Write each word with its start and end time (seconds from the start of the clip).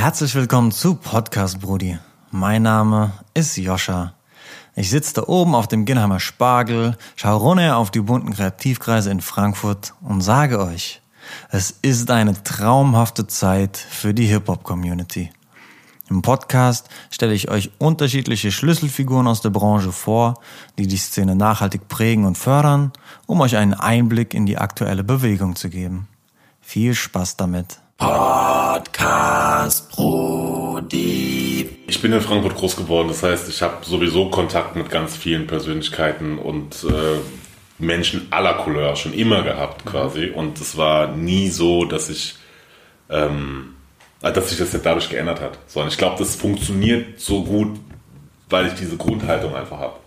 Herzlich 0.00 0.34
willkommen 0.34 0.72
zu 0.72 0.94
Podcast 0.94 1.60
Brudi. 1.60 1.98
Mein 2.30 2.62
Name 2.62 3.12
ist 3.34 3.58
Joscha. 3.58 4.14
Ich 4.74 4.88
sitze 4.88 5.12
da 5.12 5.24
oben 5.24 5.54
auf 5.54 5.68
dem 5.68 5.84
Ginnheimer 5.84 6.20
Spargel, 6.20 6.96
schaue 7.16 7.38
runter 7.38 7.76
auf 7.76 7.90
die 7.90 8.00
bunten 8.00 8.32
Kreativkreise 8.32 9.10
in 9.10 9.20
Frankfurt 9.20 9.92
und 10.00 10.22
sage 10.22 10.58
euch, 10.58 11.02
es 11.50 11.72
ist 11.82 12.10
eine 12.10 12.32
traumhafte 12.42 13.26
Zeit 13.26 13.76
für 13.76 14.14
die 14.14 14.24
Hip-Hop-Community. 14.24 15.32
Im 16.08 16.22
Podcast 16.22 16.88
stelle 17.10 17.34
ich 17.34 17.50
euch 17.50 17.70
unterschiedliche 17.76 18.52
Schlüsselfiguren 18.52 19.26
aus 19.26 19.42
der 19.42 19.50
Branche 19.50 19.92
vor, 19.92 20.40
die 20.78 20.86
die 20.86 20.96
Szene 20.96 21.36
nachhaltig 21.36 21.88
prägen 21.88 22.24
und 22.24 22.38
fördern, 22.38 22.94
um 23.26 23.42
euch 23.42 23.58
einen 23.58 23.74
Einblick 23.74 24.32
in 24.32 24.46
die 24.46 24.56
aktuelle 24.56 25.04
Bewegung 25.04 25.56
zu 25.56 25.68
geben. 25.68 26.08
Viel 26.62 26.94
Spaß 26.94 27.36
damit. 27.36 27.79
Podcast 28.00 29.90
Brudi. 29.92 31.68
Ich 31.86 32.00
bin 32.00 32.14
in 32.14 32.22
Frankfurt 32.22 32.56
groß 32.56 32.76
geworden, 32.76 33.08
das 33.08 33.22
heißt, 33.22 33.46
ich 33.50 33.60
habe 33.60 33.84
sowieso 33.84 34.30
Kontakt 34.30 34.74
mit 34.74 34.88
ganz 34.88 35.18
vielen 35.18 35.46
Persönlichkeiten 35.46 36.38
und 36.38 36.82
äh, 36.84 37.18
Menschen 37.78 38.28
aller 38.30 38.54
Couleur 38.54 38.96
schon 38.96 39.12
immer 39.12 39.42
gehabt 39.42 39.84
quasi. 39.84 40.30
Und 40.30 40.58
es 40.62 40.78
war 40.78 41.08
nie 41.14 41.50
so, 41.50 41.84
dass 41.84 42.08
ich, 42.08 42.36
ähm, 43.10 43.74
dass 44.22 44.48
sich 44.48 44.58
das 44.58 44.72
jetzt 44.72 44.86
dadurch 44.86 45.10
geändert 45.10 45.42
hat. 45.42 45.58
Sondern 45.66 45.90
ich 45.90 45.98
glaube, 45.98 46.16
das 46.18 46.36
funktioniert 46.36 47.20
so 47.20 47.44
gut, 47.44 47.78
weil 48.48 48.68
ich 48.68 48.74
diese 48.74 48.96
Grundhaltung 48.96 49.54
einfach 49.54 49.78
habe. 49.78 49.99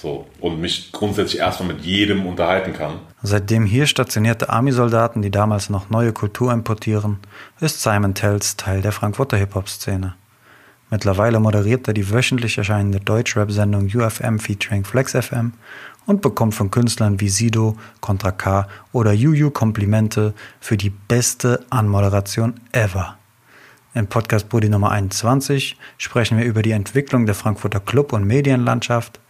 So, 0.00 0.26
und 0.40 0.62
mich 0.62 0.92
grundsätzlich 0.92 1.40
erstmal 1.40 1.74
mit 1.74 1.84
jedem 1.84 2.24
unterhalten 2.26 2.72
kann. 2.72 3.00
Seitdem 3.22 3.66
hier 3.66 3.86
stationierte 3.86 4.48
Army-Soldaten, 4.48 5.20
die 5.20 5.30
damals 5.30 5.68
noch 5.68 5.90
neue 5.90 6.14
Kultur 6.14 6.54
importieren, 6.54 7.18
ist 7.60 7.82
Simon 7.82 8.14
Tells 8.14 8.56
Teil 8.56 8.80
der 8.80 8.92
Frankfurter 8.92 9.36
Hip-Hop-Szene. 9.36 10.14
Mittlerweile 10.88 11.38
moderiert 11.38 11.86
er 11.86 11.92
die 11.92 12.10
wöchentlich 12.10 12.56
erscheinende 12.56 12.98
Deutschrap-Sendung 12.98 13.90
UFM 13.94 14.38
featuring 14.38 14.84
Flex 14.84 15.12
FM 15.12 15.52
und 16.06 16.22
bekommt 16.22 16.54
von 16.54 16.70
Künstlern 16.70 17.20
wie 17.20 17.28
Sido, 17.28 17.76
Contra 18.00 18.32
K 18.32 18.68
oder 18.92 19.12
Juju 19.12 19.50
Komplimente 19.50 20.32
für 20.60 20.78
die 20.78 20.90
beste 20.90 21.64
Anmoderation 21.68 22.54
ever. 22.72 23.18
Im 23.92 24.06
Podcast 24.06 24.48
Brudi 24.48 24.70
Nummer 24.70 24.92
21 24.92 25.76
sprechen 25.98 26.38
wir 26.38 26.46
über 26.46 26.62
die 26.62 26.70
Entwicklung 26.70 27.26
der 27.26 27.34
Frankfurter 27.34 27.80
Club- 27.80 28.14
und 28.14 28.24
Medienlandschaft, 28.24 29.20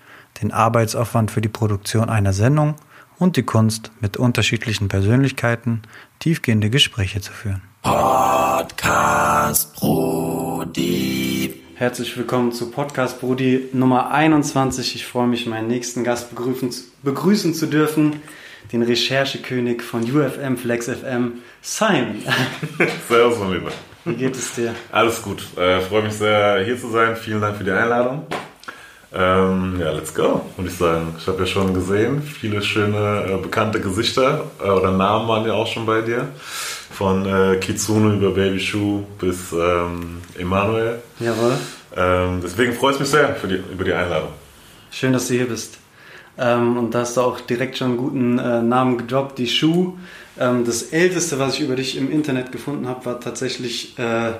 den 0.42 0.52
Arbeitsaufwand 0.52 1.30
für 1.30 1.40
die 1.40 1.48
Produktion 1.48 2.08
einer 2.08 2.32
Sendung 2.32 2.76
und 3.18 3.36
die 3.36 3.42
Kunst, 3.42 3.90
mit 4.00 4.16
unterschiedlichen 4.16 4.88
Persönlichkeiten 4.88 5.82
tiefgehende 6.18 6.70
Gespräche 6.70 7.20
zu 7.20 7.32
führen. 7.32 7.62
Podcast 7.82 9.74
Brudi. 9.76 11.62
Herzlich 11.74 12.16
willkommen 12.16 12.52
zu 12.52 12.70
Podcast 12.70 13.20
Brudi 13.20 13.68
Nummer 13.72 14.10
21. 14.10 14.94
Ich 14.94 15.06
freue 15.06 15.26
mich, 15.26 15.46
meinen 15.46 15.68
nächsten 15.68 16.04
Gast 16.04 16.30
begrüßen, 16.30 16.70
begrüßen 17.02 17.54
zu 17.54 17.66
dürfen, 17.66 18.22
den 18.72 18.82
Recherchekönig 18.82 19.82
von 19.82 20.02
UFM 20.02 20.56
Flex 20.56 20.86
FM, 20.88 21.38
Simon. 21.62 22.22
Servus, 23.08 23.38
mein 23.38 23.52
Lieber. 23.52 23.72
Wie 24.04 24.14
geht 24.14 24.36
es 24.36 24.54
dir? 24.54 24.74
Alles 24.92 25.22
gut. 25.22 25.42
Äh, 25.56 25.80
freue 25.80 26.02
mich 26.02 26.14
sehr, 26.14 26.64
hier 26.64 26.78
zu 26.78 26.90
sein. 26.90 27.16
Vielen 27.16 27.40
Dank 27.40 27.56
für 27.56 27.64
die 27.64 27.70
Einladung. 27.70 28.26
Ähm, 29.12 29.80
ja, 29.80 29.90
let's 29.90 30.14
go, 30.14 30.42
würde 30.56 30.70
ich 30.70 30.76
sagen. 30.76 31.14
Ich 31.18 31.26
habe 31.26 31.40
ja 31.40 31.46
schon 31.46 31.74
gesehen, 31.74 32.22
viele 32.22 32.62
schöne 32.62 33.26
äh, 33.28 33.36
bekannte 33.42 33.80
Gesichter 33.80 34.44
äh, 34.62 34.68
oder 34.68 34.92
Namen 34.92 35.26
waren 35.28 35.46
ja 35.46 35.54
auch 35.54 35.66
schon 35.66 35.84
bei 35.84 36.00
dir. 36.00 36.28
Von 36.92 37.26
äh, 37.26 37.56
Kitsune 37.56 38.14
über 38.14 38.30
Baby 38.30 38.60
Shoe 38.60 39.04
bis 39.18 39.52
ähm, 39.52 40.20
Emanuel. 40.38 41.00
Jawohl. 41.18 41.54
Ähm, 41.96 42.40
deswegen 42.42 42.72
freue 42.72 42.94
ich 42.94 43.00
mich 43.00 43.08
sehr 43.08 43.34
für 43.34 43.48
die, 43.48 43.60
über 43.72 43.84
die 43.84 43.92
Einladung. 43.92 44.30
Schön, 44.92 45.12
dass 45.12 45.26
du 45.26 45.34
hier 45.34 45.48
bist. 45.48 45.78
Ähm, 46.38 46.76
und 46.76 46.94
da 46.94 47.00
hast 47.00 47.16
du 47.16 47.22
auch 47.22 47.40
direkt 47.40 47.78
schon 47.78 47.88
einen 47.88 47.96
guten 47.96 48.38
äh, 48.38 48.62
Namen 48.62 48.96
gedroppt, 48.96 49.38
die 49.38 49.48
Schuh. 49.48 49.94
Ähm, 50.38 50.64
das 50.64 50.84
älteste, 50.84 51.38
was 51.38 51.54
ich 51.54 51.62
über 51.62 51.74
dich 51.74 51.96
im 51.96 52.12
Internet 52.12 52.52
gefunden 52.52 52.86
habe, 52.86 53.04
war 53.06 53.20
tatsächlich 53.20 53.98
äh, 53.98 54.32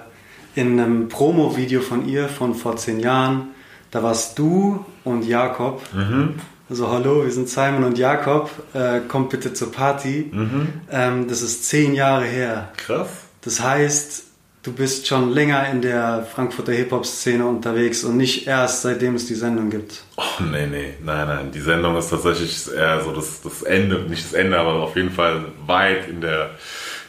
in 0.54 0.78
einem 0.78 1.08
Promo-Video 1.08 1.80
von 1.80 2.08
ihr 2.08 2.28
von 2.28 2.54
vor 2.54 2.76
zehn 2.76 3.00
Jahren. 3.00 3.48
Da 3.90 4.02
warst 4.02 4.38
du 4.38 4.84
und 5.04 5.24
Jakob. 5.24 5.82
Mhm. 5.92 6.34
Also 6.68 6.88
hallo, 6.88 7.24
wir 7.24 7.32
sind 7.32 7.48
Simon 7.48 7.82
und 7.82 7.98
Jakob. 7.98 8.50
Äh, 8.72 9.00
kommt 9.08 9.30
bitte 9.30 9.52
zur 9.52 9.72
Party. 9.72 10.30
Mhm. 10.30 10.68
Ähm, 10.90 11.28
das 11.28 11.42
ist 11.42 11.68
zehn 11.68 11.94
Jahre 11.94 12.24
her. 12.24 12.68
Krass. 12.76 13.08
Das 13.40 13.60
heißt, 13.60 14.24
du 14.62 14.72
bist 14.72 15.08
schon 15.08 15.32
länger 15.32 15.68
in 15.70 15.82
der 15.82 16.26
Frankfurter 16.32 16.72
Hip-Hop-Szene 16.72 17.44
unterwegs 17.44 18.04
und 18.04 18.16
nicht 18.16 18.46
erst 18.46 18.82
seitdem 18.82 19.16
es 19.16 19.26
die 19.26 19.34
Sendung 19.34 19.70
gibt. 19.70 20.04
Oh, 20.16 20.42
nee, 20.42 20.66
nee, 20.66 20.94
nein, 21.02 21.26
nein. 21.26 21.50
Die 21.52 21.60
Sendung 21.60 21.96
ist 21.96 22.10
tatsächlich 22.10 22.72
eher 22.72 23.02
so 23.02 23.12
das, 23.12 23.42
das 23.42 23.62
Ende, 23.62 24.00
nicht 24.08 24.24
das 24.24 24.34
Ende, 24.34 24.58
aber 24.58 24.74
auf 24.74 24.94
jeden 24.94 25.10
Fall 25.10 25.46
weit 25.66 26.08
in 26.08 26.20
der, 26.20 26.50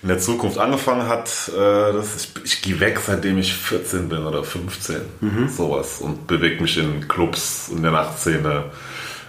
in 0.01 0.07
der 0.07 0.19
Zukunft 0.19 0.57
angefangen 0.57 1.07
hat. 1.07 1.29
Äh, 1.55 1.93
das 1.93 2.15
ist, 2.15 2.31
ich 2.43 2.61
gehe 2.61 2.79
weg, 2.79 2.99
seitdem 3.05 3.37
ich 3.37 3.53
14 3.53 4.09
bin 4.09 4.25
oder 4.25 4.43
15, 4.43 5.49
sowas. 5.49 5.99
Und 5.99 6.27
bewege 6.27 6.61
mich 6.61 6.77
in 6.77 7.07
Clubs 7.07 7.69
in 7.69 7.81
der 7.83 7.91
Nachtszene. 7.91 8.65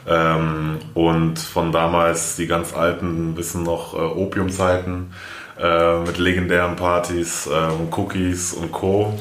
Ähm, 0.09 0.79
und 0.95 1.39
von 1.39 1.71
damals 1.73 2.37
die 2.37 2.47
ganz 2.47 2.75
alten, 2.75 3.37
wissen 3.37 3.63
noch 3.63 3.95
äh, 3.95 3.99
Opiumzeiten 3.99 5.13
äh, 5.61 5.99
mit 6.01 6.19
legendären 6.19 6.75
Partys, 6.75 7.49
ähm, 7.53 7.89
Cookies 7.93 8.53
und 8.55 8.73
Co. 8.73 9.17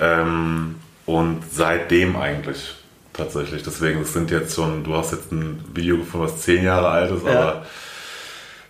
Ähm, 0.00 0.76
und 1.04 1.42
seitdem 1.52 2.16
eigentlich 2.16 2.76
tatsächlich. 3.12 3.62
Deswegen, 3.62 4.00
es 4.00 4.14
sind 4.14 4.30
jetzt 4.30 4.54
schon, 4.54 4.84
du 4.84 4.94
hast 4.94 5.12
jetzt 5.12 5.32
ein 5.32 5.62
Video 5.74 5.98
gefunden, 5.98 6.26
was 6.26 6.40
zehn 6.40 6.64
Jahre 6.64 6.88
alt 6.88 7.10
ist, 7.10 7.26
Ja. 7.26 7.32
aber 7.32 7.66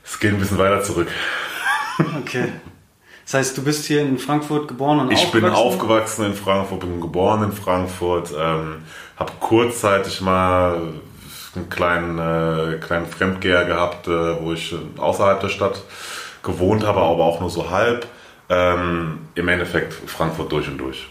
es 0.04 0.18
geht 0.18 0.32
ein 0.32 0.40
bisschen 0.40 0.58
weiter 0.58 0.82
zurück. 0.82 1.08
Okay. 2.20 2.48
Das 3.24 3.34
heißt, 3.34 3.56
du 3.56 3.62
bist 3.62 3.84
hier 3.86 4.00
in 4.02 4.18
Frankfurt 4.18 4.66
geboren 4.68 5.00
und 5.00 5.12
Ich 5.12 5.30
bin 5.30 5.44
aufgewachsen? 5.44 5.66
aufgewachsen 5.66 6.24
in 6.26 6.34
Frankfurt, 6.34 6.80
bin 6.80 7.00
geboren 7.00 7.44
in 7.44 7.52
Frankfurt, 7.52 8.30
ähm, 8.36 8.82
habe 9.16 9.32
kurzzeitig 9.40 10.20
mal 10.20 10.80
einen 11.54 11.68
kleinen, 11.70 12.18
äh, 12.18 12.78
kleinen 12.78 13.06
Fremdgeher 13.06 13.64
gehabt, 13.64 14.08
äh, 14.08 14.40
wo 14.42 14.52
ich 14.52 14.72
äh, 14.72 14.76
außerhalb 15.00 15.40
der 15.40 15.50
Stadt 15.50 15.82
gewohnt 16.42 16.84
habe, 16.84 17.00
aber 17.00 17.24
auch 17.24 17.40
nur 17.40 17.50
so 17.50 17.70
halb. 17.70 18.06
Ähm, 18.48 19.20
Im 19.34 19.48
Endeffekt 19.48 19.92
Frankfurt 19.94 20.50
durch 20.50 20.66
und 20.68 20.78
durch. 20.78 21.06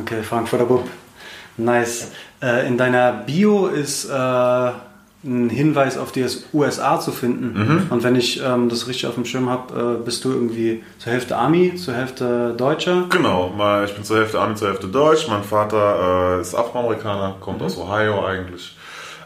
Okay, 0.00 0.22
Frankfurter 0.22 0.64
Bub. 0.64 0.88
Nice. 1.58 2.12
Äh, 2.40 2.66
in 2.66 2.78
deiner 2.78 3.12
Bio 3.12 3.66
ist 3.66 4.08
äh, 5.24 5.28
ein 5.28 5.50
Hinweis 5.50 5.98
auf 5.98 6.12
die 6.12 6.26
USA 6.52 7.00
zu 7.00 7.12
finden. 7.12 7.58
Mhm. 7.58 7.86
Und 7.90 8.02
wenn 8.02 8.16
ich 8.16 8.42
ähm, 8.42 8.68
das 8.68 8.86
richtig 8.88 9.06
auf 9.06 9.14
dem 9.14 9.24
Schirm 9.24 9.48
habe, 9.48 9.98
äh, 10.00 10.04
bist 10.04 10.24
du 10.24 10.30
irgendwie 10.30 10.82
zur 10.98 11.12
Hälfte 11.12 11.36
Ami, 11.36 11.74
zur 11.74 11.94
Hälfte 11.94 12.54
Deutscher. 12.56 13.06
Genau, 13.10 13.52
ich 13.84 13.94
bin 13.94 14.04
zur 14.04 14.18
Hälfte 14.18 14.40
Ami, 14.40 14.54
zur 14.54 14.68
Hälfte 14.68 14.88
Deutsch. 14.88 15.28
Mein 15.28 15.42
Vater 15.42 16.38
äh, 16.38 16.40
ist 16.40 16.54
Afroamerikaner, 16.54 17.36
kommt 17.40 17.62
aus 17.62 17.76
Ohio 17.78 18.24
eigentlich. 18.24 18.76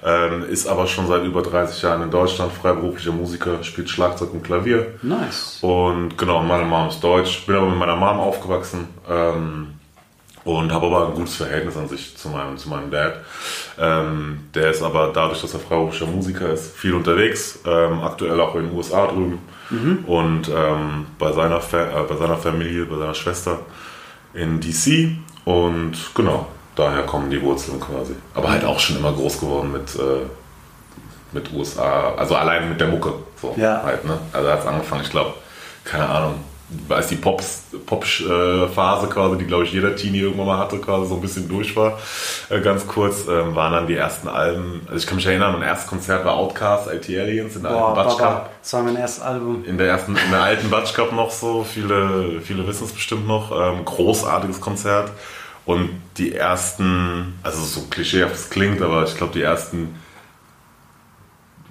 Ähm, 0.05 0.45
ist 0.49 0.69
aber 0.69 0.87
schon 0.87 1.09
seit 1.09 1.25
über 1.25 1.43
30 1.43 1.83
Jahren 1.83 2.03
in 2.03 2.11
Deutschland, 2.11 2.53
freiberuflicher 2.53 3.13
Musiker, 3.13 3.65
spielt 3.65 3.91
Schlagzeug 3.91 4.33
und 4.33 4.45
Klavier. 4.45 4.95
Nice. 5.03 5.59
Und 5.63 6.17
genau, 6.17 6.43
meine 6.43 6.65
Mom 6.65 6.89
ist 6.89 7.03
deutsch, 7.03 7.45
bin 7.47 7.57
aber 7.57 7.71
mit 7.71 7.79
meiner 7.79 7.97
Mom 7.97 8.21
aufgewachsen 8.21 8.87
ähm, 9.09 9.69
und 10.47 10.73
habe 10.73 10.87
aber 10.87 11.09
ein 11.09 11.15
gutes 11.15 11.35
Verhältnis 11.35 11.77
an 11.77 11.89
sich 11.89 12.17
zu 12.17 12.29
meinem, 12.29 12.57
zu 12.57 12.69
meinem 12.69 12.91
Dad. 12.91 13.15
Ähm, 13.79 14.41
der 14.55 14.71
ist 14.71 14.83
aber 14.83 15.11
dadurch, 15.13 15.43
dass 15.43 15.53
er 15.53 15.61
freiberuflicher 15.61 16.07
Musiker 16.07 16.49
ist, 16.51 16.75
viel 16.77 16.95
unterwegs, 16.95 17.59
ähm, 17.67 18.01
aktuell 18.03 18.41
auch 18.41 18.55
in 18.55 18.69
den 18.69 18.77
USA 18.77 19.07
drüben 19.09 19.41
und 20.07 20.49
ähm, 20.49 21.07
bei, 21.19 21.33
seiner 21.33 21.61
Fa 21.61 21.79
äh, 21.79 22.03
bei 22.09 22.17
seiner 22.17 22.37
Familie, 22.37 22.85
bei 22.87 22.97
seiner 22.97 23.15
Schwester 23.15 23.59
in 24.35 24.61
DC 24.61 25.09
und 25.45 25.95
genau, 26.15 26.47
daher 26.77 27.03
kommen 27.03 27.29
die 27.31 27.43
Wurzeln 27.43 27.81
quasi. 27.81 28.15
Aber 28.35 28.51
halt 28.51 28.65
auch 28.65 28.79
schon 28.79 28.97
immer 28.99 29.13
groß 29.13 29.41
geworden 29.41 29.73
mit, 29.73 29.97
äh, 29.97 30.27
mit 31.33 31.53
USA, 31.53 32.15
also 32.17 32.37
allein 32.37 32.69
mit 32.69 32.81
der 32.81 32.87
Mucke. 32.89 33.13
So 33.43 33.53
Ja. 33.57 33.83
halt, 33.83 34.05
ne? 34.05 34.17
Also 34.33 34.49
hat 34.49 34.61
es 34.61 34.67
angefangen, 34.67 35.03
ich 35.03 35.11
glaube, 35.11 35.35
keine 35.85 36.09
Ahnung, 36.09 36.35
als 36.89 37.09
die 37.09 37.17
Pops- 37.17 37.63
Pop-Phase 37.87 39.07
quasi, 39.07 39.39
die 39.39 39.45
glaube 39.45 39.65
ich 39.65 39.73
jeder 39.73 39.95
Teenie 39.95 40.21
irgendwann 40.21 40.47
mal 40.47 40.59
hatte, 40.59 40.79
quasi 40.79 41.09
so 41.09 41.15
ein 41.15 41.21
bisschen 41.21 41.49
durch 41.49 41.77
war, 41.77 41.99
äh, 42.51 42.61
ganz 42.61 42.87
kurz, 42.87 43.29
ähm, 43.29 43.55
waren 43.55 43.73
dann 43.73 43.87
die 43.87 43.95
ersten 43.95 44.27
Alben, 44.27 44.81
also 44.87 44.97
ich 44.97 45.07
kann 45.07 45.17
mich 45.17 45.27
erinnern, 45.27 45.53
mein 45.53 45.63
erstes 45.63 45.89
Konzert 45.89 46.25
war 46.25 46.35
Outcast, 46.35 46.89
IT 46.93 47.09
Aliens 47.09 47.55
in 47.55 47.63
der 47.63 47.71
Boah, 47.71 47.97
alten 47.97 48.09
Baba, 48.09 48.15
Cup. 48.17 48.51
das 48.61 48.73
war 48.73 48.83
mein 48.83 48.97
erstes 48.97 49.23
Album. 49.23 49.65
In 49.65 49.79
der 49.79 49.87
ersten, 49.89 50.17
in 50.17 50.31
der 50.31 50.43
alten 50.43 50.69
Batsch 50.69 50.95
Cup 50.95 51.13
noch 51.13 51.31
so, 51.31 51.63
viele, 51.65 52.41
viele 52.43 52.67
wissen 52.67 52.85
es 52.85 52.93
bestimmt 52.93 53.29
noch, 53.29 53.53
ähm, 53.53 53.85
großartiges 53.85 54.61
Konzert. 54.61 55.13
Und 55.67 55.91
die 56.17 56.33
ersten, 56.33 57.35
also 57.43 57.63
so 57.65 57.83
klischeehaft 57.91 58.35
es 58.37 58.51
klingt, 58.51 58.81
aber 58.83 59.03
ich 59.05 59.17
glaube 59.17 59.33
die 59.33 59.43
ersten 59.43 59.97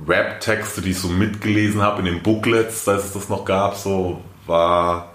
Rap-Texte, 0.06 0.81
die 0.81 0.92
ich 0.92 1.00
so 1.00 1.07
mitgelesen 1.07 1.81
habe 1.81 2.00
in 2.00 2.06
den 2.06 2.21
Booklets, 2.21 2.88
als 2.88 3.06
es 3.06 3.13
das 3.13 3.30
noch 3.30 3.45
gab, 3.45 3.75
so 3.75 4.19
war, 4.45 5.13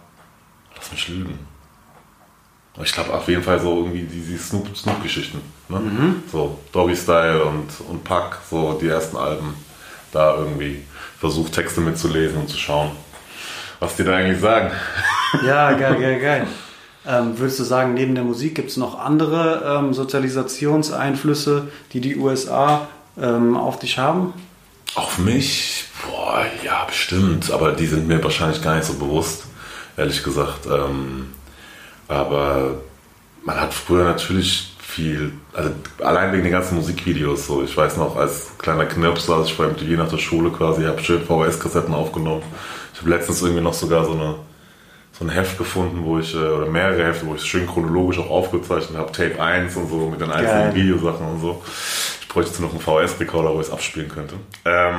lass 0.77 0.91
mich 0.93 1.09
lügen, 1.09 1.39
Ich 2.83 2.93
glaube 2.93 3.13
auf 3.13 3.29
jeden 3.29 3.43
Fall 3.43 3.61
so 3.61 3.79
irgendwie 3.79 4.03
diese 4.03 4.39
Snoop, 4.39 4.77
Snoop-Geschichten. 4.77 5.41
Ne? 5.69 5.81
So 6.31 6.59
Doggy 6.73 6.97
Style 6.97 7.45
und, 7.45 7.69
und 7.89 8.05
Pack, 8.05 8.39
so 8.49 8.79
die 8.81 8.89
ersten 8.89 9.17
Alben. 9.17 9.55
Da 10.13 10.37
irgendwie 10.37 10.83
versucht 11.19 11.53
Texte 11.53 11.81
mitzulesen 11.81 12.41
und 12.41 12.49
zu 12.49 12.57
schauen, 12.57 12.91
was 13.79 13.97
die 13.97 14.05
da 14.05 14.17
eigentlich 14.17 14.41
sagen. 14.41 14.71
Ja, 15.47 15.73
geil, 15.75 15.95
geil, 16.01 16.21
geil. 16.21 16.47
Ähm, 17.07 17.39
würdest 17.39 17.61
du 17.61 17.65
sagen, 17.65 17.95
neben 17.95 18.17
der 18.17 18.25
Musik 18.25 18.57
gibt 18.57 18.71
es 18.71 18.77
noch 18.77 18.99
andere 18.99 19.79
ähm, 19.79 19.95
Sozialisationseinflüsse, 19.95 21.69
die 21.93 22.01
die 22.01 22.17
USA 22.17 22.89
ähm, 23.21 23.57
auf 23.57 23.79
dich 23.79 23.97
haben? 23.97 24.35
Auf 24.97 25.19
mich? 25.19 25.85
Boah, 26.07 26.45
ja, 26.65 26.85
bestimmt. 26.85 27.51
Aber 27.51 27.73
die 27.73 27.87
sind 27.87 28.07
mir 28.09 28.23
wahrscheinlich 28.23 28.63
gar 28.63 28.77
nicht 28.77 28.87
so 28.87 28.95
bewusst, 28.95 29.45
ehrlich 29.97 30.23
gesagt. 30.23 30.67
Ähm, 30.67 31.33
aber 32.09 32.81
man 33.45 33.61
hat 33.61 33.73
früher 33.75 34.05
natürlich 34.05 34.75
viel, 34.79 35.33
also 35.53 35.71
allein 36.03 36.33
wegen 36.33 36.43
den 36.43 36.53
ganzen 36.53 36.77
Musikvideos 36.77 37.47
so. 37.47 37.63
Ich 37.63 37.77
weiß 37.77 37.97
noch, 37.97 38.17
als 38.17 38.51
kleiner 38.59 38.87
Knirps 38.87 39.27
saß 39.27 39.47
ich 39.47 39.57
beim 39.57 39.73
MTV 39.73 39.97
nach 39.97 40.11
der 40.11 40.19
Schule 40.19 40.51
quasi, 40.51 40.85
habe 40.85 41.03
schön 41.03 41.25
VHS-Kassetten 41.25 41.95
aufgenommen. 41.95 42.43
Ich 42.93 43.01
habe 43.01 43.11
letztens 43.11 43.43
irgendwie 43.43 43.63
noch 43.63 43.75
sogar 43.75 44.05
so 44.05 44.13
eine 44.13 44.35
so 45.21 45.27
ein 45.27 45.31
Heft 45.31 45.59
gefunden, 45.59 46.03
wo 46.05 46.19
ich, 46.19 46.35
äh, 46.35 46.39
oder 46.39 46.67
mehrere 46.67 47.05
Hefte, 47.05 47.27
wo 47.27 47.35
ich 47.35 47.43
schön 47.43 47.67
chronologisch 47.67 48.19
auch 48.19 48.31
aufgezeichnet 48.31 48.99
habe, 48.99 49.13
Tape 49.13 49.41
1 49.41 49.77
und 49.77 49.91
so, 49.91 50.09
mit 50.09 50.21
den 50.21 50.31
einzelnen 50.31 50.73
Geil. 50.73 50.75
Videosachen 50.75 51.27
und 51.27 51.41
so. 51.41 51.63
Ich 52.23 52.29
bräuchte 52.29 52.51
jetzt 52.51 52.61
noch 52.61 52.71
einen 52.71 52.81
VHS-Recorder, 52.81 53.55
wo 53.55 53.61
ich 53.61 53.67
es 53.67 53.73
abspielen 53.73 54.09
könnte. 54.09 54.37
Ähm, 54.65 54.97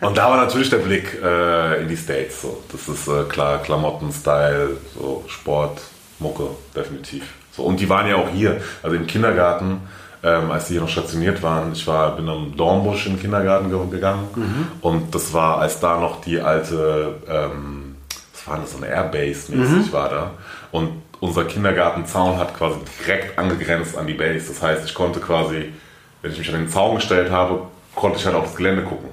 und 0.00 0.16
da 0.16 0.30
war 0.30 0.36
natürlich 0.36 0.70
der 0.70 0.78
Blick 0.78 1.18
äh, 1.20 1.82
in 1.82 1.88
die 1.88 1.96
States. 1.96 2.42
So. 2.42 2.62
Das 2.70 2.86
ist 2.86 3.08
äh, 3.08 3.24
klar, 3.24 3.58
Klamotten, 3.62 4.12
Style, 4.12 4.76
so 4.94 5.24
Sport, 5.26 5.80
Mucke, 6.20 6.44
definitiv. 6.76 7.24
So, 7.50 7.64
und 7.64 7.80
die 7.80 7.88
waren 7.88 8.06
ja 8.06 8.14
auch 8.14 8.28
hier, 8.28 8.60
also 8.84 8.94
im 8.94 9.08
Kindergarten, 9.08 9.80
ähm, 10.22 10.52
als 10.52 10.66
die 10.66 10.74
hier 10.74 10.82
noch 10.82 10.88
stationiert 10.88 11.42
waren. 11.42 11.72
Ich 11.72 11.84
war, 11.88 12.14
bin 12.14 12.28
am 12.28 12.56
Dornbusch 12.56 13.06
in 13.06 13.14
den 13.14 13.20
Kindergarten 13.20 13.70
ge 13.70 13.78
gegangen 13.90 14.28
und 14.80 15.14
das 15.14 15.32
war, 15.32 15.58
als 15.58 15.80
da 15.80 15.98
noch 15.98 16.20
die 16.20 16.40
alte, 16.40 17.16
ähm, 17.28 17.87
war 18.48 18.58
das, 18.58 18.72
so 18.72 18.78
eine 18.78 18.88
Airbase 18.88 19.54
mäßig 19.54 19.92
war 19.92 20.08
da. 20.08 20.30
Und 20.72 21.02
unser 21.20 21.44
Kindergartenzaun 21.44 22.38
hat 22.38 22.56
quasi 22.56 22.78
direkt 23.00 23.38
angegrenzt 23.38 23.96
an 23.96 24.06
die 24.06 24.14
Base. 24.14 24.48
Das 24.48 24.62
heißt, 24.62 24.84
ich 24.84 24.94
konnte 24.94 25.20
quasi, 25.20 25.72
wenn 26.22 26.32
ich 26.32 26.38
mich 26.38 26.48
an 26.54 26.60
den 26.60 26.68
Zaun 26.68 26.96
gestellt 26.96 27.30
habe, 27.30 27.62
konnte 27.94 28.18
ich 28.18 28.26
halt 28.26 28.36
auf 28.36 28.44
das 28.44 28.56
Gelände 28.56 28.82
gucken. 28.82 29.08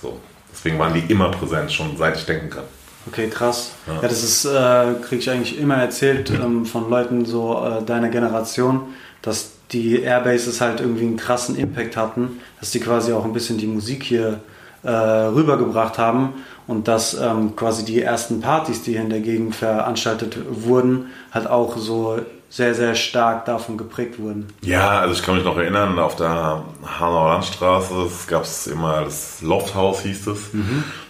So. 0.00 0.18
Deswegen 0.52 0.78
waren 0.78 0.94
die 0.94 1.10
immer 1.12 1.30
präsent, 1.30 1.72
schon 1.72 1.96
seit 1.96 2.16
ich 2.16 2.26
denken 2.26 2.50
kann. 2.50 2.64
Okay, 3.06 3.28
krass. 3.28 3.72
Ja, 3.86 4.08
das 4.08 4.22
ist, 4.24 4.44
äh, 4.44 4.94
kriege 5.02 5.20
ich 5.20 5.30
eigentlich 5.30 5.58
immer 5.58 5.76
erzählt 5.76 6.30
ähm, 6.30 6.66
von 6.66 6.90
Leuten 6.90 7.24
so 7.24 7.64
äh, 7.64 7.84
deiner 7.84 8.08
Generation, 8.08 8.94
dass 9.22 9.52
die 9.70 10.02
Airbases 10.02 10.60
halt 10.60 10.80
irgendwie 10.80 11.04
einen 11.04 11.16
krassen 11.16 11.56
Impact 11.56 11.96
hatten, 11.96 12.40
dass 12.60 12.70
die 12.70 12.80
quasi 12.80 13.12
auch 13.12 13.24
ein 13.24 13.32
bisschen 13.32 13.58
die 13.58 13.66
Musik 13.66 14.02
hier 14.02 14.40
äh, 14.82 14.90
rübergebracht 14.90 15.98
haben 15.98 16.34
und 16.66 16.88
dass 16.88 17.14
ähm, 17.14 17.56
quasi 17.56 17.84
die 17.84 18.02
ersten 18.02 18.40
Partys, 18.40 18.82
die 18.82 18.92
hier 18.92 19.02
in 19.02 19.10
der 19.10 19.20
Gegend 19.20 19.54
veranstaltet 19.54 20.36
wurden, 20.48 21.06
halt 21.32 21.46
auch 21.48 21.76
so 21.76 22.18
sehr, 22.48 22.74
sehr 22.74 22.94
stark 22.94 23.44
davon 23.44 23.76
geprägt 23.76 24.18
wurden. 24.18 24.48
Ja, 24.62 25.00
also 25.00 25.14
ich 25.14 25.22
kann 25.22 25.34
mich 25.34 25.44
noch 25.44 25.56
erinnern, 25.56 25.98
auf 25.98 26.16
der 26.16 26.62
Hanauer 26.98 27.30
Landstraße 27.30 28.08
gab 28.28 28.44
es 28.44 28.66
immer 28.66 29.04
das 29.04 29.42
Lofthaus, 29.42 30.00
hieß 30.02 30.28
es. 30.28 30.50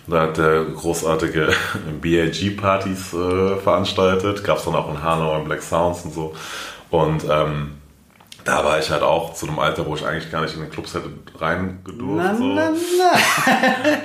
Da 0.07 0.23
hat 0.23 0.39
der 0.39 0.65
großartige 0.65 1.49
BAG-Partys 2.01 3.13
äh, 3.13 3.57
veranstaltet. 3.57 4.45
Gab 4.45 4.59
es 4.59 4.65
dann 4.65 4.75
auch 4.75 4.91
in 4.91 5.03
Hanau 5.03 5.37
in 5.39 5.45
Black 5.45 5.63
Sounds 5.63 6.05
und 6.05 6.15
so. 6.15 6.35
Und 6.91 7.25
ähm, 7.29 7.73
da 8.47 8.65
war 8.65 8.79
ich 8.79 8.91
halt 8.91 9.03
auch 9.03 9.35
zu 9.35 9.47
einem 9.47 9.59
Alter, 9.59 9.85
wo 9.87 9.95
ich 9.95 10.07
eigentlich 10.07 10.31
gar 10.31 10.41
nicht 10.41 10.55
in 10.55 10.61
den 10.61 10.71
Clubs 10.71 10.95
hätte 10.95 11.11
reingedurft. 11.39 12.39
so. 12.39 12.45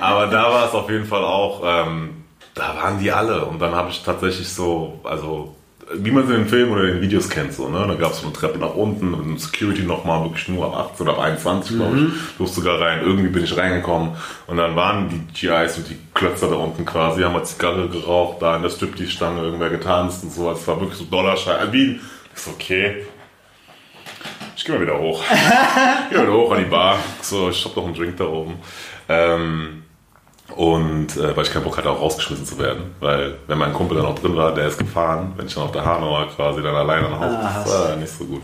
Aber 0.00 0.26
da 0.26 0.42
war 0.52 0.68
es 0.68 0.74
auf 0.74 0.90
jeden 0.90 1.06
Fall 1.06 1.24
auch, 1.24 1.62
ähm, 1.64 2.24
da 2.54 2.74
waren 2.76 2.98
die 2.98 3.10
alle. 3.12 3.44
Und 3.44 3.60
dann 3.60 3.74
habe 3.74 3.90
ich 3.90 4.02
tatsächlich 4.02 4.48
so, 4.48 5.00
also 5.04 5.54
wie 5.94 6.10
man 6.10 6.24
es 6.24 6.30
in 6.30 6.36
den 6.36 6.48
Filmen 6.48 6.72
oder 6.72 6.84
in 6.84 6.94
den 6.94 7.02
Videos 7.02 7.28
kennt, 7.28 7.52
so, 7.52 7.68
ne? 7.68 7.84
Da 7.86 7.94
gab 7.94 8.12
es 8.12 8.20
so 8.20 8.26
eine 8.26 8.32
Treppe 8.32 8.58
nach 8.58 8.74
unten 8.74 9.14
und 9.14 9.40
Security 9.40 9.82
nochmal 9.82 10.24
wirklich 10.24 10.48
nur 10.48 10.66
ab 10.66 10.92
18 10.92 11.06
oder 11.06 11.18
ab 11.18 11.24
21, 11.24 11.76
glaube 11.76 11.98
ich, 11.98 12.36
durfte 12.38 12.56
sogar 12.56 12.80
rein. 12.80 13.00
Irgendwie 13.02 13.28
bin 13.28 13.44
ich 13.44 13.56
reingekommen 13.56 14.12
und 14.46 14.56
dann 14.56 14.74
waren 14.74 15.08
die 15.08 15.20
GIs 15.32 15.76
und 15.76 15.88
die 15.88 15.98
Klötzer 16.14 16.48
da 16.48 16.56
unten 16.56 16.84
quasi, 16.84 17.22
haben 17.22 17.34
mal 17.34 17.44
Zigarre 17.44 17.88
geraucht, 17.88 18.40
da 18.40 18.56
in 18.56 18.62
der 18.62 18.70
Striptease-Stange 18.70 19.42
irgendwer 19.42 19.70
getanzt 19.70 20.24
und 20.24 20.32
so. 20.32 20.50
Es 20.50 20.66
war 20.66 20.80
wirklich 20.80 20.98
so 20.98 21.04
Dollarschein. 21.04 21.58
Also 21.58 21.72
wie, 21.72 22.00
ist 22.34 22.48
okay. 22.48 23.04
Ich 24.56 24.64
gehe 24.64 24.74
mal 24.74 24.82
wieder 24.82 24.98
hoch. 24.98 25.22
ich 25.30 26.08
gehe 26.10 26.18
mal 26.18 26.26
wieder 26.26 26.36
hoch 26.36 26.52
an 26.52 26.58
die 26.58 26.70
Bar. 26.70 26.98
So, 27.20 27.50
ich 27.50 27.64
hab 27.64 27.76
noch 27.76 27.84
einen 27.84 27.94
Drink 27.94 28.16
da 28.16 28.24
oben. 28.24 28.54
Ähm, 29.08 29.82
und 30.56 31.16
äh, 31.16 31.34
weil 31.36 31.44
ich 31.44 31.52
keinen 31.52 31.64
Bock 31.64 31.78
hatte, 31.78 31.90
auch 31.90 32.00
rausgeschmissen 32.00 32.44
zu 32.44 32.58
werden. 32.58 32.94
Weil, 33.00 33.38
wenn 33.46 33.58
mein 33.58 33.72
Kumpel 33.72 33.96
dann 33.96 34.06
auch 34.06 34.18
drin 34.18 34.36
war, 34.36 34.52
der 34.54 34.68
ist 34.68 34.78
gefahren, 34.78 35.32
wenn 35.36 35.46
ich 35.46 35.54
dann 35.54 35.64
auf 35.64 35.72
der 35.72 35.84
Hanauer 35.84 36.28
quasi 36.28 36.62
dann 36.62 36.74
alleine 36.74 37.08
nach 37.08 37.20
Hause 37.20 37.38
Ah, 37.40 37.62
das 37.64 37.88
war 37.88 37.96
nicht 37.96 38.12
so 38.12 38.24
gut. 38.24 38.42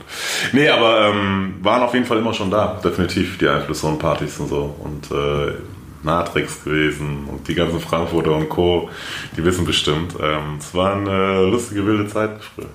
Nee, 0.52 0.68
aber 0.68 1.08
ähm, 1.08 1.56
waren 1.60 1.82
auf 1.82 1.92
jeden 1.92 2.06
Fall 2.06 2.18
immer 2.18 2.32
schon 2.32 2.50
da, 2.50 2.80
definitiv, 2.82 3.36
die 3.38 3.48
Einflüsse 3.48 3.86
und 3.86 3.98
Partys 3.98 4.38
und 4.40 4.48
so. 4.48 4.74
Und 4.78 5.10
äh, 5.10 5.54
Natrix 6.02 6.64
gewesen 6.64 7.26
und 7.30 7.46
die 7.48 7.54
ganzen 7.54 7.80
Frankfurter 7.80 8.32
und 8.32 8.48
Co., 8.48 8.88
die 9.36 9.44
wissen 9.44 9.66
bestimmt. 9.66 10.14
Ähm, 10.20 10.58
es 10.58 10.74
war 10.74 10.94
eine 10.94 11.44
lustige, 11.44 11.84
wilde 11.84 12.06
Zeit 12.06 12.30
früher. 12.42 12.66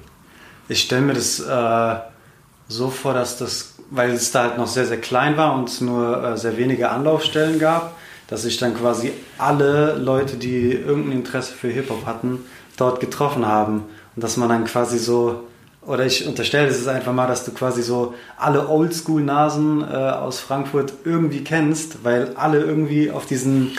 Ich 0.67 0.81
stelle 0.81 1.01
mir 1.01 1.13
das 1.13 1.39
äh, 1.39 1.95
so 2.67 2.89
vor, 2.89 3.13
dass 3.13 3.37
das, 3.37 3.75
weil 3.89 4.11
es 4.11 4.31
da 4.31 4.43
halt 4.43 4.57
noch 4.57 4.67
sehr, 4.67 4.85
sehr 4.85 4.99
klein 4.99 5.37
war 5.37 5.55
und 5.55 5.69
es 5.69 5.81
nur 5.81 6.23
äh, 6.23 6.37
sehr 6.37 6.57
wenige 6.57 6.89
Anlaufstellen 6.89 7.59
gab, 7.59 7.95
dass 8.27 8.43
sich 8.43 8.57
dann 8.57 8.75
quasi 8.75 9.11
alle 9.37 9.95
Leute, 9.95 10.37
die 10.37 10.71
irgendein 10.71 11.19
Interesse 11.19 11.53
für 11.53 11.67
Hip-Hop 11.67 12.05
hatten, 12.05 12.39
dort 12.77 12.99
getroffen 12.99 13.45
haben. 13.45 13.83
Und 14.15 14.23
dass 14.23 14.37
man 14.37 14.49
dann 14.49 14.65
quasi 14.65 14.97
so, 14.97 15.43
oder 15.85 16.05
ich 16.05 16.25
unterstelle 16.25 16.67
es 16.67 16.87
einfach 16.87 17.13
mal, 17.13 17.27
dass 17.27 17.45
du 17.45 17.51
quasi 17.51 17.83
so 17.83 18.13
alle 18.37 18.67
Oldschool-Nasen 18.69 19.81
äh, 19.81 19.95
aus 19.95 20.39
Frankfurt 20.39 20.93
irgendwie 21.03 21.43
kennst, 21.43 22.03
weil 22.03 22.33
alle 22.35 22.59
irgendwie 22.59 23.11
auf 23.11 23.25
diesen 23.25 23.77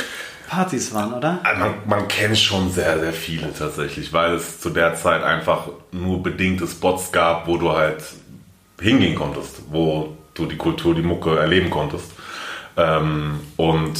Partys 0.48 0.92
waren, 0.92 1.14
oder? 1.14 1.40
Also 1.42 1.60
Man, 1.60 1.74
man 1.86 2.08
kennt 2.08 2.38
schon 2.38 2.70
sehr, 2.70 3.00
sehr 3.00 3.12
viele 3.12 3.52
tatsächlich, 3.52 4.12
weil 4.12 4.34
es 4.34 4.60
zu 4.60 4.70
der 4.70 4.94
Zeit 4.94 5.22
einfach 5.22 5.68
nur 5.90 6.22
bedingte 6.22 6.66
Spots 6.66 7.10
gab, 7.12 7.48
wo 7.48 7.56
du 7.56 7.72
halt 7.72 8.02
hingehen 8.80 9.14
konntest, 9.14 9.62
wo 9.70 10.16
du 10.34 10.46
die 10.46 10.56
Kultur, 10.56 10.94
die 10.94 11.02
Mucke 11.02 11.38
erleben 11.38 11.70
konntest. 11.70 12.12
Ähm, 12.76 13.40
und 13.56 13.94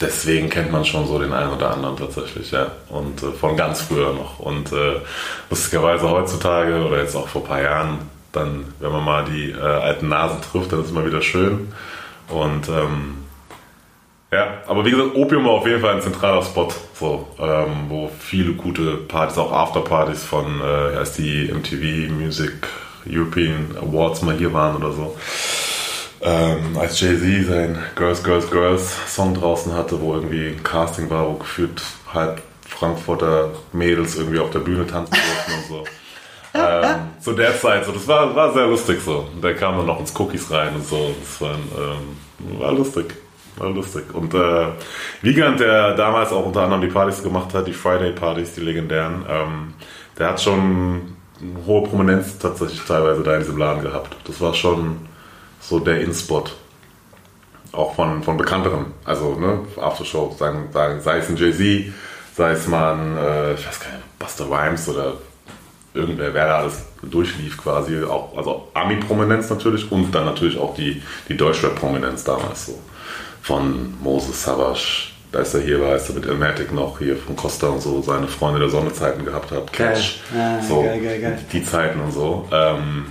deswegen 0.00 0.48
kennt 0.48 0.72
man 0.72 0.84
schon 0.84 1.06
so 1.06 1.18
den 1.18 1.32
einen 1.32 1.52
oder 1.52 1.72
anderen 1.72 1.96
tatsächlich, 1.96 2.50
ja. 2.50 2.70
Und 2.88 3.22
äh, 3.22 3.32
von 3.32 3.56
ganz 3.56 3.82
früher 3.82 4.12
noch. 4.12 4.38
Und 4.38 4.72
äh, 4.72 5.00
lustigerweise 5.50 6.08
heutzutage 6.08 6.84
oder 6.84 6.98
jetzt 6.98 7.16
auch 7.16 7.28
vor 7.28 7.42
ein 7.42 7.48
paar 7.48 7.62
Jahren, 7.62 7.98
dann, 8.32 8.72
wenn 8.78 8.92
man 8.92 9.04
mal 9.04 9.24
die 9.24 9.50
äh, 9.50 9.60
alten 9.60 10.08
Nasen 10.08 10.40
trifft, 10.42 10.72
dann 10.72 10.80
ist 10.80 10.86
es 10.86 10.92
immer 10.92 11.06
wieder 11.06 11.22
schön. 11.22 11.72
Und 12.28 12.68
ähm, 12.68 13.18
ja, 14.30 14.58
aber 14.66 14.84
wie 14.84 14.90
gesagt, 14.90 15.14
Opium 15.14 15.46
war 15.46 15.52
auf 15.52 15.66
jeden 15.66 15.80
Fall 15.80 15.94
ein 15.94 16.02
zentraler 16.02 16.42
Spot, 16.42 16.68
so, 16.92 17.28
ähm, 17.40 17.86
wo 17.88 18.10
viele 18.18 18.52
gute 18.52 18.96
Partys, 18.96 19.38
auch 19.38 19.52
Afterpartys 19.52 20.22
von, 20.22 20.60
äh, 20.60 20.96
heißt 20.96 21.16
die 21.16 21.50
MTV 21.50 22.12
Music 22.12 22.68
European 23.06 23.76
Awards 23.76 24.22
mal 24.22 24.36
hier 24.36 24.52
waren 24.52 24.76
oder 24.76 24.92
so. 24.92 25.16
Ähm, 26.20 26.76
als 26.76 27.00
Jay-Z 27.00 27.46
sein 27.46 27.78
Girls, 27.94 28.24
Girls, 28.24 28.50
Girls 28.50 29.14
Song 29.14 29.34
draußen 29.34 29.72
hatte, 29.74 30.00
wo 30.00 30.14
irgendwie 30.14 30.48
ein 30.48 30.62
Casting 30.64 31.08
war, 31.10 31.28
wo 31.28 31.34
gefühlt 31.34 31.80
halb 32.12 32.42
Frankfurter 32.66 33.50
Mädels 33.72 34.16
irgendwie 34.16 34.40
auf 34.40 34.50
der 34.50 34.58
Bühne 34.60 34.86
tanzen 34.86 35.14
durften 35.14 35.52
und 35.52 35.66
so. 35.68 35.84
ähm, 36.54 36.96
zu 37.20 37.32
der 37.32 37.58
Zeit, 37.58 37.84
so, 37.84 37.92
das 37.92 38.06
war, 38.08 38.34
war 38.34 38.52
sehr 38.52 38.66
lustig 38.66 39.00
so. 39.04 39.28
Da 39.40 39.52
kam 39.52 39.76
dann 39.76 39.86
noch 39.86 40.00
ins 40.00 40.18
Cookies 40.18 40.50
rein 40.50 40.74
und 40.74 40.86
so. 40.86 41.14
Das 41.20 41.40
war, 41.40 41.54
ähm, 41.54 42.58
war 42.58 42.72
lustig. 42.72 43.14
War 43.56 43.70
lustig. 43.70 44.04
Und 44.12 44.34
äh, 44.34 44.66
Wiegand, 45.22 45.60
der 45.60 45.94
damals 45.94 46.32
auch 46.32 46.46
unter 46.46 46.62
anderem 46.62 46.82
die 46.82 46.88
Partys 46.88 47.22
gemacht 47.22 47.54
hat, 47.54 47.66
die 47.66 47.72
Friday-Partys, 47.72 48.54
die 48.54 48.60
legendären, 48.60 49.24
ähm, 49.28 49.74
der 50.18 50.30
hat 50.30 50.40
schon 50.40 51.16
hohe 51.66 51.88
Prominenz 51.88 52.38
tatsächlich 52.38 52.80
teilweise 52.84 53.22
da 53.22 53.34
in 53.34 53.40
diesem 53.40 53.58
Laden 53.58 53.82
gehabt. 53.82 54.16
Das 54.24 54.40
war 54.40 54.54
schon 54.54 54.96
so 55.60 55.78
der 55.78 56.00
In-Spot. 56.00 56.44
Auch 57.72 57.94
von, 57.94 58.22
von 58.22 58.36
Bekannteren. 58.36 58.86
Also, 59.04 59.34
ne, 59.34 59.60
Aftershow, 59.80 60.34
sagen, 60.38 60.68
sagen, 60.72 61.00
sei 61.00 61.18
es 61.18 61.28
ein 61.28 61.36
Jay-Z, 61.36 61.92
sei 62.34 62.52
es 62.52 62.66
mal 62.66 62.94
ein, 62.94 63.16
äh, 63.16 63.54
ich 63.54 63.66
weiß 63.66 63.80
gar 63.80 63.92
nicht, 63.92 64.18
Buster 64.18 64.46
Rhymes 64.50 64.88
oder 64.88 65.14
irgendwer, 65.94 66.32
wer 66.32 66.46
da 66.46 66.58
alles 66.58 66.84
durchlief 67.02 67.58
quasi. 67.58 68.02
Auch, 68.02 68.36
also 68.36 68.68
Ami-Prominenz 68.74 69.50
natürlich 69.50 69.90
und 69.90 70.12
dann 70.12 70.24
natürlich 70.24 70.58
auch 70.58 70.74
die, 70.74 71.02
die 71.28 71.36
Deutschrap-Prominenz 71.36 72.24
damals 72.24 72.66
so. 72.66 72.78
Von 73.42 73.94
Moses 74.02 74.42
Savage, 74.42 75.07
da 75.32 75.40
ist 75.40 75.54
er 75.54 75.60
hier, 75.60 75.80
weißt 75.80 76.08
du, 76.08 76.12
mit 76.14 76.26
Elmatic 76.26 76.72
noch 76.72 76.98
hier 76.98 77.16
von 77.16 77.36
Costa 77.36 77.68
und 77.68 77.80
so 77.82 78.00
seine 78.02 78.26
Freunde 78.28 78.60
der 78.60 78.70
Sonnezeiten 78.70 79.24
gehabt 79.24 79.50
hat. 79.50 79.72
Catch. 79.72 80.20
Ja, 80.34 80.60
so, 80.62 80.82
geil, 80.82 81.00
geil, 81.00 81.20
geil. 81.20 81.38
Die 81.52 81.62
Zeiten 81.64 82.00
und 82.00 82.12
so. 82.12 82.48
Ähm, 82.50 83.06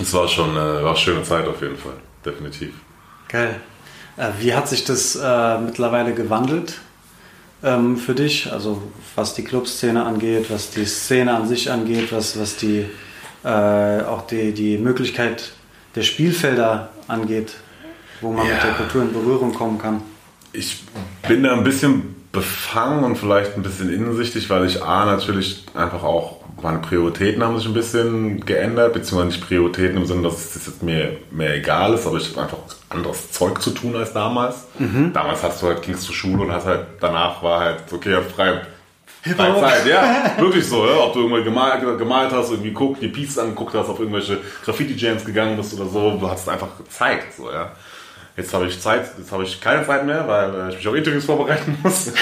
es 0.00 0.12
war 0.14 0.26
schon 0.28 0.50
äh, 0.56 0.58
war 0.82 0.88
eine 0.90 0.96
schöne 0.96 1.22
Zeit 1.22 1.46
auf 1.46 1.60
jeden 1.60 1.76
Fall, 1.76 1.94
definitiv. 2.24 2.74
Geil. 3.28 3.56
Äh, 4.16 4.28
wie 4.40 4.54
hat 4.54 4.68
sich 4.68 4.84
das 4.84 5.16
äh, 5.16 5.58
mittlerweile 5.58 6.14
gewandelt 6.14 6.74
ähm, 7.62 7.96
für 7.96 8.14
dich? 8.14 8.50
Also 8.52 8.82
was 9.14 9.34
die 9.34 9.44
Clubszene 9.44 10.04
angeht, 10.04 10.50
was 10.50 10.70
die 10.70 10.84
Szene 10.86 11.34
an 11.34 11.46
sich 11.48 11.70
angeht, 11.70 12.12
was, 12.12 12.38
was 12.38 12.56
die 12.56 12.86
äh, 13.44 13.48
auch 14.02 14.26
die, 14.26 14.52
die 14.52 14.78
Möglichkeit 14.78 15.52
der 15.94 16.02
Spielfelder 16.02 16.90
angeht, 17.08 17.52
wo 18.20 18.32
man 18.32 18.46
Ja. 18.46 18.54
mit 18.54 18.62
der 18.64 18.72
Kultur 18.72 19.02
in 19.02 19.12
Berührung 19.12 19.54
kommen 19.54 19.78
kann. 19.78 20.02
Ich 20.56 20.82
bin 21.28 21.42
da 21.42 21.52
ein 21.52 21.64
bisschen 21.64 22.14
befangen 22.32 23.04
und 23.04 23.16
vielleicht 23.16 23.56
ein 23.56 23.62
bisschen 23.62 23.92
innensichtig, 23.92 24.48
weil 24.50 24.66
ich 24.66 24.82
A 24.82 25.04
natürlich 25.04 25.64
einfach 25.74 26.02
auch, 26.02 26.40
meine 26.62 26.78
Prioritäten 26.78 27.42
haben 27.42 27.58
sich 27.58 27.66
ein 27.66 27.74
bisschen 27.74 28.44
geändert, 28.44 28.92
beziehungsweise 28.92 29.36
nicht 29.36 29.46
Prioritäten 29.46 29.96
im 29.96 30.06
Sinne, 30.06 30.22
dass 30.22 30.54
es 30.54 30.82
mir 30.82 31.18
mehr 31.30 31.56
egal 31.56 31.94
ist, 31.94 32.06
aber 32.06 32.16
ich 32.16 32.30
habe 32.30 32.42
einfach 32.42 32.58
anderes 32.88 33.32
Zeug 33.32 33.60
zu 33.60 33.70
tun 33.70 33.96
als 33.96 34.12
damals. 34.12 34.66
Damals 35.12 35.42
hast 35.42 35.62
du 35.62 35.66
halt, 35.66 35.82
gingst 35.82 36.02
zur 36.02 36.14
Schule 36.14 36.42
und 36.42 36.52
hast 36.52 36.66
halt, 36.66 36.86
danach 37.00 37.42
war 37.42 37.60
halt, 37.60 37.92
okay, 37.92 38.18
frei, 38.34 38.62
freie 39.22 39.60
Zeit, 39.60 39.86
ja, 39.86 40.32
wirklich 40.38 40.66
so, 40.66 40.86
ja? 40.86 40.96
ob 40.98 41.12
du 41.12 41.20
irgendwann 41.20 41.44
gemalt, 41.44 41.98
gemalt 41.98 42.32
hast, 42.32 42.50
irgendwie 42.50 42.72
guckt, 42.72 43.02
die 43.02 43.08
Pieces 43.08 43.38
angeguckt 43.38 43.74
hast, 43.74 43.88
auf 43.88 43.98
irgendwelche 43.98 44.38
Graffiti-Jams 44.64 45.24
gegangen 45.24 45.56
bist 45.56 45.74
oder 45.74 45.88
so, 45.88 46.16
du 46.18 46.30
hattest 46.30 46.48
einfach 46.48 46.68
Zeit, 46.88 47.24
so, 47.36 47.50
ja. 47.50 47.72
Jetzt 48.36 48.52
habe 48.52 48.66
ich 48.66 48.80
Zeit, 48.80 49.06
jetzt 49.18 49.32
habe 49.32 49.44
ich 49.44 49.60
keine 49.60 49.86
Zeit 49.86 50.04
mehr, 50.04 50.26
weil 50.28 50.54
äh, 50.54 50.68
ich 50.70 50.76
mich 50.76 50.88
auf 50.88 50.94
Interviews 50.94 51.24
vorbereiten 51.24 51.78
muss. 51.82 52.12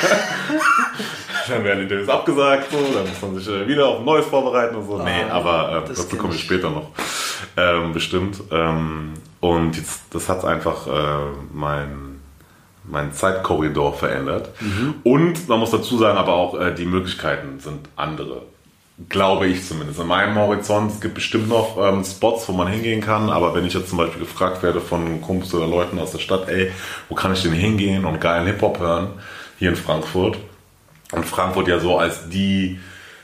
dann 1.49 1.65
werden 1.65 1.83
Interviews 1.83 2.09
abgesagt, 2.09 2.71
so, 2.71 2.79
dann 2.95 3.09
muss 3.09 3.21
man 3.21 3.35
sich 3.37 3.49
äh, 3.49 3.67
wieder 3.67 3.87
auf 3.89 3.99
ein 3.99 4.05
neues 4.05 4.27
vorbereiten 4.27 4.77
und 4.77 4.87
so. 4.87 5.03
nee, 5.03 5.11
Ah, 5.29 5.35
aber 5.35 5.83
äh, 5.85 5.89
das 5.89 5.99
dazu 6.05 6.17
komme 6.17 6.35
ich 6.35 6.41
ich. 6.41 6.47
später 6.47 6.71
noch. 6.71 6.91
Ähm, 7.57 7.93
bestimmt. 7.93 8.41
Ähm, 8.51 9.15
und 9.41 9.77
jetzt, 9.77 10.03
das 10.13 10.29
hat 10.29 10.45
einfach 10.45 10.87
äh, 10.87 10.91
mein, 11.53 12.21
mein 12.85 13.13
Zeitkorridor 13.13 13.95
verändert. 13.95 14.51
Mhm. 14.61 14.95
Und 15.03 15.49
man 15.49 15.59
muss 15.59 15.71
dazu 15.73 15.99
sagen, 15.99 16.17
aber 16.17 16.33
auch 16.35 16.59
äh, 16.59 16.73
die 16.75 16.87
Möglichkeiten 16.87 17.59
sind 17.61 17.89
andere. 17.97 18.43
Glaube 19.09 19.49
ich 19.49 19.67
zumindest. 19.67 19.99
In 19.99 20.07
meinem 20.07 20.37
Horizont, 20.37 20.93
es 20.93 21.01
gibt 21.01 21.15
bestimmt 21.15 21.49
noch 21.49 21.77
ähm, 21.81 22.05
Spots, 22.05 22.49
wo 22.49 22.53
man 22.53 22.69
hingehen 22.69 23.01
kann, 23.01 23.29
aber 23.29 23.53
wenn 23.53 23.65
ich 23.65 23.75
jetzt 23.75 23.89
zum 23.89 23.99
Beispiel 23.99 24.21
gefragt 24.21 24.63
werde 24.63 24.81
von 24.81 25.21
Kumpels 25.21 25.53
oder 25.53 25.67
Leuten 25.67 25.99
aus 25.99 26.13
der 26.13 26.21
Stadt, 26.21 26.49
ey, 26.49 26.71
wo 27.09 27.17
kann 27.17 27.33
ich 27.33 27.43
denn 27.43 27.53
hingehen 27.53 28.05
und 28.05 28.21
geilen 28.21 28.47
Hip-Hop 28.47 28.79
hören, 28.79 29.09
hier 29.59 29.71
in 29.71 29.77
Frankfurt, 29.77 30.39
und 31.11 31.27
Frankfurt 31.27 31.67
ja 31.67 31.81
so 31.81 31.99
als 31.99 32.29
die 32.29 32.79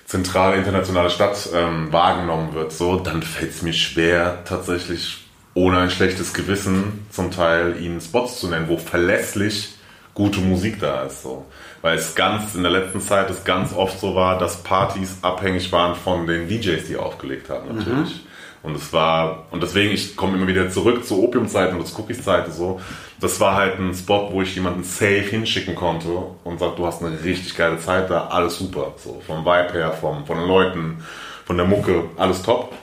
zentrale 0.07 0.57
internationale 0.57 1.09
Stadt 1.09 1.49
ähm, 1.55 1.93
wahrgenommen 1.93 2.53
wird, 2.53 2.73
so, 2.73 2.97
dann 2.97 3.23
fällt 3.23 3.53
es 3.53 3.62
mir 3.62 3.73
schwer, 3.73 4.43
tatsächlich 4.45 5.19
ohne 5.55 5.79
ein 5.79 5.91
schlechtes 5.91 6.35
Gewissen 6.35 7.07
zum 7.11 7.31
Teil 7.31 7.81
ihnen 7.81 8.00
Spots 8.00 8.41
zu 8.41 8.49
nennen, 8.49 8.69
wo 8.69 8.77
verlässlich 8.77 9.75
gute 10.15 10.41
Musik 10.41 10.81
da 10.81 11.05
ist. 11.05 11.23
So. 11.23 11.47
Weil 11.83 11.97
es 11.97 12.15
ganz 12.15 12.55
in 12.55 12.63
der 12.63 12.73
letzten 12.73 13.01
Zeit 13.01 13.31
es 13.31 13.45
ganz 13.45 13.73
oft 13.75 13.99
so 13.99 14.15
war, 14.15 14.39
dass 14.39 14.63
Partys 14.63 15.19
abhängig 15.23 15.73
waren 15.73 15.95
von 15.95 16.27
den 16.27 16.47
DJs, 16.47 16.87
die 16.87 16.97
aufgelegt 16.97 17.49
haben, 17.49 17.75
natürlich. 17.75 18.21
Und 18.63 18.77
es 18.77 18.93
war, 18.93 19.47
und 19.51 19.63
deswegen, 19.63 19.95
ich 19.95 20.17
komme 20.17 20.37
immer 20.37 20.47
wieder 20.47 20.69
zurück 20.69 21.07
zur 21.07 21.19
Opiumzeit 21.19 21.73
und 21.73 21.87
zur 21.87 22.01
Cookies-Zeit 22.01 22.53
so. 22.53 22.81
Das 23.19 23.41
war 23.41 23.55
halt 23.55 23.79
ein 23.79 23.95
Spot, 23.95 24.29
wo 24.33 24.43
ich 24.43 24.55
jemanden 24.55 24.85
safe 24.85 25.23
hinschicken 25.23 25.75
konnte 25.75 26.11
und 26.45 26.59
sagt, 26.59 26.79
du 26.79 26.87
hast 26.87 27.03
eine 27.03 27.25
richtig 27.25 27.57
geile 27.57 27.79
Zeit 27.79 28.11
da, 28.11 28.27
alles 28.27 28.59
super. 28.59 28.93
So, 28.99 29.23
vom 29.27 29.47
Vibe 29.47 29.73
her, 29.73 29.93
vom, 29.93 30.27
von 30.27 30.37
den 30.37 30.47
Leuten, 30.47 31.03
von 31.47 31.57
der 31.57 31.67
Mucke, 31.67 32.05
alles 32.19 32.43
top. 32.43 32.75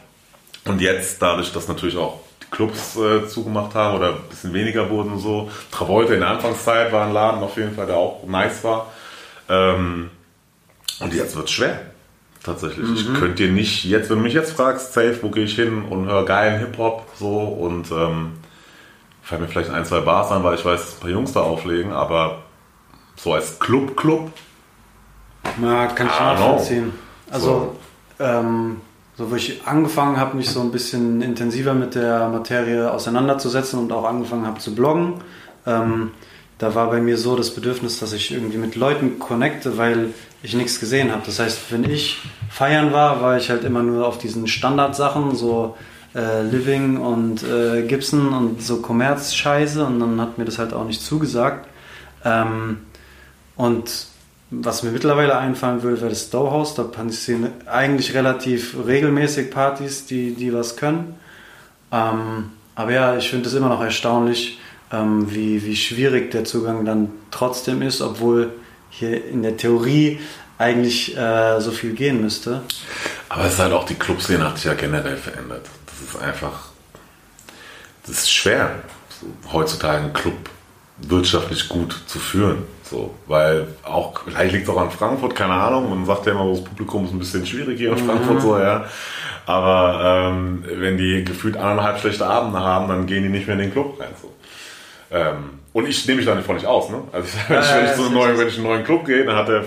Und 0.66 0.82
jetzt, 0.82 1.22
dadurch, 1.22 1.54
dass 1.54 1.68
natürlich 1.68 1.98
auch 1.98 2.22
Clubs 2.52 2.96
äh, 2.96 3.28
zugemacht 3.28 3.76
haben 3.76 3.98
oder 3.98 4.10
ein 4.10 4.30
bisschen 4.30 4.54
weniger 4.54 4.90
wurden 4.90 5.20
so. 5.20 5.50
Travolta 5.72 6.14
in 6.14 6.22
der 6.22 6.30
Anfangszeit 6.30 6.92
war 6.92 7.06
ein 7.06 7.14
Laden 7.14 7.44
auf 7.44 7.58
jeden 7.58 7.76
Fall, 7.76 7.88
der 7.88 7.98
auch 7.98 8.24
nice 8.26 8.64
war. 8.64 8.92
Ähm, 9.50 10.10
und 11.00 11.14
jetzt 11.14 11.36
wird's 11.36 11.52
schwer. 11.52 11.80
Tatsächlich. 12.44 12.90
Ich 12.94 13.14
könnte 13.14 13.36
dir 13.36 13.52
nicht, 13.52 13.84
jetzt, 13.84 14.10
wenn 14.10 14.20
du 14.20 14.24
mich 14.24 14.34
jetzt 14.34 14.54
fragst, 14.54 14.94
safe, 14.94 15.20
wo 15.22 15.30
gehe 15.30 15.44
ich 15.44 15.56
hin 15.56 15.84
und 15.84 16.06
höre 16.08 16.24
geilen 16.24 16.60
Hip-Hop 16.60 17.06
so 17.20 17.40
und 17.40 17.92
ähm, 17.92 18.38
fallen 19.22 19.42
mir 19.42 19.48
vielleicht 19.50 19.70
ein, 19.70 19.84
zwei 19.84 20.00
Bars 20.00 20.32
an, 20.32 20.44
weil 20.46 20.56
ich 20.56 20.64
weiß, 20.64 20.80
dass 20.80 20.94
ein 20.96 21.00
paar 21.02 21.10
Jungs 21.10 21.34
da 21.34 21.42
auflegen, 21.42 21.92
aber 21.92 22.44
so 23.18 23.34
als 23.34 23.60
Club-Club, 23.60 24.32
Ja, 25.62 25.88
kann 25.88 26.08
ich 26.08 26.20
nachvollziehen. 26.20 26.94
Also, 27.30 27.76
ähm, 28.20 28.80
so 29.18 29.32
wo 29.32 29.36
ich 29.36 29.62
angefangen 29.66 30.18
habe, 30.18 30.38
mich 30.38 30.50
so 30.50 30.62
ein 30.62 30.72
bisschen 30.72 31.22
intensiver 31.22 31.74
mit 31.74 31.96
der 31.96 32.30
Materie 32.30 32.92
auseinanderzusetzen 32.92 33.80
und 33.80 33.92
auch 33.92 34.06
angefangen 34.06 34.46
habe 34.46 34.60
zu 34.60 34.76
bloggen, 34.76 35.16
ähm, 35.66 36.12
da 36.60 36.74
war 36.74 36.90
bei 36.90 37.00
mir 37.00 37.18
so 37.18 37.36
das 37.36 37.54
Bedürfnis, 37.54 38.00
dass 38.00 38.14
ich 38.14 38.32
irgendwie 38.32 38.58
mit 38.58 38.76
Leuten 38.76 39.20
connecte, 39.20 39.78
weil 39.78 40.14
ich 40.42 40.56
nichts 40.56 40.80
gesehen 40.80 41.12
habe. 41.12 41.22
Das 41.26 41.40
heißt, 41.40 41.72
wenn 41.72 41.84
ich 41.84 42.18
feiern 42.50 42.94
war, 42.94 43.22
war 43.22 43.38
ich 43.38 43.50
halt 43.50 43.64
immer 43.64 43.84
nur 43.84 44.08
auf 44.08 44.18
diesen 44.18 44.48
Standardsachen, 44.48 45.36
so 45.36 45.76
äh, 46.16 46.42
Living 46.44 46.98
und 46.98 47.44
äh, 47.44 47.84
Gibson 47.84 48.34
und 48.34 48.62
so 48.62 48.82
Kommerzscheiße 48.82 49.86
und 49.86 50.00
dann 50.00 50.20
hat 50.20 50.38
mir 50.38 50.46
das 50.46 50.58
halt 50.58 50.74
auch 50.74 50.86
nicht 50.86 51.02
zugesagt. 51.02 51.68
Ähm, 52.26 52.80
und 53.56 54.08
was 54.50 54.84
mir 54.84 54.92
mittlerweile 54.92 55.38
einfallen 55.38 55.84
würde, 55.84 56.02
wäre 56.02 56.10
das 56.10 56.24
Stowhouse. 56.24 56.76
Da 56.76 56.84
passieren 56.84 57.52
eigentlich 57.66 58.14
relativ 58.14 58.76
regelmäßig 58.86 59.52
Partys, 59.52 60.06
die, 60.06 60.34
die 60.34 60.54
was 60.54 60.78
können. 60.78 61.16
Ähm, 61.92 62.52
aber 62.76 62.92
ja, 62.92 63.18
ich 63.18 63.30
finde 63.30 63.50
es 63.50 63.56
immer 63.56 63.70
noch 63.70 63.82
erstaunlich, 63.82 64.60
ähm, 64.92 65.34
wie, 65.34 65.66
wie 65.66 65.76
schwierig 65.76 66.32
der 66.32 66.46
Zugang 66.46 66.86
dann 66.86 67.10
trotzdem 67.32 67.82
ist, 67.82 68.02
obwohl 68.02 68.52
hier 68.90 69.26
in 69.26 69.44
der 69.44 69.58
Theorie 69.58 70.20
eigentlich 70.58 71.16
äh, 71.18 71.60
so 71.60 71.72
viel 71.72 71.94
gehen 71.94 72.22
müsste. 72.22 72.62
Aber 73.30 73.46
es 73.46 73.54
ist 73.54 73.60
halt 73.60 73.74
auch, 73.74 73.86
die 73.86 73.96
Clubszene 73.96 74.44
hat 74.46 74.58
sich 74.58 74.66
ja 74.66 74.74
generell 74.74 75.18
verändert. 75.18 75.66
Das 75.86 76.16
ist 76.16 76.22
einfach, 76.22 76.70
das 78.06 78.20
ist 78.20 78.32
schwer, 78.32 78.84
heutzutage 79.52 80.04
einen 80.04 80.14
Club 80.14 80.50
wirtschaftlich 81.00 81.70
gut 81.70 81.96
zu 82.08 82.20
führen. 82.20 82.64
So, 82.84 83.14
weil 83.28 83.68
auch, 83.84 84.22
vielleicht 84.26 84.54
liegt 84.54 84.64
es 84.64 84.70
auch 84.70 84.80
an 84.80 84.92
Frankfurt, 84.92 85.36
keine 85.36 85.54
Ahnung, 85.54 85.90
man 85.90 86.06
sagt 86.06 86.26
ja 86.26 86.32
immer, 86.32 86.50
das 86.50 86.64
Publikum 86.64 87.06
ist 87.06 87.12
ein 87.12 87.20
bisschen 87.20 87.46
schwierig 87.46 87.78
hier 87.78 87.92
in 87.92 87.98
Frankfurt, 87.98 88.42
so, 88.42 88.58
ja. 88.58 88.86
Aber 89.46 90.30
ähm, 90.32 90.64
wenn 90.66 90.98
die 90.98 91.24
gefühlt 91.24 91.58
anderthalb 91.58 92.00
schlechte 92.00 92.26
Abende 92.26 92.60
haben, 92.60 92.88
dann 92.88 93.06
gehen 93.06 93.24
die 93.24 93.30
nicht 93.30 93.48
mehr 93.48 93.56
in 93.56 93.64
den 93.64 93.72
Club 93.72 94.00
rein. 94.00 94.10
So. 94.22 94.34
Ähm, 95.12 95.60
und 95.74 95.88
ich 95.88 96.06
nehme 96.08 96.18
mich 96.18 96.26
da 96.26 96.36
nicht 96.36 96.46
von 96.46 96.56
nicht 96.56 96.66
aus, 96.66 96.90
ne? 96.90 97.02
Also 97.12 97.28
wenn, 97.48 97.60
ich, 97.60 97.74
wenn, 97.74 97.86
ich 97.86 97.92
so 97.92 98.04
einen 98.06 98.14
neuen, 98.14 98.38
wenn 98.38 98.48
ich 98.48 98.58
in 98.58 98.64
einen 98.64 98.74
neuen 98.74 98.86
Club 98.86 99.06
gehe, 99.06 99.26
dann 99.26 99.36
hat 99.36 99.50
er, 99.50 99.66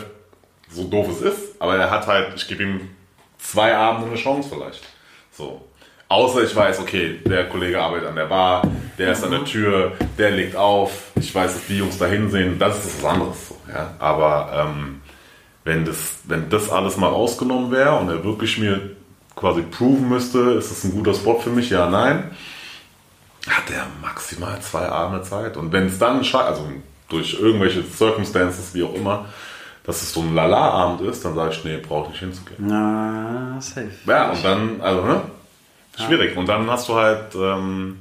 so 0.70 0.84
doof 0.84 1.08
es 1.10 1.20
ist, 1.20 1.60
aber 1.60 1.76
er 1.76 1.90
hat 1.90 2.06
halt, 2.06 2.32
ich 2.36 2.48
gebe 2.48 2.62
ihm 2.62 2.90
zwei 3.38 3.74
Abende 3.74 4.08
eine 4.08 4.16
Chance 4.16 4.48
vielleicht. 4.50 4.82
So. 5.30 5.62
Außer 6.10 6.42
ich 6.42 6.56
weiß, 6.56 6.80
okay, 6.80 7.20
der 7.24 7.48
Kollege 7.48 7.80
arbeitet 7.80 8.08
an 8.08 8.16
der 8.16 8.26
Bar, 8.26 8.62
der 8.98 9.12
ist 9.12 9.22
an 9.22 9.30
der 9.30 9.44
Tür, 9.44 9.92
der 10.18 10.32
legt 10.32 10.56
auf, 10.56 11.12
ich 11.14 11.32
weiß, 11.32 11.54
dass 11.54 11.66
die 11.68 11.78
Jungs 11.78 11.98
da 11.98 12.06
hinsehen, 12.06 12.58
das 12.58 12.84
ist 12.84 13.00
was 13.00 13.12
anderes. 13.12 13.54
Ja? 13.68 13.94
Aber 14.00 14.50
ähm, 14.52 15.02
wenn, 15.62 15.84
das, 15.84 16.14
wenn 16.24 16.50
das 16.50 16.68
alles 16.68 16.96
mal 16.96 17.06
rausgenommen 17.06 17.70
wäre 17.70 17.94
und 17.94 18.08
er 18.08 18.24
wirklich 18.24 18.58
mir 18.58 18.90
quasi 19.36 19.62
proven 19.62 20.08
müsste, 20.08 20.40
ist 20.54 20.72
das 20.72 20.82
ein 20.82 20.90
guter 20.90 21.14
Spot 21.14 21.38
für 21.38 21.50
mich, 21.50 21.70
ja, 21.70 21.88
nein, 21.88 22.32
hat 23.46 23.70
er 23.72 23.86
maximal 24.02 24.60
zwei 24.62 24.88
Abende 24.88 25.22
Zeit. 25.22 25.56
Und 25.56 25.70
wenn 25.70 25.86
es 25.86 26.00
dann, 26.00 26.24
also 26.34 26.72
durch 27.08 27.38
irgendwelche 27.40 27.84
Circumstances, 27.84 28.74
wie 28.74 28.82
auch 28.82 28.94
immer, 28.94 29.26
dass 29.84 30.02
es 30.02 30.12
so 30.12 30.22
ein 30.22 30.34
Lala-Abend 30.34 31.02
ist, 31.02 31.24
dann 31.24 31.36
sage 31.36 31.52
ich, 31.52 31.64
nee, 31.64 31.76
brauche 31.76 32.06
ich 32.06 32.10
nicht 32.10 32.20
hinzugehen. 32.20 32.66
Na, 32.66 33.58
safe. 33.60 33.92
Ja, 34.06 34.32
und 34.32 34.44
dann, 34.44 34.80
also, 34.80 35.02
ne? 35.02 35.22
Schwierig. 35.98 36.36
Und 36.36 36.48
dann 36.48 36.70
hast 36.70 36.88
du 36.88 36.94
halt, 36.94 37.34
ähm, 37.34 37.98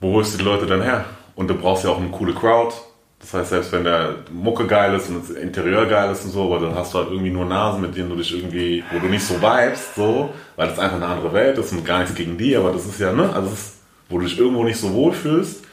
wo 0.00 0.14
holst 0.14 0.34
du 0.34 0.38
die 0.38 0.44
Leute 0.44 0.66
dann 0.66 0.82
her? 0.82 1.04
Und 1.34 1.48
du 1.48 1.54
brauchst 1.54 1.84
ja 1.84 1.90
auch 1.90 1.98
eine 1.98 2.08
coole 2.08 2.34
Crowd. 2.34 2.74
Das 3.20 3.32
heißt, 3.32 3.50
selbst 3.50 3.72
wenn 3.72 3.84
der 3.84 4.16
Mucke 4.30 4.66
geil 4.66 4.94
ist 4.94 5.08
und 5.08 5.22
das 5.22 5.30
Interieur 5.30 5.86
geil 5.86 6.12
ist 6.12 6.24
und 6.26 6.30
so, 6.30 6.44
aber 6.44 6.66
dann 6.66 6.74
hast 6.74 6.92
du 6.92 6.98
halt 6.98 7.10
irgendwie 7.10 7.30
nur 7.30 7.46
Nasen, 7.46 7.80
mit 7.80 7.96
denen 7.96 8.10
du 8.10 8.16
dich 8.16 8.36
irgendwie, 8.36 8.84
wo 8.92 8.98
du 8.98 9.06
nicht 9.06 9.24
so 9.24 9.40
vibest, 9.40 9.94
so, 9.94 10.34
weil 10.56 10.68
das 10.68 10.78
einfach 10.78 10.96
eine 10.96 11.06
andere 11.06 11.32
Welt 11.32 11.56
ist 11.56 11.72
und 11.72 11.86
gar 11.86 12.00
nichts 12.00 12.14
gegen 12.14 12.36
die, 12.36 12.54
aber 12.54 12.70
das 12.70 12.84
ist 12.84 13.00
ja, 13.00 13.12
ne, 13.12 13.32
also 13.32 13.48
ist, 13.48 13.78
wo 14.10 14.18
du 14.18 14.26
dich 14.26 14.38
irgendwo 14.38 14.62
nicht 14.62 14.78
so 14.78 14.92
wohl 14.92 15.12
fühlst, 15.12 15.64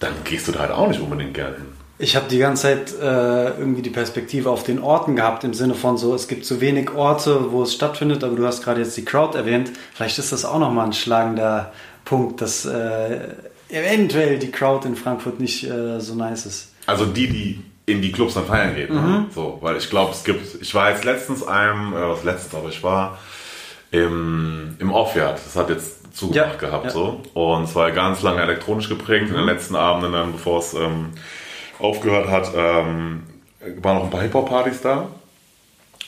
dann 0.00 0.12
gehst 0.24 0.48
du 0.48 0.52
da 0.52 0.58
halt 0.60 0.72
auch 0.72 0.88
nicht 0.88 1.00
unbedingt 1.00 1.34
gerne 1.34 1.56
hin. 1.56 1.72
Ich 1.98 2.14
habe 2.14 2.26
die 2.28 2.38
ganze 2.38 2.62
Zeit 2.62 2.92
äh, 3.00 3.58
irgendwie 3.58 3.80
die 3.80 3.90
Perspektive 3.90 4.50
auf 4.50 4.64
den 4.64 4.80
Orten 4.82 5.16
gehabt, 5.16 5.44
im 5.44 5.54
Sinne 5.54 5.74
von 5.74 5.96
so, 5.96 6.14
es 6.14 6.28
gibt 6.28 6.44
zu 6.44 6.60
wenig 6.60 6.94
Orte, 6.94 7.52
wo 7.52 7.62
es 7.62 7.72
stattfindet, 7.72 8.22
aber 8.22 8.36
du 8.36 8.46
hast 8.46 8.62
gerade 8.62 8.82
jetzt 8.82 8.96
die 8.98 9.04
Crowd 9.04 9.36
erwähnt. 9.36 9.70
Vielleicht 9.94 10.18
ist 10.18 10.30
das 10.30 10.44
auch 10.44 10.58
nochmal 10.58 10.86
ein 10.86 10.92
schlagender 10.92 11.72
Punkt, 12.04 12.42
dass 12.42 12.66
äh, 12.66 13.28
eventuell 13.70 14.38
die 14.38 14.50
Crowd 14.50 14.86
in 14.86 14.94
Frankfurt 14.94 15.40
nicht 15.40 15.64
äh, 15.64 15.98
so 16.00 16.14
nice 16.14 16.44
ist. 16.44 16.72
Also 16.84 17.06
die, 17.06 17.28
die 17.28 17.62
in 17.86 18.02
die 18.02 18.12
Clubs 18.12 18.34
dann 18.34 18.44
feiern 18.44 18.74
geht. 18.74 18.90
Ne? 18.90 19.26
So, 19.34 19.58
weil 19.62 19.76
ich 19.76 19.88
glaube, 19.88 20.10
es 20.12 20.24
gibt, 20.24 20.60
ich 20.60 20.74
war 20.74 20.90
jetzt 20.90 21.04
letztens 21.04 21.46
einem, 21.46 21.94
äh, 21.94 22.08
was 22.08 22.24
letztens, 22.24 22.54
aber 22.54 22.68
ich 22.68 22.82
war 22.82 23.18
im, 23.90 24.76
im 24.80 24.92
Off-Yard. 24.92 25.38
Das 25.44 25.56
hat 25.56 25.70
jetzt 25.70 26.14
zugemacht 26.14 26.60
Ja, 26.60 26.68
gehabt 26.68 26.86
ja. 26.86 26.90
so. 26.90 27.22
Und 27.32 27.64
es 27.64 27.74
war 27.74 27.90
ganz 27.92 28.22
lange 28.22 28.42
elektronisch 28.42 28.88
geprägt. 28.88 29.28
In 29.28 29.34
den 29.34 29.44
letzten 29.46 29.76
Abenden 29.76 30.12
dann, 30.12 30.32
bevor 30.32 30.58
es 30.58 30.74
ähm, 30.74 31.12
aufgehört 31.78 32.28
hat, 32.28 32.50
ähm, 32.54 33.24
waren 33.82 33.96
noch 33.96 34.04
ein 34.04 34.10
paar 34.10 34.22
Hip-Hop-Partys 34.22 34.82
da. 34.82 35.08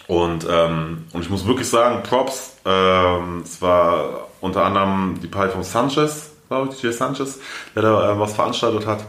Und, 0.06 0.46
ähm, 0.50 1.04
und 1.12 1.22
ich 1.22 1.28
muss 1.28 1.46
wirklich 1.46 1.68
sagen, 1.68 2.02
Props, 2.02 2.56
ähm, 2.64 3.42
es 3.44 3.60
war 3.60 4.28
unter 4.40 4.64
anderem 4.64 5.18
die 5.22 5.26
Party 5.26 5.52
von 5.52 5.62
Sanchez, 5.62 6.30
glaube 6.48 6.70
ich, 6.72 6.80
DJ 6.80 6.90
Sanchez, 6.90 7.38
der 7.75 7.82
da 7.82 8.12
äh, 8.12 8.18
was 8.18 8.32
veranstaltet 8.34 8.87
hat. 8.87 9.04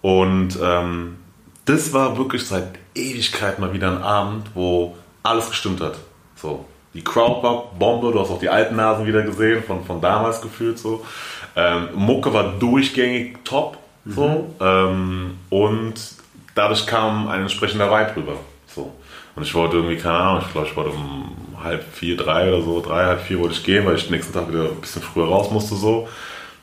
Und 0.00 0.58
ähm, 0.62 1.18
das 1.66 1.92
war 1.92 2.16
wirklich 2.16 2.46
seit 2.46 2.64
Ewigkeit 2.94 3.58
mal 3.58 3.74
wieder 3.74 3.90
ein 3.90 4.02
Abend, 4.02 4.50
wo 4.54 4.96
alles 5.22 5.50
gestimmt 5.50 5.82
hat. 5.82 5.98
So, 6.34 6.64
die 6.94 7.04
Crowd 7.04 7.42
war 7.42 7.72
Bombe, 7.78 8.10
du 8.12 8.20
hast 8.20 8.30
auch 8.30 8.38
die 8.38 8.48
alten 8.48 8.76
Nasen 8.76 9.06
wieder 9.06 9.22
gesehen, 9.22 9.62
von, 9.62 9.84
von 9.84 10.00
damals 10.00 10.40
gefühlt 10.40 10.78
so. 10.78 11.04
Ähm, 11.56 11.88
Mucke 11.94 12.32
war 12.32 12.54
durchgängig 12.58 13.44
top, 13.44 13.76
so. 14.14 14.54
Ähm, 14.60 15.38
und 15.50 15.94
dadurch 16.54 16.86
kam 16.86 17.28
ein 17.28 17.42
entsprechender 17.42 17.90
Vibe 17.90 18.16
rüber. 18.16 18.36
So. 18.66 18.92
Und 19.36 19.42
ich 19.42 19.54
wollte 19.54 19.76
irgendwie, 19.76 19.96
keine 19.96 20.16
Ahnung, 20.16 20.42
ich 20.46 20.52
glaube, 20.52 20.66
ich 20.66 20.76
wollte 20.76 20.90
um 20.90 21.36
halb 21.62 21.84
vier, 21.92 22.16
drei 22.16 22.48
oder 22.48 22.62
so, 22.62 22.80
drei, 22.80 23.04
halb 23.04 23.20
vier 23.22 23.38
wollte 23.38 23.54
ich 23.54 23.64
gehen, 23.64 23.86
weil 23.86 23.96
ich 23.96 24.10
nächsten 24.10 24.32
Tag 24.32 24.48
wieder 24.48 24.64
ein 24.64 24.80
bisschen 24.80 25.02
früher 25.02 25.26
raus 25.26 25.50
musste, 25.50 25.74
so. 25.74 26.08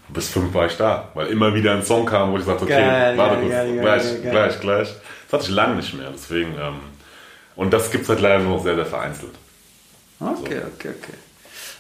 Bis 0.09 0.29
fünf 0.29 0.53
war 0.53 0.67
ich 0.67 0.77
da, 0.77 1.09
weil 1.15 1.27
immer 1.27 1.53
wieder 1.55 1.73
ein 1.73 1.83
Song 1.83 2.05
kam, 2.05 2.31
wo 2.31 2.37
ich 2.37 2.43
sagte, 2.43 2.65
okay, 2.65 2.75
Geil, 2.75 3.17
warte 3.17 3.37
kurz, 3.37 3.49
geil, 3.49 3.79
gleich, 3.79 4.03
geil, 4.03 4.31
gleich, 4.31 4.59
gleich. 4.59 4.89
Das 5.25 5.33
hatte 5.33 5.49
ich 5.49 5.55
lange 5.55 5.75
nicht 5.75 5.93
mehr, 5.95 6.11
deswegen, 6.13 6.51
ähm, 6.59 6.79
und 7.55 7.73
das 7.73 7.89
gibt 7.89 8.03
es 8.03 8.09
halt 8.09 8.21
leider 8.21 8.39
nur 8.39 8.57
noch 8.57 8.63
sehr, 8.63 8.75
sehr 8.75 8.85
vereinzelt. 8.85 9.33
Okay, 10.19 10.61
okay, 10.75 10.89
okay. 10.89 11.17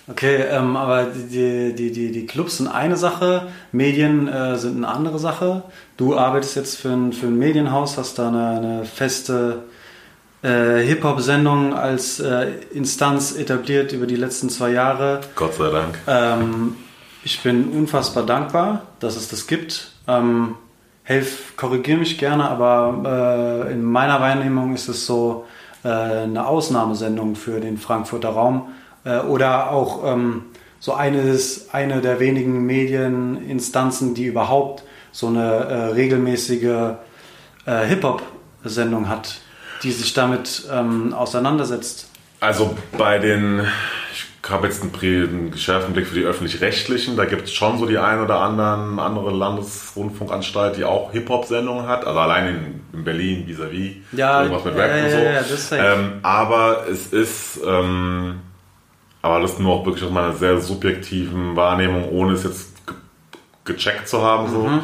Okay, 0.07 0.43
ähm, 0.51 0.75
aber 0.75 1.05
die, 1.05 1.73
die, 1.73 1.91
die, 1.91 2.11
die 2.11 2.25
Clubs 2.27 2.57
sind 2.57 2.67
eine 2.67 2.95
Sache, 2.95 3.47
Medien 3.71 4.27
äh, 4.27 4.55
sind 4.55 4.77
eine 4.77 4.87
andere 4.87 5.17
Sache. 5.17 5.63
Du 5.97 6.15
arbeitest 6.15 6.55
jetzt 6.55 6.77
für 6.77 6.89
ein, 6.89 7.11
für 7.11 7.25
ein 7.25 7.37
Medienhaus, 7.37 7.97
hast 7.97 8.19
da 8.19 8.27
eine, 8.27 8.49
eine 8.49 8.85
feste 8.85 9.63
äh, 10.43 10.77
Hip-Hop-Sendung 10.83 11.73
als 11.73 12.19
äh, 12.19 12.51
Instanz 12.71 13.35
etabliert 13.35 13.93
über 13.93 14.05
die 14.05 14.15
letzten 14.15 14.49
zwei 14.49 14.69
Jahre. 14.69 15.21
Gott 15.33 15.55
sei 15.55 15.71
Dank. 15.71 15.97
Ähm, 16.05 16.75
ich 17.23 17.41
bin 17.41 17.69
unfassbar 17.69 18.27
dankbar, 18.27 18.83
dass 18.99 19.15
es 19.15 19.27
das 19.27 19.47
gibt. 19.47 19.91
Ähm, 20.07 20.53
helf, 21.01 21.57
korrigiere 21.57 21.97
mich 21.97 22.19
gerne, 22.19 22.47
aber 22.47 23.65
äh, 23.67 23.73
in 23.73 23.83
meiner 23.83 24.21
Wahrnehmung 24.21 24.75
ist 24.75 24.87
es 24.87 25.07
so 25.07 25.45
äh, 25.83 25.87
eine 25.87 26.45
Ausnahmesendung 26.45 27.35
für 27.35 27.59
den 27.59 27.79
Frankfurter 27.79 28.29
Raum 28.29 28.67
äh, 29.05 29.19
oder 29.19 29.71
auch 29.71 30.03
ähm, 30.11 30.45
so 30.79 30.93
eines, 30.93 31.69
eine 31.71 32.01
der 32.01 32.19
wenigen 32.19 32.65
Medieninstanzen, 32.65 34.13
die 34.13 34.25
überhaupt 34.25 34.83
so 35.11 35.27
eine 35.27 35.41
äh, 35.41 35.75
regelmäßige 35.93 36.95
äh, 37.65 37.85
Hip-Hop-Sendung 37.85 39.07
hat, 39.07 39.37
die 39.83 39.91
sich 39.91 40.13
damit 40.13 40.67
ähm, 40.71 41.13
auseinandersetzt. 41.13 42.09
Also 42.41 42.75
bei 42.97 43.17
den, 43.17 43.61
ich 44.13 44.51
habe 44.51 44.67
jetzt 44.67 44.83
einen, 44.83 45.51
geschärften 45.51 45.93
Blick 45.93 46.05
für 46.05 46.15
die 46.15 46.25
öffentlich-rechtlichen, 46.25 47.15
da 47.15 47.25
gibt 47.25 47.43
es 47.45 47.53
schon 47.53 47.79
so 47.79 47.85
die 47.85 47.97
ein 47.97 48.19
oder 48.19 48.41
anderen 48.41 48.99
andere 48.99 49.31
Landesrundfunkanstalt, 49.31 50.77
die 50.77 50.83
auch 50.83 51.11
Hip-Hop-Sendungen 51.13 51.87
hat, 51.87 52.05
also 52.05 52.19
allein 52.19 52.47
in, 52.47 52.81
in 52.99 53.03
Berlin 53.03 53.47
vis-à-vis, 53.47 53.95
Ja, 54.11 54.43
irgendwas 54.43 54.65
mit 54.65 54.75
Rap 54.75 54.91
ja, 54.95 55.03
und 55.05 55.11
so. 55.11 55.17
ja, 55.17 55.23
ja, 55.23 55.39
das 55.39 55.51
ist 55.51 55.69
safe. 55.69 55.81
ähm, 55.81 56.13
aber 56.21 56.85
es 56.91 57.07
ist, 57.07 57.59
ähm, 57.65 58.41
aber 59.25 59.39
das 59.41 59.59
nur 59.59 59.73
auch 59.73 59.85
wirklich 59.85 60.03
aus 60.05 60.11
meiner 60.11 60.33
sehr 60.33 60.59
subjektiven 60.61 61.55
Wahrnehmung, 61.55 62.09
ohne 62.09 62.33
es 62.33 62.43
jetzt 62.43 62.85
ge 62.85 62.95
gecheckt 63.65 64.07
zu 64.07 64.21
haben, 64.21 64.49
so, 64.49 64.67
Mhm. 64.67 64.79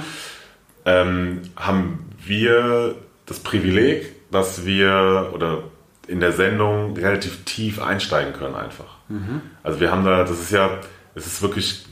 ähm, 0.85 1.41
haben 1.55 2.09
wir 2.25 2.95
das 3.27 3.39
Privileg, 3.39 4.15
dass 4.31 4.65
wir 4.65 5.29
oder 5.33 5.59
in 6.07 6.19
der 6.19 6.31
Sendung 6.31 6.95
relativ 6.97 7.45
tief 7.45 7.81
einsteigen 7.81 8.33
können 8.33 8.55
einfach. 8.55 8.85
Also 9.63 9.79
wir 9.79 9.91
haben 9.91 10.03
da, 10.05 10.23
das 10.23 10.39
ist 10.39 10.51
ja, 10.51 10.69
es 11.15 11.27
ist 11.27 11.41
wirklich, 11.41 11.85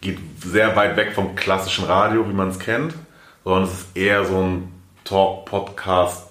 geht 0.00 0.18
sehr 0.44 0.74
weit 0.76 0.96
weg 0.96 1.12
vom 1.14 1.34
klassischen 1.36 1.84
Radio, 1.84 2.28
wie 2.28 2.32
man 2.34 2.48
es 2.48 2.58
kennt, 2.58 2.92
sondern 3.44 3.64
es 3.64 3.70
ist 3.72 3.96
eher 3.96 4.24
so 4.24 4.38
ein 4.42 4.72
Talk-Podcast, 5.04 6.24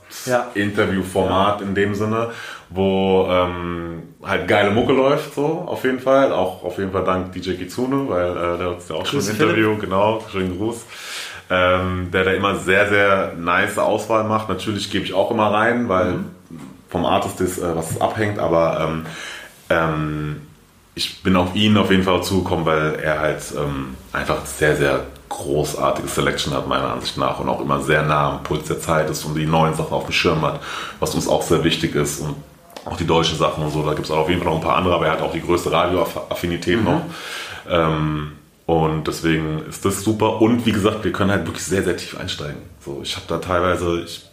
Ja. 1.60 1.62
In 1.62 1.74
dem 1.76 1.96
Sinne, 1.96 2.32
wo 2.70 3.28
ähm, 3.30 4.04
halt 4.24 4.48
geile 4.48 4.72
Mucke 4.72 4.94
läuft, 4.94 5.36
so 5.36 5.66
auf 5.68 5.84
jeden 5.84 6.00
Fall. 6.00 6.32
Auch 6.32 6.64
auf 6.64 6.78
jeden 6.78 6.92
Fall 6.92 7.04
dank 7.04 7.32
DJ 7.34 7.52
Kitsune, 7.52 8.10
weil 8.10 8.32
äh, 8.32 8.58
der 8.58 8.70
hat 8.72 8.90
ja 8.90 8.96
auch 8.96 9.06
schon 9.06 9.20
Grüß 9.20 9.30
ein 9.30 9.36
Philipp. 9.36 9.58
Interview, 9.58 9.78
genau, 9.78 10.24
schönen 10.32 10.58
Gruß. 10.58 10.86
Ähm, 11.50 12.10
der 12.12 12.24
da 12.24 12.32
immer 12.32 12.56
sehr, 12.56 12.90
sehr 12.90 13.34
nice 13.38 13.78
Auswahl 13.78 14.24
macht. 14.24 14.50
Natürlich 14.50 14.90
gebe 14.90 15.06
ich 15.06 15.14
auch 15.14 15.30
immer 15.30 15.54
rein, 15.54 15.88
weil 15.90 16.16
vom 16.90 17.06
Artist 17.06 17.40
ist, 17.42 17.60
äh, 17.60 17.76
was 17.76 18.02
abhängt, 18.02 18.40
aber 18.40 18.80
ähm, 18.82 19.06
ähm, 19.70 20.42
ich 20.96 21.22
bin 21.22 21.36
auf 21.36 21.56
ihn 21.56 21.78
auf 21.78 21.92
jeden 21.92 22.04
Fall 22.04 22.24
zugekommen, 22.24 22.66
weil 22.66 22.96
er 22.96 23.20
halt 23.20 23.42
ähm, 23.56 23.96
einfach 24.14 24.46
sehr, 24.46 24.76
sehr 24.76 25.06
großartige 25.30 26.08
Selection 26.08 26.54
hat, 26.54 26.68
meiner 26.68 26.94
Ansicht 26.94 27.18
nach, 27.18 27.40
und 27.40 27.50
auch 27.50 27.60
immer 27.60 27.82
sehr 27.82 28.04
nah 28.04 28.38
am 28.38 28.44
Puls 28.44 28.68
der 28.68 28.80
Zeit 28.80 29.10
ist 29.10 29.26
und 29.26 29.36
die 29.36 29.46
neuen 29.46 29.74
Sachen 29.74 29.92
auf 29.92 30.06
dem 30.06 30.14
Schirm 30.14 30.42
hat, 30.42 30.62
was 31.00 31.14
uns 31.14 31.28
auch 31.28 31.42
sehr 31.42 31.64
wichtig 31.64 31.96
ist 31.96 32.22
und 32.22 32.36
auch 32.86 32.98
die 32.98 33.08
deutschen 33.08 33.38
Sachen 33.38 33.64
und 33.64 33.72
so, 33.72 33.84
da 33.84 33.94
gibt 33.94 34.06
es 34.06 34.12
auf 34.12 34.30
jeden 34.30 34.42
Fall 34.42 34.52
noch 34.52 34.60
ein 34.60 34.64
paar 34.64 34.78
andere, 34.78 34.96
aber 34.96 35.08
er 35.08 35.14
hat 35.14 35.22
auch 35.22 35.34
die 35.34 35.42
größte 35.42 35.72
Radioaffinität 35.72 36.84
noch. 36.84 37.02
Ähm, 37.68 38.34
und 38.66 39.08
deswegen 39.08 39.64
ist 39.68 39.86
das 39.86 40.04
super. 40.04 40.42
Und 40.42 40.66
wie 40.66 40.72
gesagt, 40.72 41.04
wir 41.04 41.12
können 41.12 41.32
halt 41.32 41.46
wirklich 41.46 41.64
sehr, 41.64 41.84
sehr 41.84 41.98
tief 41.98 42.18
einsteigen. 42.20 42.62
So, 42.80 43.02
ich 43.04 43.16
habe 43.16 43.26
da 43.28 43.38
teilweise, 43.38 44.02
ich 44.02 44.26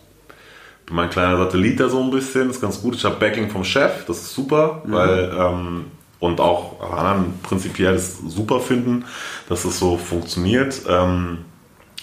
bin 0.86 0.96
mein 0.96 1.10
kleiner 1.10 1.36
Satellit 1.36 1.80
da 1.80 1.88
so 1.88 2.02
ein 2.02 2.10
bisschen, 2.10 2.50
ist 2.50 2.60
ganz 2.60 2.80
gut. 2.80 2.94
Ich 2.94 3.04
habe 3.04 3.16
Backing 3.16 3.50
vom 3.50 3.64
Chef, 3.64 4.04
das 4.06 4.18
ist 4.18 4.34
super, 4.34 4.82
weil 4.84 5.32
ähm, 5.38 5.86
und 6.18 6.40
auch 6.40 6.80
anderen 6.80 7.40
prinzipiell 7.42 7.94
das 7.94 8.18
super 8.18 8.60
finden, 8.60 9.04
dass 9.48 9.64
es 9.64 9.78
so 9.78 9.96
funktioniert. 9.96 10.82
Ähm, 10.88 11.38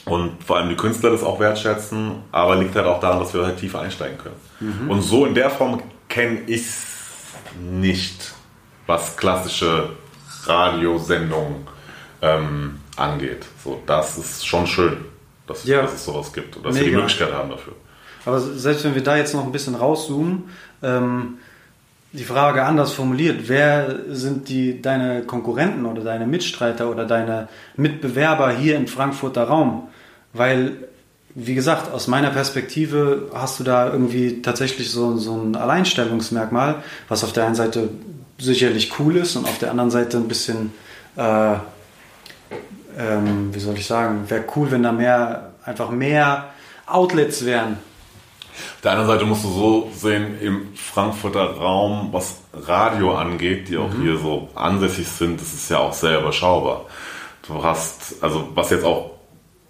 und 0.06 0.44
vor 0.44 0.58
allem 0.58 0.70
die 0.70 0.76
Künstler 0.76 1.12
das 1.12 1.24
auch 1.24 1.40
wertschätzen, 1.40 2.24
aber 2.32 2.56
liegt 2.56 2.76
halt 2.76 2.86
auch 2.86 3.00
daran, 3.00 3.20
dass 3.20 3.34
wir 3.34 3.46
halt 3.46 3.60
tiefer 3.60 3.80
einsteigen 3.82 4.18
können. 4.18 4.36
Und 4.90 5.02
so 5.02 5.26
in 5.26 5.36
der 5.36 5.50
Form 5.50 5.82
kenne 6.10 6.40
ich 6.48 6.64
nicht, 7.72 8.34
was 8.88 9.16
klassische 9.18 9.92
Radiosendungen 10.46 11.68
ähm, 12.22 12.80
angeht. 12.98 13.46
So, 13.64 13.82
das 13.86 14.18
ist 14.18 14.46
schon 14.46 14.68
schön, 14.68 14.98
dass, 15.48 15.64
Ja. 15.66 15.82
dass 15.84 15.94
es 15.94 16.06
sowas 16.06 16.34
gibt 16.34 16.58
und 16.58 16.66
dass 16.66 16.76
wir 16.76 16.82
die 16.84 16.90
Mega. 16.90 17.00
Möglichkeit 17.02 17.34
haben 17.34 17.50
dafür. 17.50 17.74
Aber 18.26 18.40
selbst 18.42 18.84
wenn 18.84 18.96
wir 18.96 19.04
da 19.04 19.16
jetzt 19.18 19.34
noch 19.34 19.46
ein 19.46 19.52
bisschen 19.52 19.76
rauszoomen, 19.76 20.50
ähm, 20.84 21.38
die 22.12 22.24
Frage 22.24 22.64
anders 22.66 22.92
formuliert, 22.92 23.48
wer 23.48 24.00
sind 24.10 24.50
die 24.50 24.82
deine 24.82 25.24
Konkurrenten 25.24 25.86
oder 25.86 26.04
deine 26.04 26.26
Mitstreiter 26.26 26.90
oder 26.90 27.06
deine 27.06 27.48
Mitbewerber 27.78 28.52
hier 28.52 28.76
im 28.76 28.88
Frankfurter 28.88 29.44
Raum? 29.44 29.88
Weil, 30.34 30.90
wie 31.42 31.56
gesagt, 31.56 31.92
aus 31.92 32.08
meiner 32.08 32.32
Perspektive 32.32 33.30
hast 33.34 33.60
du 33.60 33.64
da 33.64 33.88
irgendwie 33.88 34.42
tatsächlich 34.42 34.92
so, 34.92 35.16
so 35.18 35.36
ein 35.36 35.56
Alleinstellungsmerkmal, 35.56 36.84
was 37.08 37.24
auf 37.24 37.32
der 37.32 37.46
einen 37.46 37.56
Seite 37.56 37.90
sicherlich 38.38 39.00
cool 39.00 39.16
ist 39.16 39.36
und 39.36 39.46
auf 39.46 39.58
der 39.58 39.72
anderen 39.72 39.90
Seite 39.90 40.18
ein 40.18 40.28
bisschen, 40.28 40.74
äh, 41.16 41.54
ähm, 42.98 43.54
wie 43.54 43.60
soll 43.60 43.76
ich 43.76 43.86
sagen, 43.86 44.30
wäre 44.30 44.44
cool, 44.56 44.70
wenn 44.72 44.84
da 44.84 44.92
mehr, 44.92 45.52
einfach 45.64 45.92
mehr 45.92 46.50
Outlets 46.86 47.46
wären. 47.46 47.78
Auf 48.76 48.82
der 48.84 48.92
anderen 48.92 49.10
Seite 49.10 49.26
musst 49.26 49.44
du 49.46 49.50
so 49.50 49.92
sehen, 49.96 50.38
im 50.42 50.76
Frankfurter 50.76 51.52
Raum, 51.52 52.10
was 52.12 52.38
Radio 52.54 53.16
angeht, 53.16 53.70
die 53.70 53.78
auch 53.78 53.94
hier 54.02 54.18
so 54.18 54.50
ansässig 54.56 55.08
sind, 55.08 55.40
das 55.40 55.54
ist 55.54 55.70
ja 55.70 55.78
auch 55.78 55.94
sehr 55.94 56.20
überschaubar. 56.20 56.86
Du 57.48 57.64
hast, 57.64 58.22
also 58.22 58.50
was 58.54 58.70
jetzt 58.72 58.84
auch 58.84 59.19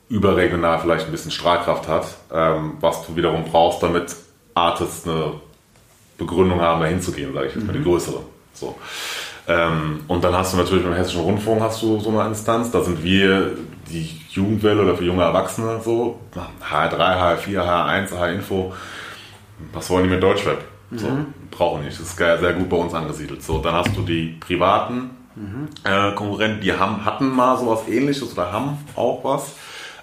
überregional 0.10 0.80
vielleicht 0.80 1.06
ein 1.06 1.12
bisschen 1.12 1.32
Strahlkraft 1.32 1.88
hat, 1.88 2.08
ähm, 2.34 2.74
was 2.82 3.06
du 3.06 3.16
wiederum 3.16 3.46
brauchst, 3.46 3.82
damit 3.84 4.16
Artists 4.56 5.08
eine 5.08 5.34
Begründung 6.18 6.60
haben, 6.60 6.82
da 6.82 6.88
hinzugehen, 6.88 7.34
sage 7.34 7.48
ich 7.48 7.56
jetzt 7.56 7.66
mal, 7.66 7.74
die 7.74 7.84
größere. 7.84 8.22
So. 8.54 8.76
Ähm, 9.48 10.02
und 10.08 10.24
dann 10.24 10.36
hast 10.36 10.54
du 10.54 10.58
natürlich 10.58 10.84
beim 10.84 10.94
Hessischen 10.94 11.22
Rundfunk 11.22 11.62
hast 11.62 11.82
du 11.82 12.00
so 12.00 12.10
eine 12.10 12.28
Instanz, 12.28 12.72
da 12.72 12.84
sind 12.84 13.04
wir 13.04 13.56
die 13.90 14.22
Jugendwelle 14.30 14.84
oder 14.84 14.96
für 14.96 15.06
junge 15.06 15.24
Erwachsene 15.24 15.80
so, 15.84 16.20
HR3, 16.62 16.98
HR4, 16.98 17.58
HR1, 17.58 18.12
HR-Info, 18.12 18.74
was 19.74 19.90
wollen 19.90 20.04
die 20.04 20.10
mit 20.10 20.22
Deutschrap? 20.22 20.64
So, 20.92 21.08
brauchen 21.52 21.86
nicht, 21.86 22.00
das 22.00 22.08
ist 22.08 22.18
sehr 22.18 22.54
gut 22.54 22.68
bei 22.68 22.78
uns 22.78 22.94
angesiedelt. 22.94 23.44
So, 23.44 23.60
dann 23.60 23.76
hast 23.76 23.96
du 23.96 24.02
die 24.02 24.38
privaten 24.40 25.12
äh, 25.84 26.12
Konkurrenten, 26.14 26.62
die 26.62 26.74
haben, 26.74 27.06
hatten 27.06 27.30
mal 27.30 27.58
sowas 27.58 27.88
ähnliches 27.88 28.34
oder 28.34 28.52
haben 28.52 28.78
auch 28.96 29.24
was, 29.24 29.56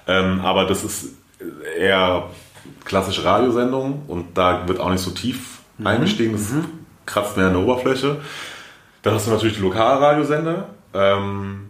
ähm, 0.06 0.40
aber 0.40 0.64
das 0.64 0.84
ist 0.84 1.14
eher 1.78 2.30
klassische 2.84 3.24
Radiosendungen 3.24 4.02
und 4.08 4.36
da 4.38 4.66
wird 4.66 4.80
auch 4.80 4.90
nicht 4.90 5.02
so 5.02 5.10
tief 5.10 5.58
eingestiegen. 5.84 6.32
Das 6.32 6.52
kratzt 7.04 7.36
mehr 7.36 7.46
an 7.46 7.54
der 7.54 7.62
Oberfläche. 7.62 8.18
Dann 9.02 9.14
hast 9.14 9.26
du 9.26 9.30
natürlich 9.30 9.56
die 9.56 9.62
Lokalradiosender. 9.62 10.68
Ähm, 10.94 11.66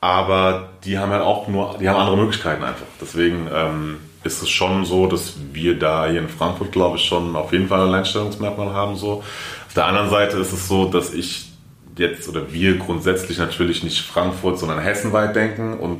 aber 0.00 0.70
die 0.84 0.98
haben 0.98 1.12
halt 1.12 1.22
auch 1.22 1.46
nur, 1.48 1.76
die 1.78 1.88
haben 1.88 1.96
andere 1.96 2.16
Möglichkeiten 2.16 2.64
einfach. 2.64 2.86
Deswegen 3.00 3.48
ähm, 3.52 3.96
ist 4.24 4.42
es 4.42 4.48
schon 4.48 4.84
so, 4.84 5.06
dass 5.06 5.34
wir 5.52 5.78
da 5.78 6.06
hier 6.06 6.20
in 6.20 6.28
Frankfurt, 6.28 6.72
glaube 6.72 6.96
ich, 6.96 7.04
schon 7.04 7.36
auf 7.36 7.52
jeden 7.52 7.68
Fall 7.68 7.80
ein 7.80 7.88
Alleinstellungsmerkmal 7.88 8.72
haben. 8.72 8.96
So. 8.96 9.22
Auf 9.66 9.74
der 9.74 9.86
anderen 9.86 10.08
Seite 10.08 10.38
ist 10.38 10.52
es 10.52 10.68
so, 10.68 10.86
dass 10.86 11.12
ich 11.12 11.50
jetzt 11.98 12.28
oder 12.28 12.50
wir 12.52 12.78
grundsätzlich 12.78 13.38
natürlich 13.38 13.82
nicht 13.82 14.00
Frankfurt, 14.00 14.58
sondern 14.58 14.78
hessenweit 14.78 15.36
denken 15.36 15.78
und 15.78 15.98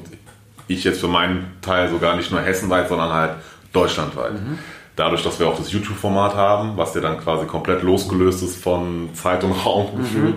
ich 0.74 0.85
jetzt 0.85 1.00
für 1.00 1.09
meinen 1.09 1.56
Teil 1.62 1.90
sogar 1.90 2.16
nicht 2.16 2.30
nur 2.30 2.40
hessenweit, 2.40 2.88
sondern 2.88 3.12
halt 3.12 3.33
deutschlandweit. 3.72 4.33
Dadurch, 4.96 5.22
dass 5.22 5.38
wir 5.38 5.48
auch 5.48 5.56
das 5.56 5.72
YouTube-Format 5.72 6.35
haben, 6.35 6.76
was 6.76 6.94
ja 6.94 7.00
dann 7.00 7.18
quasi 7.20 7.46
komplett 7.46 7.83
losgelöst 7.83 8.42
ist 8.42 8.62
von 8.62 9.11
Zeitung, 9.14 9.52
Raumgefühl. 9.52 10.35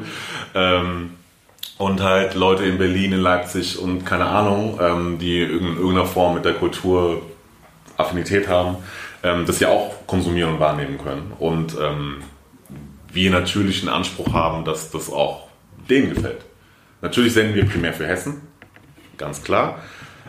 Ähm, 0.56 1.12
und 1.78 2.02
halt 2.02 2.36
Leute 2.36 2.64
in 2.64 2.78
Berlin, 2.78 3.12
in 3.12 3.20
Leipzig 3.20 3.80
und 3.80 4.06
keine 4.06 4.26
Ahnung, 4.26 4.80
ähm, 4.80 5.18
die 5.20 5.42
in 5.42 5.76
irgendeiner 5.76 6.06
Form 6.06 6.36
mit 6.36 6.46
der 6.46 6.54
Kultur 6.54 7.24
Affinität 7.98 8.48
haben, 8.48 8.78
ähm, 9.24 9.46
das 9.46 9.60
ja 9.60 9.70
auch 9.70 10.08
konsumieren 10.08 10.54
und 10.54 10.60
wahrnehmen 10.60 10.98
können. 10.98 11.34
Und 11.40 11.76
ähm, 11.82 12.24
wir 13.12 13.32
natürlich 13.32 13.82
einen 13.82 13.94
Anspruch 13.94 14.34
haben, 14.34 14.66
dass 14.66 14.92
das 14.92 15.12
auch 15.12 15.48
denen 15.90 16.14
gefällt. 16.14 16.46
Natürlich 17.02 17.34
senden 17.34 17.56
wir 17.56 17.66
primär 17.66 17.94
für 17.94 18.08
Hessen, 18.08 18.42
ganz 19.18 19.44
klar. 19.44 19.80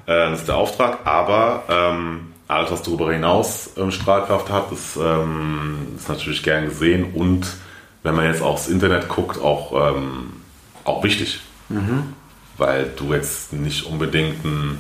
Äh, 0.07 0.31
das 0.31 0.41
ist 0.41 0.49
der 0.49 0.57
Auftrag, 0.57 0.99
aber 1.05 1.65
ähm, 1.69 2.33
alles, 2.49 2.71
was 2.71 2.83
darüber 2.83 3.13
hinaus 3.13 3.71
ähm, 3.77 3.91
Strahlkraft 3.91 4.51
hat, 4.51 4.71
ist, 4.73 4.97
ähm, 4.97 5.95
ist 5.97 6.09
natürlich 6.09 6.43
gern 6.43 6.67
gesehen 6.67 7.13
und 7.15 7.47
wenn 8.03 8.15
man 8.15 8.27
jetzt 8.27 8.43
aufs 8.43 8.69
Internet 8.69 9.09
guckt, 9.09 9.41
auch, 9.41 9.95
ähm, 9.97 10.33
auch 10.85 11.03
wichtig. 11.03 11.41
Weil 12.59 12.93
du 12.97 13.15
jetzt 13.15 13.53
nicht 13.53 13.87
unbedingt 13.87 14.45
ein 14.45 14.79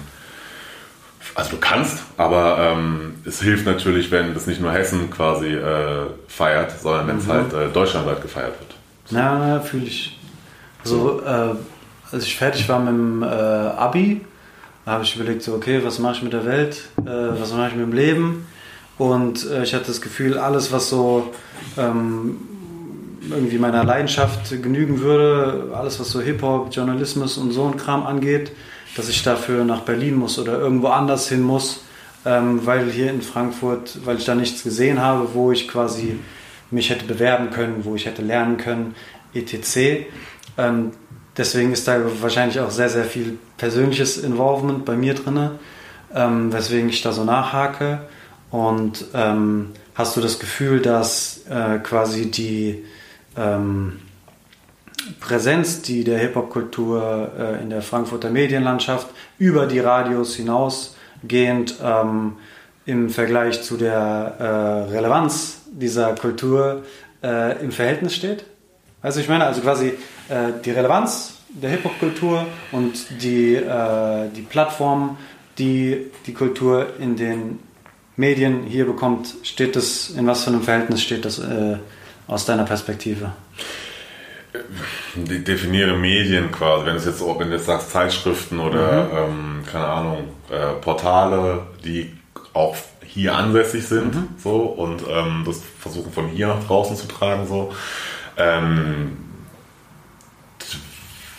also 1.34 1.50
du 1.52 1.56
kannst, 1.56 2.04
aber 2.16 2.58
ähm, 2.58 3.16
es 3.24 3.40
hilft 3.42 3.66
natürlich, 3.66 4.10
wenn 4.10 4.34
das 4.34 4.46
nicht 4.46 4.60
nur 4.60 4.72
Hessen 4.72 5.10
quasi 5.10 5.48
äh, 5.48 6.06
feiert, 6.28 6.78
sondern 6.80 7.08
wenn 7.08 7.18
es 7.18 7.28
halt 7.28 7.52
äh, 7.52 7.68
deutschlandweit 7.68 8.22
gefeiert 8.22 8.54
wird. 8.60 8.74
Na, 9.10 9.60
fühle 9.60 9.86
ich. 9.86 10.18
So, 10.84 11.20
äh, 11.22 11.54
als 12.12 12.24
ich 12.24 12.36
fertig 12.36 12.68
war 12.68 12.78
mit 12.78 12.88
dem 12.88 13.22
äh, 13.22 13.26
Abi, 13.26 14.20
da 14.84 14.92
habe 14.92 15.04
ich 15.04 15.16
überlegt, 15.16 15.42
so, 15.42 15.54
okay, 15.54 15.80
was 15.82 15.98
mache 15.98 16.16
ich 16.16 16.22
mit 16.22 16.32
der 16.32 16.44
Welt? 16.44 16.88
Äh, 17.04 17.40
was 17.40 17.52
mache 17.52 17.68
ich 17.68 17.74
mit 17.74 17.86
dem 17.86 17.92
Leben? 17.92 18.46
Und 18.98 19.50
äh, 19.50 19.62
ich 19.62 19.74
hatte 19.74 19.86
das 19.86 20.00
Gefühl, 20.00 20.38
alles, 20.38 20.72
was 20.72 20.88
so 20.88 21.32
ähm, 21.76 22.36
irgendwie 23.30 23.58
meiner 23.58 23.84
Leidenschaft 23.84 24.50
genügen 24.62 25.00
würde, 25.00 25.72
alles, 25.74 25.98
was 25.98 26.10
so 26.10 26.20
Hip-Hop, 26.20 26.74
Journalismus 26.74 27.38
und 27.38 27.52
so 27.52 27.64
ein 27.66 27.76
Kram 27.76 28.04
angeht, 28.04 28.52
dass 28.96 29.08
ich 29.08 29.22
dafür 29.22 29.64
nach 29.64 29.80
Berlin 29.80 30.16
muss 30.16 30.38
oder 30.38 30.58
irgendwo 30.58 30.88
anders 30.88 31.28
hin 31.28 31.42
muss, 31.42 31.80
ähm, 32.24 32.64
weil 32.64 32.90
hier 32.90 33.10
in 33.10 33.22
Frankfurt, 33.22 33.98
weil 34.04 34.18
ich 34.18 34.24
da 34.24 34.34
nichts 34.34 34.62
gesehen 34.62 35.00
habe, 35.00 35.34
wo 35.34 35.50
ich 35.50 35.66
quasi 35.66 36.18
mich 36.70 36.90
hätte 36.90 37.04
bewerben 37.04 37.50
können, 37.50 37.84
wo 37.84 37.94
ich 37.94 38.06
hätte 38.06 38.22
lernen 38.22 38.56
können, 38.56 38.94
etc. 39.32 40.06
Ähm, 40.56 40.92
deswegen 41.36 41.72
ist 41.72 41.88
da 41.88 42.00
wahrscheinlich 42.20 42.60
auch 42.60 42.70
sehr, 42.70 42.88
sehr 42.88 43.04
viel 43.04 43.38
persönliches 43.56 44.18
Involvement 44.18 44.84
bei 44.84 44.96
mir 44.96 45.14
drin, 45.14 45.50
ähm, 46.14 46.52
weswegen 46.52 46.88
ich 46.88 47.02
da 47.02 47.12
so 47.12 47.24
nachhake. 47.24 48.00
Und 48.50 49.06
ähm, 49.14 49.72
hast 49.94 50.16
du 50.16 50.20
das 50.20 50.38
Gefühl, 50.38 50.80
dass 50.80 51.42
äh, 51.48 51.78
quasi 51.78 52.30
die 52.30 52.84
ähm, 53.36 54.00
Präsenz, 55.20 55.82
die 55.82 56.04
der 56.04 56.18
Hip-Hop-Kultur 56.18 57.30
äh, 57.38 57.62
in 57.62 57.70
der 57.70 57.82
Frankfurter 57.82 58.30
Medienlandschaft 58.30 59.08
über 59.38 59.66
die 59.66 59.80
Radios 59.80 60.36
hinausgehend 60.36 61.76
ähm, 61.82 62.36
im 62.86 63.10
Vergleich 63.10 63.62
zu 63.62 63.76
der 63.76 64.36
äh, 64.38 64.92
Relevanz 64.92 65.62
dieser 65.70 66.14
Kultur 66.14 66.82
äh, 67.22 67.62
im 67.62 67.72
Verhältnis 67.72 68.14
steht? 68.14 68.44
Also 69.02 69.20
ich 69.20 69.28
meine, 69.28 69.44
also 69.44 69.60
quasi 69.60 69.94
die 70.28 70.70
Relevanz 70.70 71.34
der 71.54 71.70
Hip-Hop-Kultur 71.70 72.46
und 72.72 73.22
die, 73.22 73.54
äh, 73.54 74.28
die 74.34 74.42
Plattform, 74.42 75.16
die 75.58 76.10
die 76.26 76.34
Kultur 76.34 76.98
in 76.98 77.16
den 77.16 77.60
Medien 78.16 78.64
hier 78.64 78.86
bekommt, 78.86 79.34
steht 79.42 79.76
das, 79.76 80.10
in 80.10 80.26
was 80.26 80.44
für 80.44 80.50
einem 80.50 80.62
Verhältnis 80.62 81.02
steht 81.02 81.24
das 81.24 81.38
äh, 81.38 81.76
aus 82.26 82.44
deiner 82.44 82.64
Perspektive? 82.64 83.32
Die 85.14 85.42
definiere 85.42 85.96
Medien 85.96 86.50
quasi, 86.52 86.86
wenn 86.86 86.96
du 86.96 87.02
jetzt, 87.02 87.20
wenn 87.20 87.48
du 87.48 87.56
jetzt 87.56 87.66
sagst 87.66 87.90
Zeitschriften 87.90 88.60
oder 88.60 89.10
ähm, 89.12 89.62
keine 89.70 89.86
Ahnung, 89.86 90.28
äh, 90.50 90.80
Portale, 90.80 91.62
die 91.84 92.12
auch 92.52 92.76
hier 93.04 93.34
ansässig 93.34 93.86
sind, 93.86 94.14
so 94.38 94.56
und 94.62 95.02
ähm, 95.08 95.42
das 95.44 95.60
versuchen 95.80 96.12
von 96.12 96.28
hier 96.28 96.48
nach 96.48 96.64
draußen 96.64 96.96
zu 96.96 97.08
tragen, 97.08 97.46
so. 97.46 97.72
Ähm, 98.36 99.23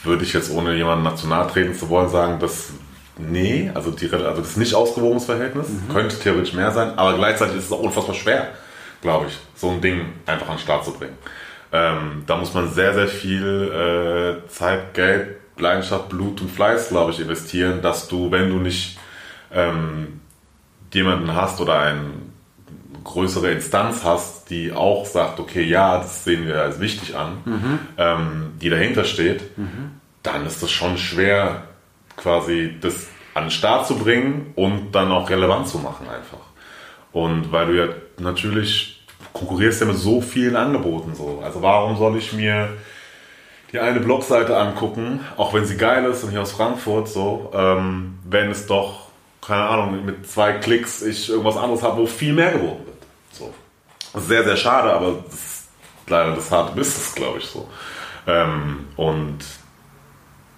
würde 0.06 0.24
ich 0.24 0.34
jetzt 0.34 0.52
ohne 0.52 0.76
jemanden 0.76 1.04
national 1.04 1.48
treten 1.48 1.74
zu 1.74 1.90
wollen 1.90 2.10
sagen, 2.10 2.40
dass 2.40 2.72
nee, 3.18 3.72
also, 3.74 3.92
die, 3.92 4.12
also 4.12 4.42
das 4.42 4.52
ist 4.52 4.58
nicht 4.58 4.74
ausgewogenes 4.74 5.26
Verhältnis, 5.26 5.68
könnte 5.92 6.20
theoretisch 6.20 6.54
mehr 6.54 6.72
sein, 6.72 6.98
aber 6.98 7.16
gleichzeitig 7.16 7.58
ist 7.58 7.66
es 7.66 7.72
auch 7.72 7.80
unfassbar 7.80 8.16
schwer, 8.16 8.50
glaube 9.02 9.28
ich, 9.28 9.38
so 9.56 9.70
ein 9.70 9.82
Ding 9.82 10.02
einfach 10.26 10.50
an 10.50 10.56
den 10.56 10.62
Start 10.62 10.86
zu 10.86 10.94
bringen. 10.94 11.18
Ähm, 11.72 12.24
da 12.26 12.38
muss 12.38 12.54
man 12.54 12.72
sehr, 12.72 12.94
sehr 12.94 13.08
viel 13.08 14.42
äh, 14.46 14.48
Zeit, 14.50 14.94
Geld, 14.94 15.38
Leidenschaft, 15.58 16.10
Blut 16.10 16.42
und 16.42 16.52
Fleiß, 16.52 16.90
glaube 16.90 17.12
ich, 17.12 17.20
investieren, 17.20 17.82
dass 17.82 18.08
du, 18.08 18.32
wenn 18.32 18.50
du 18.50 18.58
nicht 18.58 18.98
ähm, 19.54 20.22
jemanden 20.94 21.34
hast 21.34 21.60
oder 21.60 21.80
eine 21.80 22.02
größere 23.06 23.52
Instanz 23.52 24.04
hast, 24.04 24.50
die 24.50 24.74
auch 24.74 25.06
sagt, 25.06 25.40
okay, 25.40 25.64
ja, 25.64 26.00
das 26.00 26.26
sehen 26.26 26.46
wir 26.46 26.62
als 26.62 26.82
wichtig 26.82 27.16
an, 27.16 27.38
ähm, 27.98 28.54
die 28.62 28.70
dahinter 28.70 29.06
steht, 29.06 29.44
dann 30.24 30.46
ist 30.46 30.62
das 30.62 30.72
schon 30.72 30.98
schwer, 30.98 31.64
quasi 32.18 32.76
das 32.82 33.08
an 33.34 33.46
den 33.46 33.52
Start 33.52 33.88
zu 33.88 33.98
bringen 33.98 34.54
und 34.56 34.92
dann 34.92 35.12
auch 35.12 35.30
relevant 35.30 35.68
zu 35.68 35.78
machen 35.78 36.08
einfach. 36.08 36.40
Und 37.12 37.52
weil 37.52 37.68
du 37.68 37.74
ja 37.78 37.88
natürlich 38.20 39.06
konkurrierst 39.34 39.82
ja 39.82 39.88
mit 39.88 39.98
so 39.98 40.22
vielen 40.22 40.56
Angeboten 40.56 41.14
so. 41.16 41.42
Also 41.44 41.62
warum 41.62 41.98
soll 41.98 42.18
ich 42.18 42.34
mir 42.34 42.70
die 43.72 43.80
eine 43.80 44.00
Blogseite 44.00 44.58
angucken, 44.58 45.20
auch 45.38 45.54
wenn 45.54 45.66
sie 45.66 45.76
geil 45.76 46.06
ist 46.06 46.24
und 46.24 46.32
hier 46.32 46.42
aus 46.42 46.54
Frankfurt 46.54 47.10
so, 47.10 47.52
ähm, 47.54 48.20
wenn 48.24 48.50
es 48.50 48.68
doch, 48.68 49.10
keine 49.46 49.64
Ahnung, 49.64 50.06
mit 50.06 50.28
zwei 50.30 50.54
Klicks 50.54 51.02
ich 51.02 51.30
irgendwas 51.30 51.58
anderes 51.58 51.84
habe, 51.84 52.02
wo 52.02 52.06
viel 52.06 52.34
mehr 52.34 52.54
geboten 52.54 52.86
wird. 52.86 52.95
Sehr, 54.18 54.44
sehr 54.44 54.58
schade, 54.58 54.92
aber 54.92 55.24
das 55.26 55.36
ist 55.36 55.70
leider 56.08 56.36
das 56.36 56.52
harte 56.52 56.76
Business, 56.76 57.16
glaube 57.16 57.40
ich 57.40 57.46
so. 57.46 57.68
Ähm, 58.28 58.88
und 58.96 59.40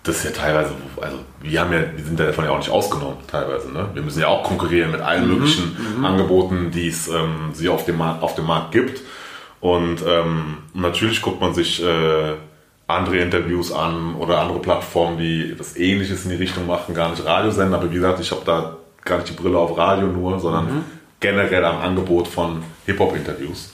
das 0.03 0.17
ist 0.17 0.23
ja 0.23 0.31
teilweise, 0.31 0.71
also 1.01 1.17
wir 1.41 1.59
haben 1.59 1.73
ja, 1.73 1.81
wir 1.95 2.03
sind 2.03 2.19
ja 2.19 2.27
davon 2.27 2.45
ja 2.45 2.51
auch 2.51 2.57
nicht 2.57 2.69
ausgenommen, 2.69 3.17
teilweise. 3.27 3.71
Ne? 3.71 3.89
Wir 3.93 4.01
müssen 4.01 4.21
ja 4.21 4.27
auch 4.27 4.43
konkurrieren 4.43 4.91
mit 4.91 5.01
allen 5.01 5.27
möglichen 5.27 6.03
Angeboten, 6.03 6.71
die 6.71 6.87
es 6.87 7.07
ähm, 7.09 7.51
sie 7.53 7.67
auf 7.67 7.85
dem, 7.85 7.97
Markt, 7.97 8.23
auf 8.23 8.35
dem 8.35 8.45
Markt 8.45 8.71
gibt. 8.71 9.01
Und 9.59 10.01
ähm, 10.07 10.59
natürlich 10.73 11.21
guckt 11.21 11.41
man 11.41 11.53
sich 11.53 11.83
äh, 11.83 12.35
andere 12.87 13.17
Interviews 13.17 13.71
an 13.73 14.15
oder 14.15 14.39
andere 14.39 14.59
Plattformen, 14.59 15.17
die 15.17 15.55
das 15.57 15.75
Ähnliches 15.75 16.23
in 16.23 16.31
die 16.31 16.37
Richtung 16.37 16.67
machen, 16.67 16.95
gar 16.95 17.09
nicht 17.09 17.25
Radiosender. 17.25 17.77
Aber 17.77 17.91
wie 17.91 17.95
gesagt, 17.95 18.19
ich 18.21 18.31
habe 18.31 18.43
da 18.45 18.77
gar 19.03 19.17
nicht 19.17 19.29
die 19.29 19.41
Brille 19.41 19.57
auf 19.57 19.77
Radio 19.77 20.07
nur, 20.07 20.39
sondern 20.39 20.85
generell 21.19 21.65
am 21.65 21.81
Angebot 21.81 22.27
von 22.27 22.63
Hip-Hop-Interviews. 22.85 23.73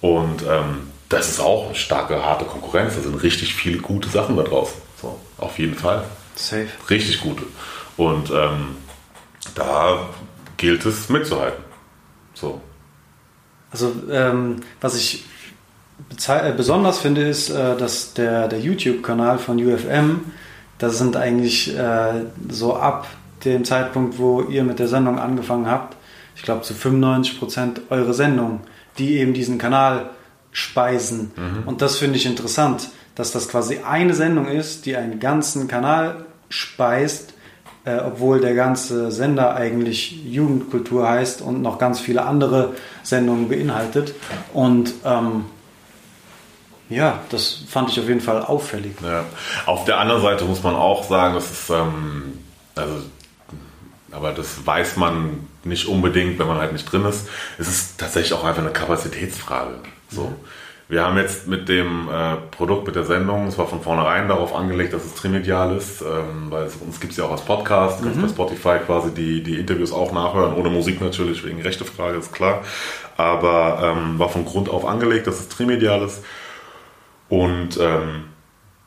Und 0.00 0.42
ähm, 0.42 0.88
das 1.08 1.30
ist 1.30 1.40
auch 1.40 1.66
eine 1.66 1.74
starke, 1.74 2.24
harte 2.24 2.44
Konkurrenz. 2.44 2.94
Da 2.94 3.02
sind 3.02 3.22
richtig 3.22 3.54
viele 3.54 3.78
gute 3.78 4.08
Sachen 4.08 4.36
da 4.36 4.42
draußen. 4.42 4.80
So, 5.00 5.18
auf 5.38 5.58
jeden 5.58 5.74
Fall. 5.74 6.04
Safe. 6.34 6.68
Richtig 6.90 7.20
gute. 7.20 7.44
Und 7.96 8.30
ähm, 8.30 8.76
da 9.54 10.08
gilt 10.56 10.84
es 10.84 11.08
mitzuhalten. 11.08 11.64
So. 12.34 12.60
Also 13.70 13.92
ähm, 14.10 14.60
was 14.80 14.96
ich 14.96 15.24
äh, 16.28 16.52
besonders 16.52 16.98
finde, 16.98 17.22
ist, 17.22 17.50
äh, 17.50 17.76
dass 17.76 18.14
der, 18.14 18.48
der 18.48 18.60
YouTube-Kanal 18.60 19.38
von 19.38 19.58
UFM, 19.58 20.20
das 20.78 20.98
sind 20.98 21.16
eigentlich 21.16 21.76
äh, 21.76 22.24
so 22.48 22.76
ab 22.76 23.06
dem 23.44 23.64
Zeitpunkt, 23.64 24.18
wo 24.18 24.42
ihr 24.42 24.64
mit 24.64 24.78
der 24.78 24.88
Sendung 24.88 25.18
angefangen 25.18 25.70
habt, 25.70 25.96
ich 26.36 26.42
glaube 26.42 26.62
zu 26.62 26.74
95 26.74 27.38
Prozent 27.38 27.80
eure 27.90 28.14
Sendungen, 28.14 28.60
die 28.98 29.16
eben 29.18 29.34
diesen 29.34 29.58
Kanal 29.58 30.10
speisen. 30.52 31.32
Und 31.66 31.82
das 31.82 31.96
finde 31.96 32.16
ich 32.16 32.26
interessant, 32.26 32.90
dass 33.14 33.32
das 33.32 33.48
quasi 33.48 33.80
eine 33.86 34.14
Sendung 34.14 34.46
ist, 34.46 34.86
die 34.86 34.96
einen 34.96 35.18
ganzen 35.18 35.68
Kanal 35.68 36.26
speist, 36.48 37.34
äh, 37.84 37.98
obwohl 37.98 38.40
der 38.40 38.54
ganze 38.54 39.10
Sender 39.10 39.54
eigentlich 39.56 40.24
Jugendkultur 40.24 41.08
heißt 41.08 41.40
und 41.40 41.62
noch 41.62 41.78
ganz 41.78 41.98
viele 42.00 42.24
andere 42.24 42.74
Sendungen 43.02 43.48
beinhaltet. 43.48 44.14
Und 44.52 44.92
ähm, 45.04 45.46
ja, 46.88 47.20
das 47.30 47.62
fand 47.68 47.90
ich 47.90 47.98
auf 47.98 48.08
jeden 48.08 48.20
Fall 48.20 48.42
auffällig. 48.42 48.94
Ja. 49.02 49.24
Auf 49.66 49.84
der 49.84 49.98
anderen 49.98 50.22
Seite 50.22 50.44
muss 50.44 50.62
man 50.62 50.74
auch 50.74 51.04
sagen, 51.04 51.34
dass 51.34 51.50
es, 51.50 51.70
ähm, 51.70 52.38
also, 52.74 52.94
aber 54.10 54.32
das 54.32 54.66
weiß 54.66 54.96
man 54.96 55.46
nicht 55.64 55.86
unbedingt, 55.86 56.38
wenn 56.38 56.46
man 56.46 56.58
halt 56.58 56.72
nicht 56.72 56.90
drin 56.90 57.04
ist. 57.04 57.28
Es 57.58 57.68
ist 57.68 57.98
tatsächlich 57.98 58.32
auch 58.34 58.44
einfach 58.44 58.62
eine 58.62 58.72
Kapazitätsfrage. 58.72 59.74
So. 60.08 60.24
Mhm. 60.24 60.34
Wir 60.88 61.04
haben 61.04 61.16
jetzt 61.16 61.48
mit 61.48 61.68
dem 61.68 62.08
äh, 62.08 62.36
Produkt, 62.52 62.86
mit 62.86 62.94
der 62.94 63.02
Sendung, 63.02 63.48
es 63.48 63.58
war 63.58 63.66
von 63.66 63.82
vornherein 63.82 64.28
darauf 64.28 64.54
angelegt, 64.54 64.92
dass 64.92 65.04
es 65.04 65.14
trimedial 65.14 65.76
ist, 65.76 66.00
ähm, 66.00 66.46
weil 66.48 66.62
es, 66.62 66.76
uns 66.76 67.00
gibt 67.00 67.10
es 67.10 67.18
ja 67.18 67.24
auch 67.24 67.32
als 67.32 67.44
Podcast, 67.44 67.98
du 67.98 68.04
kannst 68.04 68.18
mhm. 68.18 68.22
bei 68.22 68.28
Spotify 68.28 68.78
quasi 68.86 69.12
die, 69.12 69.42
die 69.42 69.58
Interviews 69.58 69.90
auch 69.90 70.12
nachhören, 70.12 70.54
ohne 70.54 70.70
Musik 70.70 71.00
natürlich, 71.00 71.44
wegen 71.44 71.60
Rechtefrage, 71.60 72.18
ist 72.18 72.32
klar. 72.32 72.62
Aber 73.16 73.96
ähm, 73.96 74.20
war 74.20 74.28
von 74.28 74.44
Grund 74.44 74.68
auf 74.68 74.84
angelegt, 74.84 75.26
dass 75.26 75.40
es 75.40 75.48
trimedial 75.48 76.02
ist. 76.02 76.22
Und 77.28 77.78
ähm, 77.80 78.26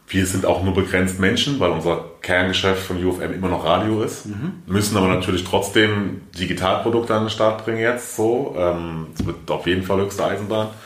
wir 0.07 0.25
sind 0.25 0.45
auch 0.45 0.63
nur 0.63 0.73
begrenzt 0.73 1.19
Menschen, 1.19 1.59
weil 1.59 1.71
unser 1.71 2.05
Kerngeschäft 2.21 2.83
von 2.85 3.03
UFM 3.03 3.33
immer 3.33 3.47
noch 3.47 3.65
Radio 3.65 4.01
ist. 4.01 4.25
Mhm. 4.25 4.63
Müssen 4.67 4.97
aber 4.97 5.07
natürlich 5.07 5.43
trotzdem 5.43 6.21
Digitalprodukte 6.37 7.13
an 7.13 7.23
den 7.23 7.29
Start 7.29 7.63
bringen 7.63 7.79
jetzt. 7.79 8.15
So, 8.15 8.55
ähm, 8.57 9.07
es 9.17 9.25
wird 9.25 9.49
auf 9.49 9.65
jeden 9.67 9.83
Fall 9.83 9.99
höchste 10.01 10.25
Eisenbahn. 10.25 10.69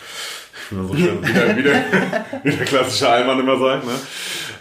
So 0.70 0.96
schön, 0.96 1.22
wie, 1.22 1.34
der, 1.34 1.58
wie, 2.44 2.52
der, 2.52 2.66
klassische 2.66 3.08
Allmann 3.08 3.40
immer 3.40 3.60
sagt. 3.60 3.86
Ne? 3.86 3.92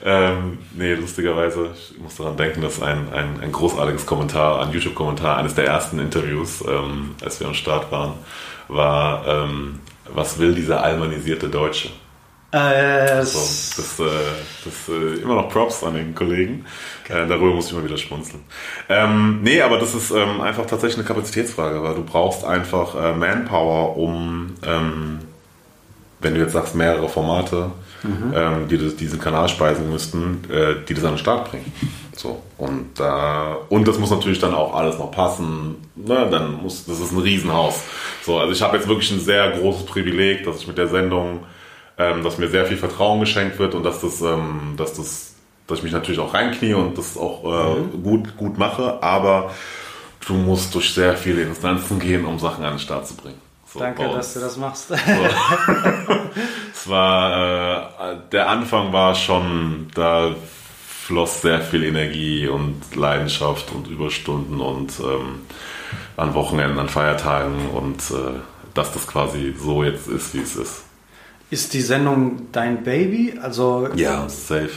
Ähm, 0.05 0.59
nee, 0.75 0.95
lustigerweise, 0.95 1.71
ich 1.75 1.97
muss 1.99 2.17
daran 2.17 2.37
denken, 2.37 2.61
dass 2.61 2.83
ein, 2.83 3.13
ein, 3.13 3.41
ein 3.41 3.53
großartiges 3.53 4.05
Kommentar, 4.05 4.61
ein 4.61 4.73
YouTube-Kommentar 4.73 5.39
eines 5.39 5.55
der 5.55 5.67
ersten 5.67 6.01
Interviews, 6.01 6.63
ähm, 6.69 7.15
als 7.25 7.41
wir 7.41 7.47
am 7.47 7.55
Start 7.55 7.91
waren, 7.93 8.15
war, 8.69 9.27
ähm, 9.27 9.79
was 10.13 10.39
will 10.39 10.55
dieser 10.55 10.83
almanisierte 10.83 11.49
Deutsche? 11.49 11.91
Äh, 12.53 13.25
so, 13.25 13.39
das 13.39 13.99
äh, 13.99 14.05
das 14.63 14.89
äh, 14.89 15.23
immer 15.23 15.37
noch 15.37 15.49
Props 15.49 15.83
an 15.83 15.95
den 15.95 16.15
Kollegen. 16.15 16.67
Äh, 17.09 17.27
darüber 17.27 17.55
muss 17.55 17.67
ich 17.67 17.73
immer 17.73 17.85
wieder 17.85 17.97
schmunzeln. 17.97 18.43
Ähm, 18.91 19.41
nee, 19.43 19.63
aber 19.63 19.79
das 19.79 19.95
ist 19.95 20.11
ähm, 20.11 20.43
einfach 20.43 20.67
tatsächlich 20.67 20.99
eine 20.99 21.07
Kapazitätsfrage, 21.07 21.83
weil 21.83 21.95
du 21.95 22.05
brauchst 22.05 22.45
einfach 22.45 22.95
äh, 22.95 23.15
Manpower, 23.15 23.97
um, 23.97 24.55
ähm, 24.67 25.21
wenn 26.21 26.35
du 26.35 26.41
jetzt 26.41 26.53
sagst, 26.53 26.75
mehrere 26.75 27.09
Formate, 27.09 27.71
mhm. 28.03 28.35
ähm, 28.35 28.69
die 28.69 28.77
das, 28.77 28.97
diesen 28.97 29.19
Kanal 29.19 29.49
speisen 29.49 29.91
müssten, 29.91 30.45
äh, 30.51 30.75
die 30.87 30.93
das 30.93 31.05
an 31.05 31.13
den 31.13 31.19
Start 31.19 31.51
bringen. 31.51 31.73
So, 32.15 32.43
und, 32.59 33.01
äh, 33.01 33.55
und 33.71 33.89
das 33.89 33.99
muss 33.99 34.11
natürlich 34.11 34.41
dann 34.41 34.55
auch 34.55 34.75
alles 34.75 34.99
noch 34.99 35.11
passen. 35.11 35.77
Ne? 35.97 36.29
Dann 36.31 36.63
muss, 36.63 36.85
das 36.85 37.01
ist 37.01 37.13
ein 37.13 37.19
Riesenhaus. 37.19 37.81
So, 38.23 38.39
also 38.39 38.53
ich 38.53 38.61
habe 38.61 38.77
jetzt 38.77 38.89
wirklich 38.89 39.11
ein 39.11 39.21
sehr 39.21 39.53
großes 39.53 39.87
Privileg, 39.87 40.45
dass 40.45 40.59
ich 40.59 40.67
mit 40.67 40.77
der 40.77 40.89
Sendung 40.89 41.41
ähm, 42.11 42.25
dass 42.25 42.39
mir 42.39 42.49
sehr 42.49 42.67
viel 42.67 42.77
Vertrauen 42.77 43.21
geschenkt 43.21 43.59
wird 43.59 43.75
und 43.75 43.83
dass 43.83 44.01
das, 44.01 44.21
ähm, 44.21 44.75
dass 44.77 44.95
das, 44.95 45.35
dass 45.67 45.79
ich 45.79 45.85
mich 45.85 45.93
natürlich 45.93 46.21
auch 46.21 46.35
reinknie 46.35 46.75
und 46.75 46.99
das 46.99 47.17
auch 47.17 47.45
äh, 47.45 47.81
mhm. 47.81 48.03
gut, 48.03 48.37
gut 48.37 48.59
mache, 48.59 49.03
aber 49.03 49.51
du 50.27 50.35
musst 50.35 50.75
durch 50.75 50.93
sehr 50.93 51.17
viele 51.17 51.43
Instanzen 51.43 51.99
gehen, 51.99 52.25
um 52.25 52.39
Sachen 52.39 52.65
an 52.65 52.75
den 52.75 52.79
Start 52.79 53.07
zu 53.07 53.15
bringen. 53.15 53.41
So, 53.67 53.79
Danke, 53.79 54.07
dass 54.09 54.35
du 54.35 54.41
das 54.41 54.57
machst. 54.59 54.89
So. 54.89 54.95
es 56.75 56.89
war, 56.89 58.13
äh, 58.13 58.17
der 58.31 58.49
Anfang 58.49 58.93
war 58.93 59.15
schon, 59.15 59.89
da 59.95 60.35
floss 61.13 61.41
sehr 61.41 61.61
viel 61.61 61.85
Energie 61.85 62.47
und 62.49 62.95
Leidenschaft 62.95 63.73
und 63.73 63.89
Überstunden 63.89 64.61
und 64.61 64.93
ähm, 65.01 65.41
an 66.17 66.35
Wochenenden, 66.35 66.79
an 66.79 66.89
Feiertagen 66.89 67.71
und 67.71 67.99
äh, 68.11 68.41
dass 68.75 68.93
das 68.93 69.07
quasi 69.07 69.55
so 69.59 69.83
jetzt 69.83 70.07
ist, 70.09 70.35
wie 70.35 70.41
es 70.41 70.57
ist. 70.57 70.82
Ist 71.53 71.75
die 71.75 71.83
Sendung 71.83 72.51
dein 72.51 72.83
Baby? 72.83 73.35
Also 73.43 73.87
ja, 73.95 74.27
safe. 74.27 74.71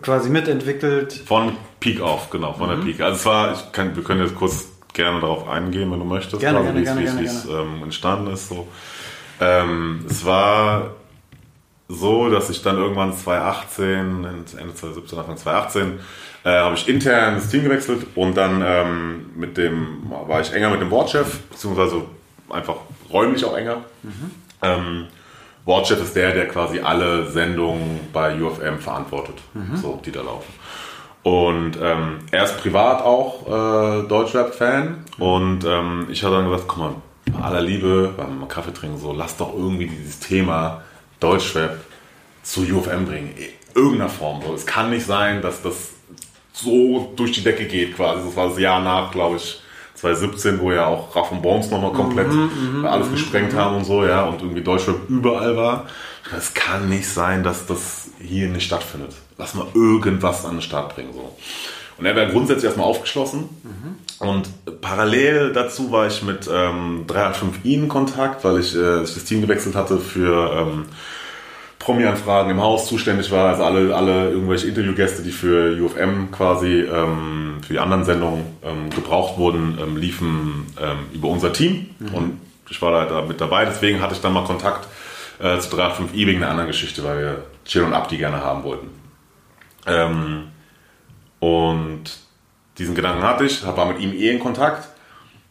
Quasi 0.00 0.30
mitentwickelt. 0.30 1.12
Von 1.26 1.52
Peak 1.78 2.00
auf, 2.00 2.30
genau, 2.30 2.54
von 2.54 2.70
mhm. 2.70 2.76
der 2.76 2.84
Peak. 2.86 3.00
Also 3.02 3.16
es 3.16 3.26
war, 3.26 3.52
ich 3.52 3.72
kann, 3.72 3.94
wir 3.94 4.02
können 4.02 4.22
jetzt 4.22 4.34
kurz 4.34 4.64
gerne 4.94 5.20
darauf 5.20 5.46
eingehen, 5.46 5.92
wenn 5.92 5.98
du 5.98 6.06
möchtest, 6.06 6.40
gerne, 6.40 6.60
also, 6.60 6.72
gerne, 6.72 7.00
wie 7.00 7.04
gerne, 7.04 7.22
es 7.22 7.44
ähm, 7.44 7.82
entstanden 7.82 8.32
ist. 8.32 8.48
So. 8.48 8.66
Ähm, 9.42 10.06
es 10.08 10.24
war 10.24 10.92
so, 11.90 12.30
dass 12.30 12.48
ich 12.48 12.62
dann 12.62 12.78
irgendwann 12.78 13.14
2018, 13.14 14.24
Ende 14.24 14.44
2017, 14.46 15.18
Anfang 15.18 15.36
2018, 15.36 16.00
äh, 16.44 16.48
habe 16.48 16.76
ich 16.76 16.88
intern 16.88 17.34
das 17.34 17.50
Team 17.50 17.64
gewechselt 17.64 18.06
und 18.14 18.38
dann 18.38 18.62
ähm, 18.64 19.30
mit 19.36 19.58
dem 19.58 20.10
war 20.10 20.40
ich 20.40 20.50
enger 20.54 20.70
mit 20.70 20.80
dem 20.80 20.88
Boardchef, 20.88 21.40
beziehungsweise 21.50 22.06
einfach 22.48 22.76
räumlich 23.12 23.44
auch 23.44 23.54
enger. 23.54 23.84
Mhm. 24.02 25.08
Watchef 25.64 26.02
ist 26.02 26.16
der, 26.16 26.32
der 26.32 26.48
quasi 26.48 26.80
alle 26.80 27.30
Sendungen 27.30 28.00
bei 28.12 28.40
UFM 28.40 28.78
verantwortet, 28.78 29.36
mhm. 29.54 29.76
so, 29.76 30.00
die 30.04 30.10
da 30.10 30.22
laufen. 30.22 30.52
Und 31.22 31.78
ähm, 31.80 32.18
er 32.32 32.44
ist 32.44 32.58
privat 32.58 33.02
auch 33.02 33.46
äh, 33.46 34.08
Deutschrap-Fan. 34.08 35.04
Und 35.18 35.64
ähm, 35.64 36.08
ich 36.10 36.24
habe 36.24 36.36
dann 36.36 36.50
gesagt, 36.50 36.66
guck 36.66 36.78
mal, 36.78 36.94
bei 37.30 37.44
aller 37.44 37.60
Liebe, 37.60 38.12
beim 38.16 38.40
mal 38.40 38.46
Kaffee 38.46 38.72
trinken, 38.72 38.98
so, 38.98 39.12
lass 39.12 39.36
doch 39.36 39.54
irgendwie 39.54 39.86
dieses 39.86 40.18
Thema 40.18 40.82
Deutschrap 41.20 41.78
zu 42.42 42.62
UFM 42.62 43.06
bringen. 43.06 43.34
In 43.36 43.80
irgendeiner 43.80 44.10
Form. 44.10 44.42
So. 44.44 44.52
Es 44.52 44.66
kann 44.66 44.90
nicht 44.90 45.06
sein, 45.06 45.42
dass 45.42 45.62
das 45.62 45.92
so 46.52 47.12
durch 47.14 47.32
die 47.32 47.44
Decke 47.44 47.66
geht 47.66 47.94
quasi. 47.96 48.24
Das 48.24 48.36
war 48.36 48.48
das 48.48 48.58
Jahr 48.58 48.80
nach, 48.80 49.12
glaube 49.12 49.36
ich, 49.36 49.61
2017, 50.02 50.60
wo 50.60 50.72
ja 50.72 50.86
auch 50.86 51.14
Raff 51.14 51.30
und 51.30 51.42
Bones 51.42 51.70
nochmal 51.70 51.92
komplett 51.92 52.28
mhm, 52.28 52.80
mhm 52.80 52.84
alles 52.84 53.06
mhm, 53.08 53.12
gesprengt 53.12 53.52
mhm. 53.52 53.56
haben 53.56 53.76
und 53.76 53.84
so, 53.84 54.04
ja, 54.04 54.24
und 54.24 54.42
irgendwie 54.42 54.62
Deutschrap 54.62 55.08
überall 55.08 55.56
war. 55.56 55.86
Es 56.36 56.54
kann 56.54 56.88
nicht 56.88 57.08
sein, 57.08 57.44
dass 57.44 57.66
das 57.66 58.10
hier 58.20 58.48
nicht 58.48 58.64
stattfindet. 58.64 59.12
Lass 59.38 59.54
mal 59.54 59.66
irgendwas 59.74 60.44
an 60.44 60.56
den 60.56 60.62
Start 60.62 60.94
bringen, 60.94 61.12
so. 61.12 61.36
Und 61.98 62.06
er 62.06 62.16
wäre 62.16 62.32
grundsätzlich 62.32 62.64
erstmal 62.64 62.86
aufgeschlossen. 62.86 63.48
Mhm. 63.62 64.26
Und 64.26 64.80
parallel 64.80 65.52
dazu 65.52 65.92
war 65.92 66.08
ich 66.08 66.22
mit 66.22 66.48
ähm, 66.52 67.06
385i 67.06 67.64
in 67.64 67.88
Kontakt, 67.88 68.44
weil 68.44 68.58
ich 68.58 68.74
äh, 68.74 69.00
das 69.00 69.24
Team 69.24 69.40
gewechselt 69.40 69.76
hatte 69.76 69.98
für 69.98 70.52
ähm, 70.52 70.86
Promi-Anfragen 71.82 72.50
im 72.50 72.60
Haus 72.60 72.86
zuständig 72.86 73.30
war, 73.30 73.50
also 73.50 73.64
alle, 73.64 73.94
alle 73.94 74.30
irgendwelche 74.30 74.68
Interviewgäste, 74.68 75.22
die 75.22 75.32
für 75.32 75.76
UFM 75.82 76.30
quasi 76.30 76.80
ähm, 76.80 77.56
für 77.66 77.72
die 77.72 77.78
anderen 77.78 78.04
Sendungen 78.04 78.44
ähm, 78.62 78.90
gebraucht 78.90 79.36
wurden, 79.36 79.78
ähm, 79.82 79.96
liefen 79.96 80.66
ähm, 80.80 80.98
über 81.12 81.28
unser 81.28 81.52
Team 81.52 81.90
mhm. 81.98 82.14
und 82.14 82.40
ich 82.70 82.80
war 82.80 82.92
da, 82.92 83.04
da, 83.06 83.22
mit 83.22 83.40
dabei. 83.40 83.64
Deswegen 83.64 84.00
hatte 84.00 84.14
ich 84.14 84.20
dann 84.20 84.32
mal 84.32 84.44
Kontakt 84.44 84.86
äh, 85.40 85.58
zu 85.58 85.76
385i 85.76 86.26
wegen 86.26 86.42
einer 86.42 86.50
anderen 86.50 86.68
Geschichte, 86.68 87.04
weil 87.04 87.18
wir 87.18 87.44
Chill 87.64 87.82
und 87.82 87.92
Abdi 87.92 88.16
gerne 88.16 88.40
haben 88.42 88.62
wollten. 88.64 88.88
Ähm, 89.86 90.44
und 91.40 92.04
diesen 92.78 92.94
Gedanken 92.94 93.22
hatte 93.22 93.44
ich, 93.44 93.66
war 93.66 93.86
mit 93.86 94.00
ihm 94.00 94.12
eh 94.12 94.30
in 94.30 94.40
Kontakt 94.40 94.88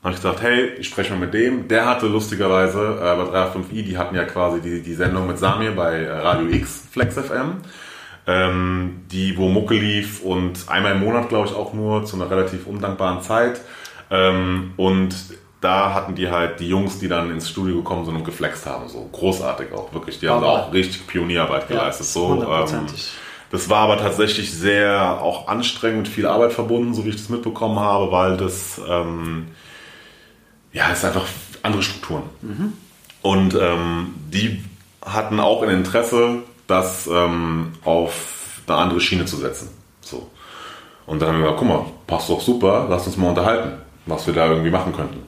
habe 0.04 0.16
ich 0.16 0.22
gesagt, 0.22 0.42
hey, 0.42 0.72
ich 0.80 0.88
spreche 0.88 1.14
mal 1.14 1.20
mit 1.20 1.34
dem. 1.34 1.68
Der 1.68 1.86
hatte 1.86 2.08
lustigerweise 2.08 2.80
äh, 3.00 3.16
bei 3.16 3.46
385i, 3.46 3.84
die 3.84 3.98
hatten 3.98 4.16
ja 4.16 4.24
quasi 4.24 4.60
die, 4.60 4.82
die 4.82 4.96
Sendung 4.96 5.28
mit 5.28 5.38
Samir 5.38 5.72
bei 5.72 6.00
äh, 6.00 6.12
Radio 6.12 6.50
X, 6.50 6.88
Flex 6.92 7.16
FM, 7.16 7.58
ähm, 8.26 9.02
die, 9.12 9.38
wo 9.38 9.48
Mucke 9.48 9.76
lief 9.76 10.24
und 10.24 10.68
einmal 10.68 10.94
im 10.94 11.02
Monat, 11.02 11.30
glaube 11.30 11.48
ich, 11.48 11.54
auch 11.54 11.74
nur 11.74 12.04
zu 12.06 12.16
einer 12.16 12.32
relativ 12.32 12.66
undankbaren 12.66 13.22
Zeit. 13.22 13.62
Ähm, 14.10 14.74
und 14.76 15.16
da 15.62 15.94
hatten 15.94 16.16
die 16.16 16.30
halt 16.30 16.60
die 16.60 16.68
Jungs, 16.68 16.98
die 16.98 17.08
dann 17.08 17.30
ins 17.30 17.48
Studio 17.48 17.78
gekommen 17.78 18.04
sind 18.04 18.16
und 18.16 18.26
geflext 18.26 18.66
haben. 18.66 18.90
So 18.90 19.08
großartig 19.12 19.72
auch, 19.72 19.94
wirklich. 19.94 20.20
Die 20.20 20.28
haben 20.28 20.44
auch 20.44 20.74
richtig 20.74 21.06
Pionierarbeit 21.06 21.68
geleistet. 21.68 22.08
Ja, 22.08 22.12
so, 22.12 22.44
ähm, 22.44 22.88
das 23.52 23.70
war 23.70 23.82
aber 23.82 23.98
tatsächlich 23.98 24.52
sehr 24.52 25.22
auch 25.22 25.48
anstrengend, 25.48 26.08
viel 26.08 26.26
Arbeit 26.26 26.54
verbunden, 26.54 26.96
so 26.96 27.06
wie 27.06 27.10
ich 27.10 27.18
das 27.18 27.30
mitbekommen 27.30 27.80
habe, 27.80 28.12
weil 28.12 28.38
das 28.38 28.82
ähm, 28.90 29.50
ja, 30.74 30.92
es 30.92 31.00
ist 31.00 31.06
einfach 31.06 31.26
andere 31.64 31.84
Strukturen. 31.84 32.24
Mhm. 32.42 32.74
Und 33.22 33.56
ähm, 33.60 34.14
die 34.32 34.64
hatten 35.06 35.40
auch 35.40 35.62
ein 35.64 35.70
Interesse, 35.70 36.44
das 36.68 37.08
ähm, 37.12 37.74
auf 37.84 38.62
eine 38.68 38.78
andere 38.78 39.02
Schiene 39.02 39.26
zu 39.26 39.38
setzen. 39.38 39.70
So. 40.02 40.30
Und 41.06 41.22
dann 41.22 41.30
haben 41.30 41.38
wir 41.38 41.44
gesagt, 41.44 41.60
guck 41.60 41.68
mal, 41.68 41.86
passt 42.08 42.30
doch 42.30 42.42
super, 42.42 42.88
lass 42.90 43.08
uns 43.08 43.18
mal 43.18 43.30
unterhalten, 43.30 43.74
was 44.06 44.26
wir 44.28 44.34
da 44.34 44.48
irgendwie 44.48 44.70
machen 44.70 44.94
könnten. 44.94 45.20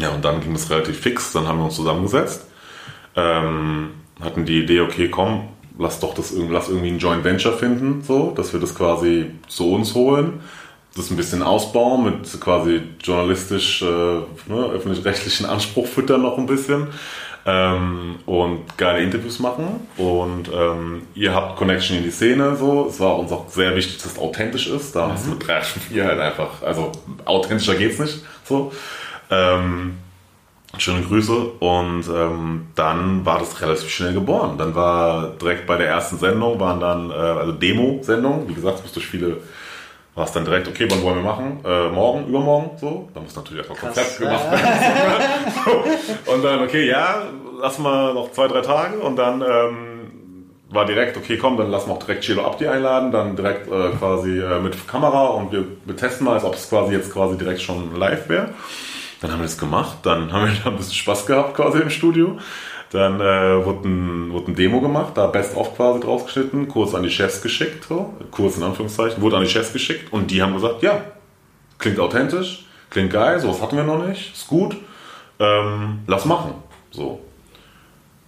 Ja, 0.00 0.10
und 0.10 0.24
dann 0.24 0.40
ging 0.40 0.54
es 0.54 0.70
relativ 0.70 0.98
fix, 1.00 1.32
dann 1.32 1.46
haben 1.46 1.58
wir 1.58 1.64
uns 1.66 1.76
zusammengesetzt, 1.76 2.46
ähm, 3.16 3.90
hatten 4.20 4.44
die 4.44 4.62
Idee, 4.62 4.80
okay, 4.80 5.08
komm, 5.08 5.48
lass 5.78 6.00
doch 6.00 6.14
das 6.14 6.32
lass 6.32 6.68
irgendwie 6.68 6.90
ein 6.90 6.98
Joint 6.98 7.24
Venture 7.24 7.52
finden, 7.52 8.02
so, 8.02 8.32
dass 8.36 8.52
wir 8.52 8.60
das 8.60 8.74
quasi 8.74 9.30
zu 9.46 9.72
uns 9.72 9.94
holen 9.94 10.40
das 10.96 11.10
ein 11.10 11.16
bisschen 11.16 11.42
ausbauen, 11.42 12.04
mit 12.04 12.40
quasi 12.40 12.82
journalistisch, 13.02 13.82
äh, 13.82 13.86
ne, 13.86 14.70
öffentlich-rechtlichen 14.74 15.46
Anspruch 15.46 15.86
füttern 15.86 16.22
noch 16.22 16.38
ein 16.38 16.46
bisschen. 16.46 16.88
ähm, 17.46 18.16
und 18.26 18.76
geile 18.76 19.02
Interviews 19.02 19.38
machen. 19.38 19.88
Und 19.96 20.50
ähm, 20.52 21.02
ihr 21.14 21.34
habt 21.34 21.56
Connection 21.56 21.96
in 21.96 22.02
die 22.02 22.10
Szene. 22.10 22.56
So. 22.56 22.88
Es 22.90 23.00
war 23.00 23.18
uns 23.18 23.32
auch 23.32 23.48
sehr 23.48 23.74
wichtig, 23.74 23.96
dass 24.02 24.12
es 24.12 24.18
authentisch 24.18 24.66
ist. 24.68 24.94
Da 24.94 25.14
ist 25.14 25.26
mit 25.26 25.46
3 25.46 25.62
4 25.62 26.04
halt 26.04 26.20
einfach, 26.20 26.62
also 26.62 26.92
authentischer 27.24 27.76
geht's 27.76 27.98
nicht. 27.98 28.22
So. 28.44 28.72
Ähm, 29.30 29.96
Schöne 30.76 31.00
Grüße. 31.02 31.32
Und 31.32 32.04
ähm, 32.14 32.66
dann 32.74 33.24
war 33.24 33.38
das 33.38 33.62
relativ 33.62 33.88
schnell 33.88 34.12
geboren. 34.12 34.58
Dann 34.58 34.74
war 34.74 35.30
direkt 35.40 35.66
bei 35.66 35.78
der 35.78 35.88
ersten 35.88 36.18
Sendung, 36.18 36.60
waren 36.60 36.78
dann, 36.80 37.10
äh, 37.10 37.14
also 37.14 37.52
Demo-Sendungen, 37.52 38.46
wie 38.48 38.54
gesagt, 38.54 38.76
es 38.78 38.82
muss 38.82 38.92
durch 38.92 39.06
viele, 39.06 39.38
war 40.18 40.24
es 40.24 40.32
dann 40.32 40.44
direkt, 40.44 40.66
okay, 40.66 40.86
wann 40.90 41.02
wollen 41.02 41.16
wir 41.16 41.22
machen? 41.22 41.60
Äh, 41.64 41.88
morgen, 41.90 42.26
übermorgen, 42.26 42.70
so. 42.76 43.08
Da 43.14 43.20
muss 43.20 43.36
natürlich 43.36 43.66
erstmal 43.66 43.78
Konzept 43.78 44.18
gemacht 44.18 44.50
werden. 44.50 45.52
so. 46.26 46.32
Und 46.32 46.44
dann, 46.44 46.62
okay, 46.62 46.88
ja, 46.88 47.22
lass 47.60 47.78
mal 47.78 48.12
noch 48.12 48.32
zwei, 48.32 48.48
drei 48.48 48.60
Tage 48.60 48.98
und 48.98 49.16
dann 49.16 49.40
ähm, 49.42 50.50
war 50.70 50.84
direkt, 50.84 51.16
okay, 51.16 51.38
komm, 51.38 51.56
dann 51.56 51.70
lass 51.70 51.86
mal 51.86 51.94
auch 51.94 51.98
direkt 52.00 52.24
Chelo 52.24 52.44
Abdi 52.44 52.66
einladen, 52.66 53.12
dann 53.12 53.36
direkt 53.36 53.68
äh, 53.68 53.90
quasi 53.96 54.40
äh, 54.40 54.60
mit 54.60 54.88
Kamera 54.88 55.28
und 55.28 55.52
wir, 55.52 55.64
wir 55.84 55.96
testen 55.96 56.26
mal, 56.26 56.34
als 56.34 56.44
ob 56.44 56.54
es 56.54 56.68
quasi 56.68 56.92
jetzt 56.92 57.12
quasi 57.12 57.38
direkt 57.38 57.62
schon 57.62 57.96
live 57.96 58.28
wäre. 58.28 58.50
Dann 59.20 59.32
haben 59.32 59.38
wir 59.38 59.44
das 59.46 59.58
gemacht, 59.58 59.98
dann 60.02 60.32
haben 60.32 60.46
wir 60.46 60.52
da 60.62 60.70
ein 60.70 60.76
bisschen 60.76 60.94
Spaß 60.94 61.26
gehabt 61.26 61.54
quasi 61.54 61.78
im 61.78 61.90
Studio. 61.90 62.38
Dann 62.90 63.20
äh, 63.20 63.64
wurde, 63.64 63.86
ein, 63.88 64.32
wurde 64.32 64.52
ein 64.52 64.54
Demo 64.54 64.80
gemacht, 64.80 65.12
da 65.14 65.26
Best-of 65.26 65.76
quasi 65.76 66.00
draus 66.00 66.24
geschnitten, 66.24 66.68
kurz 66.68 66.94
an 66.94 67.02
die 67.02 67.10
Chefs 67.10 67.42
geschickt, 67.42 67.84
so, 67.86 68.14
kurz 68.30 68.56
in 68.56 68.62
Anführungszeichen, 68.62 69.20
wurde 69.22 69.36
an 69.36 69.42
die 69.42 69.50
Chefs 69.50 69.72
geschickt 69.72 70.12
und 70.12 70.30
die 70.30 70.42
haben 70.42 70.54
gesagt, 70.54 70.82
ja, 70.82 71.02
klingt 71.78 72.00
authentisch, 72.00 72.66
klingt 72.88 73.12
geil, 73.12 73.40
sowas 73.40 73.60
hatten 73.60 73.76
wir 73.76 73.84
noch 73.84 74.06
nicht, 74.06 74.32
ist 74.32 74.48
gut, 74.48 74.76
ähm, 75.38 76.00
lass 76.06 76.24
machen. 76.24 76.54
So. 76.90 77.20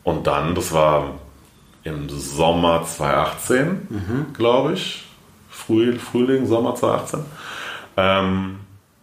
Und 0.03 0.27
dann, 0.27 0.55
das 0.55 0.73
war 0.73 1.15
im 1.85 2.09
Sommer 2.11 2.85
2018, 2.85 3.89
glaube 4.35 4.75
ich, 4.75 5.07
Früh, 5.49 5.99
Frühling, 5.99 6.47
Sommer 6.47 6.75
2018. 6.75 7.21
Ähm, 7.97 8.61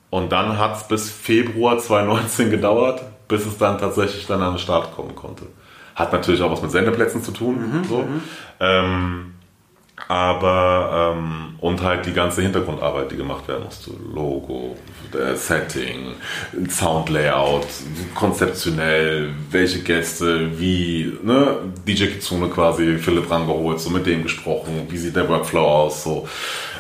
und 0.10 0.32
dann 0.32 0.58
hat 0.58 0.78
es 0.78 0.88
bis 0.88 1.10
Februar 1.10 1.78
2019 1.78 2.50
gedauert, 2.50 3.04
bis 3.28 3.46
es 3.46 3.58
dann 3.58 3.78
tatsächlich 3.78 4.26
dann 4.28 4.42
an 4.42 4.54
den 4.54 4.60
Start 4.60 4.96
kommen 4.96 5.16
konnte. 5.16 5.48
Hat 5.96 6.14
natürlich 6.14 6.42
auch 6.42 6.52
was 6.52 6.62
mit 6.62 6.72
Sendeplätzen 6.72 7.24
zu 7.24 7.32
tun. 7.32 7.84
so. 7.90 8.06
Ähm, 8.60 9.34
aber 10.08 11.16
ähm, 11.18 11.56
und 11.60 11.82
halt 11.82 12.06
die 12.06 12.14
ganze 12.14 12.44
Hintergrundarbeit, 12.44 13.12
die 13.12 13.18
gemacht 13.18 13.48
werden 13.48 13.64
musste. 13.64 13.92
Logo, 14.14 14.78
Setting, 15.34 16.14
Soundlayout, 16.70 17.66
konzeptionell, 18.14 19.34
welche 19.50 19.80
Gäste, 19.80 20.60
wie, 20.60 21.18
ne, 21.24 21.58
DJ 21.88 22.06
Kitsune 22.06 22.48
quasi 22.50 23.00
Philipp 23.00 23.30
rangeholt, 23.30 23.80
so 23.80 23.90
mit 23.90 24.06
dem 24.06 24.24
gesprochen, 24.24 24.86
wie 24.90 24.98
sieht 24.98 25.16
der 25.16 25.28
Workflow 25.28 25.66
aus, 25.66 26.04
so. 26.04 26.28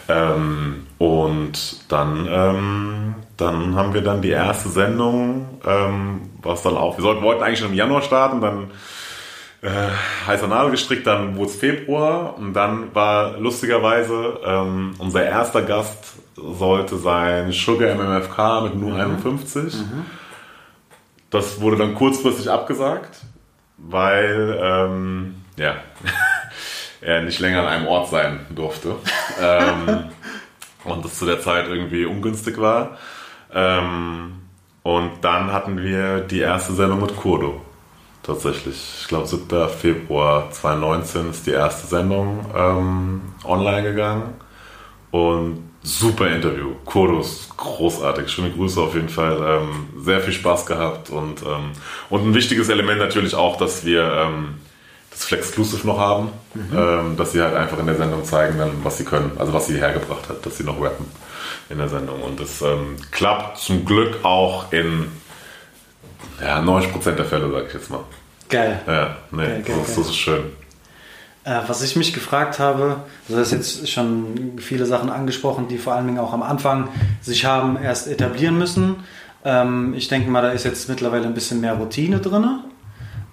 Ähm, 0.09 0.85
und 0.99 1.77
dann, 1.89 2.27
ähm, 2.29 3.15
dann 3.37 3.75
haben 3.75 3.93
wir 3.93 4.01
dann 4.01 4.21
die 4.21 4.31
erste 4.31 4.69
Sendung, 4.69 5.59
ähm, 5.65 6.29
was 6.41 6.63
dann 6.63 6.75
auch, 6.75 6.97
wir 6.97 7.03
sollten, 7.03 7.21
wollten 7.21 7.43
eigentlich 7.43 7.59
schon 7.59 7.69
im 7.69 7.75
Januar 7.75 8.01
starten, 8.01 8.41
dann 8.41 8.71
äh, 9.61 9.69
heißer 10.27 10.47
Nadel 10.47 10.71
gestrickt, 10.71 11.07
dann 11.07 11.35
wurde 11.35 11.49
es 11.49 11.55
Februar 11.55 12.37
und 12.37 12.53
dann 12.53 12.93
war 12.93 13.37
lustigerweise 13.37 14.39
ähm, 14.43 14.93
unser 14.97 15.23
erster 15.23 15.61
Gast 15.61 16.15
sollte 16.35 16.97
sein 16.97 17.51
Sugar 17.51 17.95
MMFK 17.95 18.63
mit 18.63 18.75
nur 18.75 18.95
51. 18.95 19.75
Das 21.29 21.59
wurde 21.59 21.77
dann 21.77 21.95
kurzfristig 21.95 22.49
abgesagt, 22.49 23.21
weil 23.77 24.57
ähm, 24.61 25.43
ja, 25.57 25.75
er 27.01 27.21
nicht 27.23 27.39
länger 27.39 27.61
an 27.61 27.67
einem 27.67 27.87
Ort 27.87 28.09
sein 28.09 28.45
durfte. 28.51 28.95
ähm, 29.41 30.05
und 30.83 31.03
das 31.03 31.17
zu 31.17 31.25
der 31.25 31.41
Zeit 31.41 31.67
irgendwie 31.67 32.05
ungünstig 32.05 32.59
war. 32.59 32.97
Ähm, 33.53 34.33
und 34.83 35.11
dann 35.21 35.51
hatten 35.51 35.81
wir 35.81 36.21
die 36.21 36.39
erste 36.39 36.73
Sendung 36.73 37.01
mit 37.01 37.15
Kurdo. 37.15 37.61
Tatsächlich. 38.23 38.99
Ich 39.01 39.07
glaube, 39.07 39.27
7. 39.27 39.69
Februar 39.69 40.51
2019 40.51 41.29
ist 41.29 41.47
die 41.47 41.51
erste 41.51 41.87
Sendung 41.87 42.45
ähm, 42.55 43.21
online 43.45 43.83
gegangen. 43.83 44.33
Und 45.11 45.63
super 45.81 46.27
Interview. 46.27 46.75
Kurdo 46.85 47.21
ist 47.21 47.55
großartig. 47.55 48.29
Schöne 48.29 48.51
Grüße 48.51 48.81
auf 48.81 48.95
jeden 48.95 49.09
Fall. 49.09 49.61
Ähm, 49.61 50.03
sehr 50.03 50.19
viel 50.19 50.33
Spaß 50.33 50.65
gehabt. 50.65 51.09
Und, 51.09 51.41
ähm, 51.41 51.71
und 52.09 52.27
ein 52.27 52.33
wichtiges 52.33 52.69
Element 52.69 52.99
natürlich 52.99 53.33
auch, 53.33 53.57
dass 53.57 53.85
wir 53.85 54.03
ähm, 54.03 54.55
das 55.11 55.23
Flex-Exclusive 55.25 55.87
noch 55.87 55.99
haben. 55.99 56.29
Ähm, 56.55 57.15
dass 57.15 57.31
sie 57.31 57.41
halt 57.41 57.55
einfach 57.55 57.79
in 57.79 57.87
der 57.87 57.95
Sendung 57.95 58.25
zeigen, 58.25 58.57
dann, 58.57 58.71
was 58.83 58.97
sie 58.97 59.05
können. 59.05 59.31
Also 59.37 59.53
was 59.53 59.67
sie 59.67 59.77
hergebracht 59.77 60.27
hat, 60.27 60.45
dass 60.45 60.57
sie 60.57 60.63
noch 60.63 60.81
rappen 60.81 61.05
in 61.69 61.77
der 61.77 61.89
Sendung. 61.89 62.21
Und 62.21 62.39
das 62.39 62.61
ähm, 62.61 62.95
klappt 63.11 63.57
zum 63.57 63.85
Glück 63.85 64.23
auch 64.23 64.71
in 64.71 65.07
ja, 66.41 66.59
90% 66.59 67.11
der 67.11 67.25
Fälle, 67.25 67.51
sag 67.51 67.67
ich 67.67 67.73
jetzt 67.73 67.89
mal. 67.89 68.03
Geil. 68.49 68.79
Ja, 68.87 69.17
nee, 69.31 69.45
Geil, 69.45 69.63
geil, 69.65 69.75
das, 69.85 69.95
das 69.95 70.07
ist 70.07 70.15
schön. 70.15 70.43
Äh, 71.43 71.61
was 71.67 71.81
ich 71.81 71.95
mich 71.95 72.13
gefragt 72.13 72.59
habe, 72.59 72.97
also 73.23 73.35
du 73.35 73.37
hast 73.37 73.51
jetzt 73.51 73.89
schon 73.89 74.59
viele 74.59 74.85
Sachen 74.85 75.09
angesprochen, 75.09 75.67
die 75.67 75.77
vor 75.77 75.93
allen 75.93 76.05
Dingen 76.05 76.19
auch 76.19 76.33
am 76.33 76.43
Anfang 76.43 76.89
sich 77.21 77.45
haben 77.45 77.77
erst 77.81 78.07
etablieren 78.07 78.57
müssen. 78.57 78.97
Ähm, 79.45 79.93
ich 79.95 80.07
denke 80.07 80.29
mal, 80.29 80.41
da 80.41 80.51
ist 80.51 80.65
jetzt 80.65 80.89
mittlerweile 80.89 81.25
ein 81.25 81.33
bisschen 81.33 81.61
mehr 81.61 81.73
Routine 81.73 82.19
drin. 82.19 82.59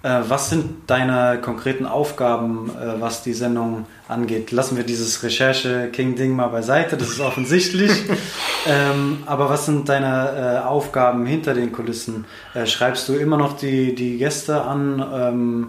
Äh, 0.05 0.29
was 0.29 0.51
sind 0.51 0.87
deine 0.87 1.41
konkreten 1.41 1.87
Aufgaben, 1.87 2.69
äh, 2.69 3.01
was 3.01 3.23
die 3.23 3.33
Sendung 3.33 3.87
angeht? 4.07 4.51
Lassen 4.51 4.77
wir 4.77 4.83
dieses 4.83 5.23
Recherche-King-Ding 5.23 6.35
mal 6.35 6.49
beiseite, 6.49 6.95
das 6.95 7.09
ist 7.09 7.21
offensichtlich. 7.21 7.91
ähm, 8.67 9.23
aber 9.25 9.49
was 9.49 9.65
sind 9.65 9.89
deine 9.89 10.61
äh, 10.61 10.67
Aufgaben 10.67 11.25
hinter 11.25 11.55
den 11.55 11.71
Kulissen? 11.71 12.25
Äh, 12.53 12.67
schreibst 12.67 13.09
du 13.09 13.13
immer 13.13 13.37
noch 13.37 13.57
die, 13.57 13.95
die 13.95 14.19
Gäste 14.19 14.61
an? 14.61 15.03
Ähm, 15.11 15.67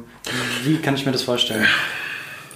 wie 0.64 0.76
kann 0.82 0.96
ich 0.96 1.06
mir 1.06 1.12
das 1.12 1.22
vorstellen? 1.22 1.64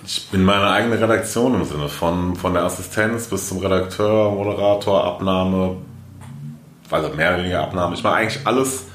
Ich 0.04 0.28
bin 0.30 0.44
meine 0.44 0.68
eigene 0.68 1.00
Redaktion 1.00 1.54
im 1.54 1.64
Sinne 1.64 1.88
von, 1.88 2.36
von 2.36 2.52
der 2.52 2.64
Assistenz 2.64 3.28
bis 3.28 3.48
zum 3.48 3.56
Redakteur, 3.56 4.30
Moderator, 4.32 5.02
Abnahme, 5.02 5.78
also 6.90 7.08
mehr 7.14 7.30
oder 7.30 7.38
weniger 7.38 7.62
Abnahme. 7.62 7.94
Ich 7.94 8.02
mache 8.02 8.16
eigentlich 8.16 8.46
alles 8.46 8.89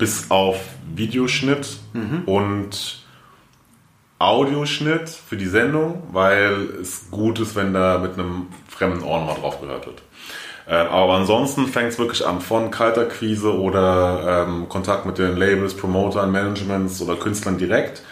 bis 0.00 0.30
auf 0.30 0.56
Videoschnitt 0.94 1.78
und 2.26 3.04
Audioschnitt 4.18 5.08
für 5.08 5.36
die 5.36 5.46
Sendung, 5.46 6.02
weil 6.12 6.68
es 6.80 7.10
gut 7.10 7.38
ist, 7.38 7.54
wenn 7.54 7.72
da 7.72 7.98
mit 7.98 8.14
einem 8.14 8.48
fremden 8.68 9.04
Ohr 9.04 9.20
mal 9.24 9.34
drauf 9.34 9.60
gehört 9.60 9.86
wird. 9.86 10.02
Ähm, 10.68 10.86
aber 10.88 11.14
ansonsten 11.14 11.66
fängt 11.66 11.92
es 11.92 11.98
wirklich 11.98 12.26
an 12.26 12.40
von 12.40 12.70
Kalterquise 12.70 13.58
oder 13.58 14.46
ähm, 14.46 14.68
Kontakt 14.68 15.06
mit 15.06 15.18
den 15.18 15.36
Labels, 15.36 15.74
Promotern, 15.74 16.30
Managements 16.30 17.00
oder 17.02 17.16
Künstlern 17.16 17.58
direkt 17.58 18.02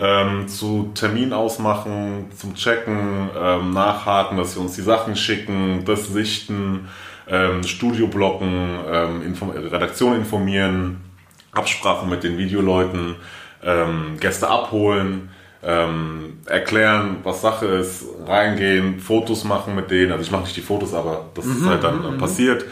ähm, 0.00 0.48
zu 0.48 0.90
Termin 0.94 1.32
ausmachen, 1.32 2.26
zum 2.36 2.54
Checken, 2.54 3.30
ähm, 3.40 3.72
nachhaken, 3.72 4.36
dass 4.36 4.54
sie 4.54 4.60
uns 4.60 4.74
die 4.74 4.82
Sachen 4.82 5.16
schicken, 5.16 5.84
das 5.86 6.08
sichten, 6.08 6.88
ähm, 7.28 7.62
Studio 7.62 8.08
blocken, 8.08 8.78
ähm, 8.90 9.22
Inform 9.22 9.50
Redaktion 9.50 10.16
informieren, 10.16 11.11
Absprachen 11.52 12.08
mit 12.08 12.24
den 12.24 12.38
Videoleuten, 12.38 13.16
ähm, 13.62 14.16
Gäste 14.18 14.48
abholen, 14.48 15.30
ähm, 15.62 16.40
erklären, 16.46 17.18
was 17.22 17.42
Sache 17.42 17.66
ist, 17.66 18.04
reingehen, 18.26 18.98
Fotos 18.98 19.44
machen 19.44 19.74
mit 19.74 19.90
denen. 19.90 20.10
Also 20.10 20.24
ich 20.24 20.30
mache 20.30 20.42
nicht 20.42 20.56
die 20.56 20.62
Fotos, 20.62 20.94
aber 20.94 21.26
das 21.34 21.46
ist 21.46 21.64
halt 21.64 21.84
dann 21.84 22.14
äh, 22.14 22.18
passiert. 22.18 22.64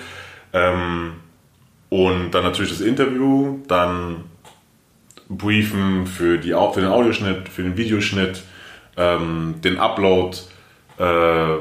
Ähm, 0.53 1.13
und 1.89 2.33
dann 2.33 2.45
natürlich 2.45 2.71
das 2.71 2.81
Interview, 2.81 3.59
dann 3.69 4.25
briefen 5.29 6.07
für, 6.07 6.39
die, 6.39 6.51
für 6.51 6.81
den 6.81 6.91
Audioschnitt, 6.91 7.49
für 7.49 7.63
den 7.63 7.77
Videoschnitt, 7.77 8.43
ähm, 8.97 9.57
den 9.63 9.79
Upload, 9.79 10.37
äh, 10.99 11.59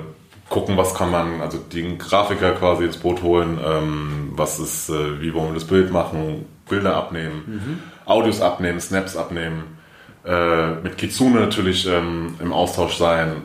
gucken, 0.49 0.77
was 0.77 0.95
kann 0.95 1.11
man, 1.11 1.41
also 1.41 1.59
den 1.59 1.97
Grafiker 1.97 2.53
quasi 2.53 2.85
ins 2.85 2.97
Boot 2.97 3.21
holen, 3.21 3.59
ähm, 3.63 4.29
was 4.31 4.59
ist, 4.59 4.89
äh, 4.89 5.21
wie 5.21 5.33
wollen 5.33 5.49
wir 5.49 5.53
das 5.53 5.65
Bild 5.65 5.91
machen, 5.91 6.45
Bilder 6.69 6.95
abnehmen, 6.95 7.81
Audios 8.05 8.41
abnehmen, 8.41 8.79
Snaps 8.79 9.17
abnehmen, 9.17 9.77
äh, 10.25 10.71
mit 10.75 10.97
Kitsune 10.97 11.39
natürlich 11.39 11.87
ähm, 11.87 12.35
im 12.39 12.53
Austausch 12.53 12.97
sein, 12.97 13.41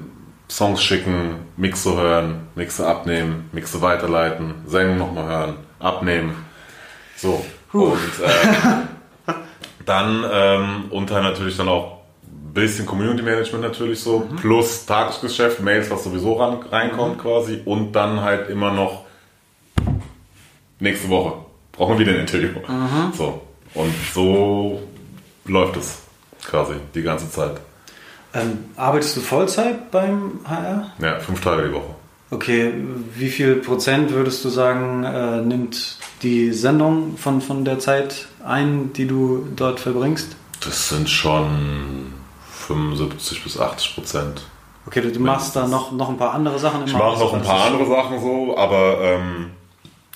Songs 0.49 0.83
schicken, 0.83 1.47
Mixe 1.57 1.97
hören, 1.97 2.49
Mixe 2.55 2.87
abnehmen, 2.87 3.49
Mixe 3.53 3.81
weiterleiten, 3.81 4.55
Sendung 4.67 4.99
nochmal 4.99 5.25
hören, 5.27 5.57
abnehmen. 5.79 6.35
So. 7.17 7.45
Und 7.73 7.93
äh, 7.93 9.33
dann 9.87 10.25
ähm, 10.31 11.07
dann 11.07 11.23
natürlich 11.23 11.57
dann 11.57 11.69
auch 11.69 12.03
ein 12.25 12.53
bisschen 12.53 12.87
Community 12.87 13.23
Management 13.23 13.65
natürlich 13.65 14.01
so, 14.01 14.29
plus 14.41 14.87
Tagesgeschäft, 14.87 15.61
Mails, 15.61 15.91
was 15.91 16.05
sowieso 16.05 16.35
ran, 16.35 16.59
reinkommt 16.71 17.19
quasi 17.19 17.63
und 17.65 17.93
dann 17.93 18.21
halt 18.21 18.49
immer 18.51 18.73
noch 18.73 19.05
nächste 20.79 21.09
Woche 21.09 21.45
brauchen 21.77 21.99
wir 21.99 22.07
wieder 22.07 22.13
ein 22.13 22.21
Interview. 22.21 22.51
So. 23.17 23.43
Und 23.75 23.95
so 24.13 24.83
läuft 25.47 25.77
es 25.77 25.99
quasi 26.45 26.75
die 26.95 27.03
ganze 27.03 27.31
Zeit. 27.31 27.61
Ähm, 28.33 28.65
arbeitest 28.77 29.17
du 29.17 29.21
Vollzeit 29.21 29.91
beim 29.91 30.41
HR? 30.45 30.91
Ja, 30.99 31.21
fünf 31.21 31.41
Tage 31.41 31.69
die 31.69 31.75
Woche. 31.75 31.95
Okay, 32.31 32.73
wie 33.15 33.29
viel 33.29 33.57
Prozent 33.57 34.11
würdest 34.11 34.45
du 34.45 34.49
sagen, 34.49 35.05
äh, 35.05 35.41
nimmt 35.41 35.99
die 36.23 36.53
Sendung 36.53 37.17
von, 37.17 37.41
von 37.41 37.65
der 37.65 37.79
Zeit 37.79 38.27
ein, 38.45 38.93
die 38.93 39.07
du 39.07 39.47
dort 39.55 39.79
verbringst? 39.79 40.37
Das 40.65 40.89
sind 40.89 41.09
schon 41.09 42.13
75 42.51 43.45
bis 43.45 43.61
80 43.61 43.95
Prozent. 43.95 44.43
Okay, 44.87 45.01
du, 45.01 45.13
du 45.13 45.21
machst 45.21 45.55
da 45.55 45.69
noch, 45.69 45.93
noch 45.93 46.09
ein 46.09 46.17
paar 46.17 46.35
andere 46.35 46.59
Sachen 46.59 46.83
immer. 46.83 46.87
Ich 46.87 46.93
mache 46.93 47.19
noch 47.19 47.35
ein 47.35 47.43
paar 47.43 47.67
andere 47.67 47.87
Sachen 47.87 48.21
so, 48.21 48.57
aber 48.57 48.99
ähm, 49.01 49.51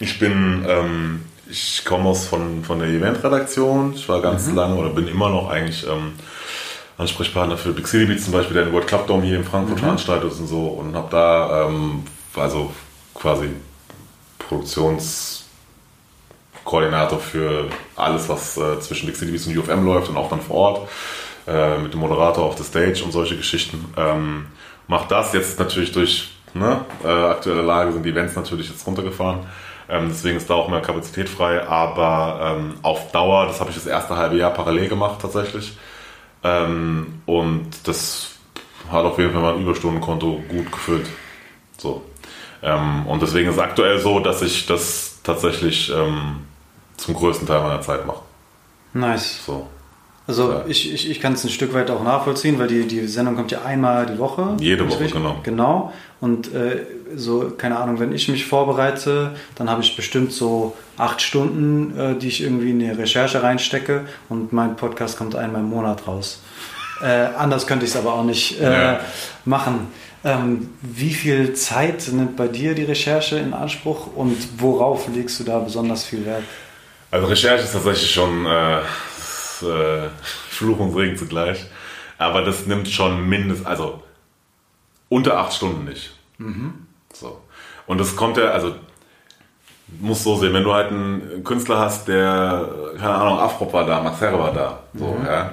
ich 0.01 0.19
bin, 0.19 0.65
ähm, 0.69 1.23
ich 1.51 1.85
komme 1.85 2.11
aus 2.11 2.27
von, 2.27 2.63
von 2.65 2.79
der 2.79 2.89
Eventredaktion. 2.89 3.95
Ich 3.95 4.09
war 4.09 4.21
ganz 4.21 4.51
lange 4.53 4.77
oder 4.77 4.91
bin 4.91 5.09
immer 5.09 5.31
noch 5.31 5.49
eigentlich 5.49 5.87
ähm, 5.87 6.13
Ansprechpartner 6.99 7.57
für 7.57 7.73
Big 7.73 7.89
City 7.89 8.07
Beats 8.07 8.25
zum 8.25 8.33
Beispiel, 8.33 8.55
der 8.55 8.65
den 8.65 8.73
World 8.73 8.87
Club 8.87 9.07
Dome 9.07 9.25
hier 9.25 9.37
in 9.37 9.45
Frankfurt 9.45 9.81
veranstaltet 9.81 10.33
und 10.33 10.47
so 10.47 10.67
und 10.67 10.95
habe 10.95 11.09
da 11.11 11.67
ähm, 11.67 12.05
also 12.35 12.73
quasi 13.15 13.49
Produktionskoordinator 14.39 17.19
für 17.19 17.69
alles, 17.97 18.29
was 18.29 18.57
äh, 18.57 18.79
zwischen 18.81 19.07
Big 19.07 19.17
City 19.17 19.33
Beats 19.33 19.47
und 19.47 19.57
UFM 19.57 19.85
läuft 19.85 20.11
und 20.11 20.17
auch 20.17 20.29
dann 20.29 20.41
vor 20.41 20.57
Ort 20.57 20.89
äh, 21.47 21.79
mit 21.79 21.95
dem 21.95 22.01
Moderator 22.01 22.45
auf 22.45 22.57
der 22.57 22.65
Stage 22.65 23.03
und 23.05 23.13
solche 23.13 23.37
Geschichten. 23.37 23.93
Ähm, 23.97 24.47
macht 24.87 25.11
das 25.11 25.33
jetzt 25.33 25.59
natürlich 25.59 25.93
durch 25.93 26.31
ne, 26.55 26.81
äh, 27.05 27.09
aktuelle 27.09 27.63
Lage 27.63 27.93
sind 27.93 28.05
die 28.05 28.11
Events 28.11 28.37
natürlich 28.37 28.69
jetzt 28.69 28.87
runtergefahren. 28.87 29.47
Ähm, 29.89 30.09
deswegen 30.09 30.37
ist 30.37 30.51
da 30.51 30.55
auch 30.55 30.69
mehr 30.69 30.81
Kapazität 30.81 31.29
frei. 31.29 31.67
Aber 31.67 32.57
ähm, 32.59 32.75
auf 32.83 33.11
Dauer, 33.13 33.47
das 33.47 33.61
habe 33.61 33.71
ich 33.71 33.77
das 33.77 33.87
erste 33.87 34.17
halbe 34.17 34.37
Jahr 34.37 34.53
parallel 34.53 34.89
gemacht 34.89 35.21
tatsächlich. 35.21 35.77
Ähm, 36.45 37.23
und 37.27 37.71
das 37.85 38.33
hat 38.91 39.05
auf 39.05 39.19
jeden 39.19 39.33
Fall 39.33 39.43
mein 39.43 39.63
Überstundenkonto 39.63 40.43
gut 40.49 40.71
gefüllt. 40.71 41.07
So. 41.77 42.03
Ähm, 42.63 43.07
und 43.07 43.23
deswegen 43.23 43.49
ist 43.49 43.57
es 43.57 43.61
aktuell 43.61 43.99
so, 43.99 44.21
dass 44.21 44.43
ich 44.43 44.67
das 44.67 45.21
tatsächlich 45.23 45.93
ähm, 45.95 46.47
zum 46.97 47.15
größten 47.15 47.47
Teil 47.47 47.63
meiner 47.63 47.81
Zeit 47.81 48.07
mache. 48.07 48.23
Nice. 48.93 49.45
So. 49.45 49.69
Also 50.29 50.53
Ja. 50.53 50.65
ich, 50.69 50.93
ich, 50.93 51.11
ich 51.11 51.21
kann 51.21 51.33
es 51.33 51.43
ein 51.43 51.49
Stück 51.51 51.73
weit 51.75 51.91
auch 51.91 52.05
nachvollziehen, 52.05 52.59
weil 52.59 52.69
die, 52.69 52.87
die 52.87 53.07
Sendung 53.09 53.35
kommt 53.35 53.51
ja 53.51 53.63
einmal 53.63 54.05
die 54.07 54.19
Woche. 54.19 54.57
Jede 54.61 54.89
Woche, 54.89 55.07
genau. 55.07 55.37
Genau. 55.43 55.93
Und 56.21 56.53
äh, 56.55 56.85
so, 57.17 57.51
keine 57.57 57.79
Ahnung, 57.79 57.99
wenn 57.99 58.13
ich 58.13 58.29
mich 58.29 58.45
vorbereite, 58.45 59.35
dann 59.55 59.71
habe 59.71 59.83
ich 59.83 59.97
bestimmt 59.97 60.33
so 60.33 60.77
acht 60.99 61.23
Stunden, 61.23 61.99
äh, 61.99 62.15
die 62.19 62.29
ich 62.29 62.43
irgendwie 62.43 62.71
in 62.71 62.79
die 62.79 62.91
Recherche 62.91 63.43
reinstecke 63.43 64.03
und 64.29 64.53
mein 64.53 64.77
Podcast 64.77 65.17
kommt 65.17 65.35
einmal 65.35 65.63
im 65.63 65.71
Monat 65.71 66.07
raus. 66.07 66.43
Äh, 67.03 67.07
anders 67.39 67.67
könnte 67.67 67.87
ich 67.87 67.93
es 67.93 67.97
aber 67.97 68.13
auch 68.13 68.25
nicht 68.25 68.61
äh, 68.61 68.65
Ja. 68.73 69.01
machen. 69.47 69.87
Ähm, 70.25 70.69
wie 70.83 71.15
viel 71.15 71.55
Zeit 71.55 72.09
nimmt 72.13 72.37
bei 72.37 72.49
dir 72.49 72.75
die 72.75 72.83
Recherche 72.85 73.39
in 73.39 73.55
Anspruch 73.55 74.09
und 74.17 74.37
worauf 74.59 75.07
legst 75.15 75.39
du 75.41 75.45
da 75.45 75.61
besonders 75.61 76.05
viel 76.05 76.27
Wert? 76.27 76.43
Also 77.13 77.29
Recherche 77.29 77.63
ist 77.65 77.73
tatsächlich 77.73 78.11
schon 78.11 78.45
äh, 79.63 80.07
äh, 80.07 80.09
Fluch 80.23 80.79
und 80.79 80.93
Segen 80.93 81.17
zugleich. 81.17 81.67
Aber 82.19 82.43
das 82.43 82.67
nimmt 82.67 82.89
schon 82.89 83.29
mindestens, 83.29 83.67
also 83.67 84.03
unter 85.09 85.39
acht 85.39 85.53
Stunden 85.53 85.85
nicht. 85.85 86.15
So. 87.13 87.41
Und 87.87 87.99
das 87.99 88.17
kommt 88.17 88.37
ja, 88.37 88.51
also 88.51 88.75
muss 90.01 90.23
so 90.23 90.37
sehen, 90.37 90.53
wenn 90.53 90.65
du 90.65 90.73
halt 90.75 90.91
einen 90.91 91.43
Künstler 91.45 91.79
hast, 91.79 92.09
der, 92.09 92.69
keine 92.99 93.15
Ahnung, 93.15 93.39
Afrop 93.39 93.73
war 93.73 93.87
da, 93.87 94.01
Max 94.03 94.21
Herre 94.21 94.39
war 94.39 94.53
da, 94.53 94.81
so, 94.95 95.17
ja. 95.25 95.53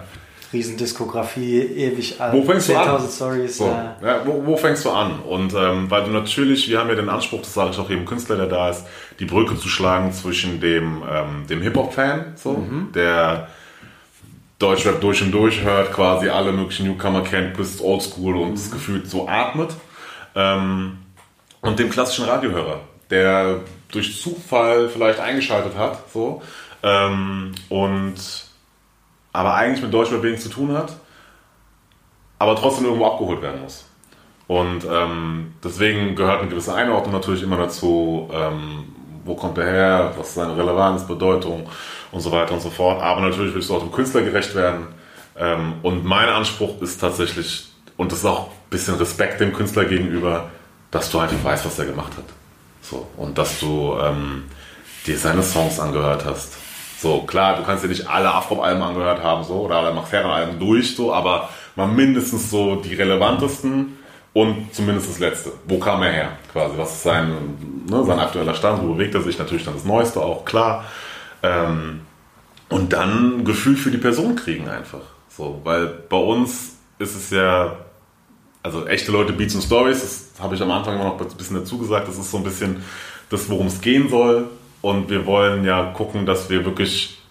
Riesendiskografie, 0.51 1.59
ewig 1.61 2.19
alt. 2.19 2.33
Wo 2.33 2.43
fängst 2.43 2.69
du 2.69 2.77
an? 2.77 2.97
10.000 3.01 3.15
Stories. 3.15 3.57
So, 3.57 3.65
Ja. 3.67 3.95
ja, 4.01 4.21
wo, 4.25 4.45
wo 4.45 4.57
fängst 4.57 4.85
du 4.85 4.91
an? 4.91 5.19
Und 5.19 5.53
ähm, 5.53 5.89
weil 5.89 6.03
du 6.05 6.11
natürlich, 6.11 6.69
wir 6.69 6.79
haben 6.79 6.89
ja 6.89 6.95
den 6.95 7.09
Anspruch, 7.09 7.41
das 7.41 7.53
sage 7.53 7.71
ich 7.71 7.79
auch 7.79 7.89
jedem 7.89 8.05
Künstler, 8.05 8.35
der 8.37 8.47
da 8.47 8.69
ist, 8.69 8.85
die 9.19 9.25
Brücke 9.25 9.57
zu 9.57 9.67
schlagen 9.67 10.11
zwischen 10.13 10.59
dem, 10.59 11.03
ähm, 11.09 11.47
dem 11.49 11.61
Hip-Hop-Fan, 11.61 12.33
so, 12.35 12.63
der 12.93 13.47
Deutschrap 14.59 15.01
durch 15.01 15.21
und 15.21 15.31
durch 15.31 15.63
hört, 15.63 15.91
quasi 15.91 16.29
alle 16.29 16.51
möglichen 16.51 16.87
Newcomer 16.87 17.21
kennt, 17.21 17.57
bis 17.57 17.81
Oldschool 17.81 18.37
und 18.37 18.53
das 18.53 18.71
gefühlt 18.71 19.09
so 19.09 19.27
atmet. 19.27 19.75
Ähm, 20.35 20.99
und 21.61 21.79
dem 21.79 21.89
klassischen 21.89 22.25
Radiohörer, 22.25 22.81
der 23.09 23.61
durch 23.91 24.21
Zufall 24.21 24.87
vielleicht 24.89 25.19
eingeschaltet 25.19 25.75
hat, 25.75 26.09
so, 26.11 26.41
ähm, 26.83 27.53
und 27.69 28.15
aber 29.33 29.55
eigentlich 29.55 29.81
mit 29.81 29.93
Deutschrap 29.93 30.23
wenig 30.23 30.39
zu 30.39 30.49
tun 30.49 30.71
hat, 30.77 30.95
aber 32.39 32.55
trotzdem 32.55 32.85
irgendwo 32.85 33.05
abgeholt 33.05 33.41
werden 33.41 33.61
muss. 33.61 33.85
Und 34.47 34.85
ähm, 34.85 35.55
deswegen 35.63 36.15
gehört 36.15 36.41
eine 36.41 36.49
gewisse 36.49 36.73
Einordnung 36.73 37.13
natürlich 37.13 37.41
immer 37.41 37.57
dazu, 37.57 38.29
ähm, 38.31 38.85
wo 39.25 39.35
kommt 39.35 39.57
er 39.57 39.65
her, 39.65 40.13
was 40.17 40.29
ist 40.29 40.35
seine 40.35 40.55
Relevanz, 40.55 41.07
Bedeutung 41.07 41.67
und 42.16 42.22
so 42.22 42.32
weiter 42.32 42.53
und 42.53 42.61
so 42.61 42.70
fort. 42.70 43.01
Aber 43.01 43.20
natürlich 43.20 43.53
willst 43.53 43.70
du 43.70 43.76
auch 43.76 43.82
dem 43.82 43.91
Künstler 43.91 44.22
gerecht 44.22 44.55
werden. 44.55 44.88
Ähm, 45.38 45.74
und 45.84 46.05
mein 46.05 46.30
Anspruch 46.30 46.82
ist 46.82 46.99
tatsächlich, 47.01 47.68
und 47.97 48.11
das 48.11 48.20
ist 48.20 48.26
auch 48.26 48.47
ein 48.47 48.70
bisschen 48.70 48.95
Respekt 48.95 49.41
dem 49.41 49.51
Künstler 49.51 49.84
gegenüber, 49.84 50.49
dass 50.91 51.11
du 51.11 51.20
einfach 51.20 51.43
weißt, 51.43 51.66
was 51.66 51.78
er 51.78 51.86
gemacht 51.86 52.13
hat. 52.16 52.24
So, 52.82 53.05
und 53.18 53.38
dass 53.38 53.59
du 53.59 53.97
ähm, 54.01 54.45
dir 55.05 55.18
seine 55.18 55.43
Songs 55.43 55.78
angehört 55.78 56.24
hast. 56.24 56.53
So, 56.97 57.24
klar, 57.24 57.57
du 57.57 57.63
kannst 57.63 57.84
dir 57.84 57.89
nicht 57.89 58.07
alle 58.07 58.34
Afro-Alben 58.34 58.82
angehört 58.82 59.22
haben, 59.22 59.43
so, 59.43 59.55
oder 59.55 59.76
alle 59.76 59.93
Max 59.93 60.13
Herren-Alben 60.13 60.57
durch, 60.57 60.95
so, 60.95 61.13
aber 61.13 61.49
mal 61.76 61.88
mindestens 61.88 62.49
so 62.49 62.78
die 62.78 62.95
relevantesten 62.95 63.97
und 64.32 64.74
zumindest 64.74 65.09
das 65.09 65.20
letzte. 65.20 65.51
Wo 65.68 65.80
kam 65.80 66.01
er 66.03 66.11
her, 66.13 66.30
quasi? 66.53 66.78
Was 66.78 66.93
ist 66.93 67.03
sein, 67.03 67.84
ne, 67.89 68.05
sein 68.05 68.20
aktueller 68.20 68.53
Stand? 68.53 68.82
Wo 68.82 68.93
bewegt 68.93 69.16
er 69.16 69.22
sich? 69.22 69.38
Natürlich 69.38 69.66
dann 69.66 69.74
das 69.74 69.84
Neueste 69.84 70.22
auch, 70.22 70.45
klar. 70.45 70.86
Ähm, 71.45 72.01
und 72.69 72.93
dann 72.93 73.39
ein 73.39 73.45
Gefühl 73.45 73.75
für 73.75 73.91
die 73.91 73.97
Person 73.97 74.35
kriegen 74.35 74.67
einfach. 74.67 75.01
So, 75.29 75.61
weil 75.63 75.87
bei 75.87 76.17
uns 76.17 76.77
ist 76.97 77.15
es 77.15 77.29
ja, 77.29 77.77
also 78.63 78.87
echte 78.87 79.11
Leute, 79.11 79.33
Beats 79.33 79.53
und 79.53 79.61
Stories, 79.61 80.01
das 80.01 80.41
habe 80.41 80.55
ich 80.55 80.61
am 80.61 80.71
Anfang 80.71 80.95
immer 80.95 81.05
noch 81.05 81.19
ein 81.19 81.37
bisschen 81.37 81.57
dazu 81.57 81.77
gesagt, 81.77 82.07
das 82.07 82.17
ist 82.17 82.31
so 82.31 82.37
ein 82.37 82.43
bisschen 82.43 82.83
das, 83.29 83.49
worum 83.49 83.67
es 83.67 83.81
gehen 83.81 84.09
soll. 84.09 84.49
Und 84.81 85.09
wir 85.09 85.25
wollen 85.25 85.63
ja 85.65 85.91
gucken, 85.91 86.25
dass 86.25 86.49
wir 86.49 86.63
wirklich, 86.63 87.21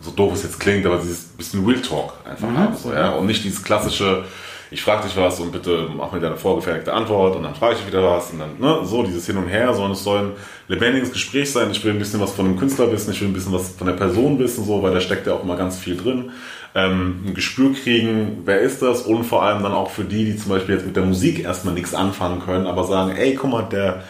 so 0.00 0.10
doof 0.10 0.34
es 0.34 0.42
jetzt 0.42 0.58
klingt, 0.58 0.86
aber 0.86 0.98
dieses 0.98 1.24
bisschen 1.24 1.64
Real 1.66 1.80
Talk 1.80 2.14
einfach 2.24 2.48
haben. 2.48 2.76
So, 2.76 2.92
ja? 2.92 3.10
Und 3.10 3.26
nicht 3.26 3.44
dieses 3.44 3.62
klassische, 3.62 4.24
ich 4.72 4.82
frage 4.82 5.06
dich 5.06 5.16
was 5.16 5.38
und 5.38 5.52
bitte 5.52 5.88
mach 5.94 6.12
mir 6.12 6.20
deine 6.20 6.36
vorgefertigte 6.36 6.92
Antwort 6.92 7.36
und 7.36 7.42
dann 7.42 7.54
frage 7.54 7.74
ich 7.74 7.78
dich 7.80 7.88
wieder 7.88 8.02
was 8.02 8.30
und 8.30 8.40
dann 8.40 8.58
ne, 8.58 8.84
so 8.84 9.02
dieses 9.02 9.26
Hin 9.26 9.36
und 9.36 9.48
Her, 9.48 9.74
sondern 9.74 9.92
es 9.92 10.02
soll 10.02 10.18
ein 10.18 10.32
lebendiges 10.68 11.12
Gespräch 11.12 11.52
sein. 11.52 11.70
Ich 11.70 11.84
will 11.84 11.92
ein 11.92 11.98
bisschen 11.98 12.20
was 12.20 12.32
von 12.32 12.46
dem 12.46 12.58
Künstler 12.58 12.90
wissen, 12.90 13.12
ich 13.12 13.20
will 13.20 13.28
ein 13.28 13.34
bisschen 13.34 13.52
was 13.52 13.68
von 13.70 13.86
der 13.86 13.94
Person 13.94 14.38
wissen, 14.38 14.64
so, 14.64 14.82
weil 14.82 14.94
da 14.94 15.00
steckt 15.00 15.26
ja 15.26 15.34
auch 15.34 15.44
immer 15.44 15.56
ganz 15.56 15.78
viel 15.78 15.96
drin. 15.96 16.30
Ähm, 16.74 17.22
ein 17.26 17.34
Gespür 17.34 17.74
kriegen, 17.74 18.42
wer 18.46 18.60
ist 18.60 18.80
das 18.80 19.02
und 19.02 19.24
vor 19.24 19.42
allem 19.42 19.62
dann 19.62 19.72
auch 19.72 19.90
für 19.90 20.04
die, 20.04 20.24
die 20.24 20.36
zum 20.38 20.50
Beispiel 20.50 20.76
jetzt 20.76 20.86
mit 20.86 20.96
der 20.96 21.04
Musik 21.04 21.44
erstmal 21.44 21.74
nichts 21.74 21.94
anfangen 21.94 22.40
können, 22.40 22.66
aber 22.66 22.84
sagen, 22.84 23.14
ey, 23.14 23.34
guck 23.34 23.50
mal, 23.50 23.62
der 23.62 24.04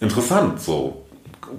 interessant, 0.00 0.60
so. 0.60 1.02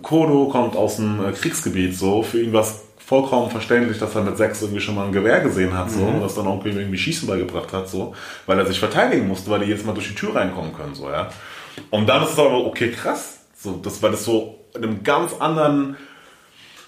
Kodo 0.01 0.47
kommt 0.47 0.75
aus 0.75 0.99
einem 0.99 1.25
äh, 1.25 1.31
Kriegsgebiet, 1.33 1.97
so, 1.97 2.23
für 2.23 2.41
ihn 2.41 2.53
war 2.53 2.61
es 2.61 2.86
vollkommen 3.07 3.49
verständlich, 3.49 3.99
dass 3.99 4.15
er 4.15 4.21
mit 4.21 4.35
sechs 4.35 4.61
irgendwie 4.61 4.81
schon 4.81 4.95
mal 4.95 5.05
ein 5.05 5.13
Gewehr 5.13 5.39
gesehen 5.39 5.77
hat, 5.77 5.89
so, 5.89 6.01
und 6.01 6.21
das 6.21 6.35
dann 6.35 6.45
auch 6.45 6.63
irgendwie 6.65 6.97
Schießen 6.97 7.25
beigebracht 7.25 7.71
hat, 7.71 7.87
so, 7.87 8.13
weil 8.45 8.59
er 8.59 8.65
sich 8.65 8.79
verteidigen 8.79 9.29
musste, 9.29 9.49
weil 9.49 9.61
die 9.61 9.71
jetzt 9.71 9.85
mal 9.85 9.93
durch 9.93 10.09
die 10.09 10.15
Tür 10.15 10.35
reinkommen 10.35 10.73
können, 10.75 10.93
so, 10.93 11.09
ja. 11.09 11.29
Und 11.89 12.09
dann 12.09 12.21
ist 12.23 12.33
es 12.33 12.39
aber, 12.39 12.65
okay, 12.65 12.91
krass, 12.91 13.39
so, 13.57 13.79
das, 13.81 14.03
weil 14.03 14.11
das 14.11 14.25
so 14.25 14.59
in 14.75 14.83
einem 14.83 15.03
ganz 15.03 15.33
anderen 15.39 15.95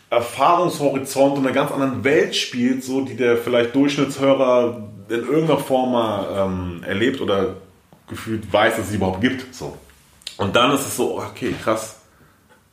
Erfahrungshorizont 0.10 1.38
und 1.38 1.46
einer 1.46 1.56
ganz 1.56 1.72
anderen 1.72 2.04
Welt 2.04 2.36
spielt, 2.36 2.84
so, 2.84 3.00
die 3.00 3.16
der 3.16 3.38
vielleicht 3.38 3.74
Durchschnittshörer 3.74 4.90
in 5.08 5.22
irgendeiner 5.22 5.60
Form 5.60 5.94
mal 5.94 6.28
ähm, 6.38 6.84
erlebt 6.86 7.22
oder 7.22 7.56
gefühlt 8.10 8.52
weiß, 8.52 8.76
dass 8.76 8.86
es 8.86 8.90
sie 8.90 8.98
überhaupt 8.98 9.22
gibt, 9.22 9.56
so. 9.56 9.78
Und 10.36 10.54
dann 10.54 10.72
ist 10.72 10.86
es 10.86 10.98
so, 10.98 11.18
okay, 11.18 11.56
krass, 11.64 12.02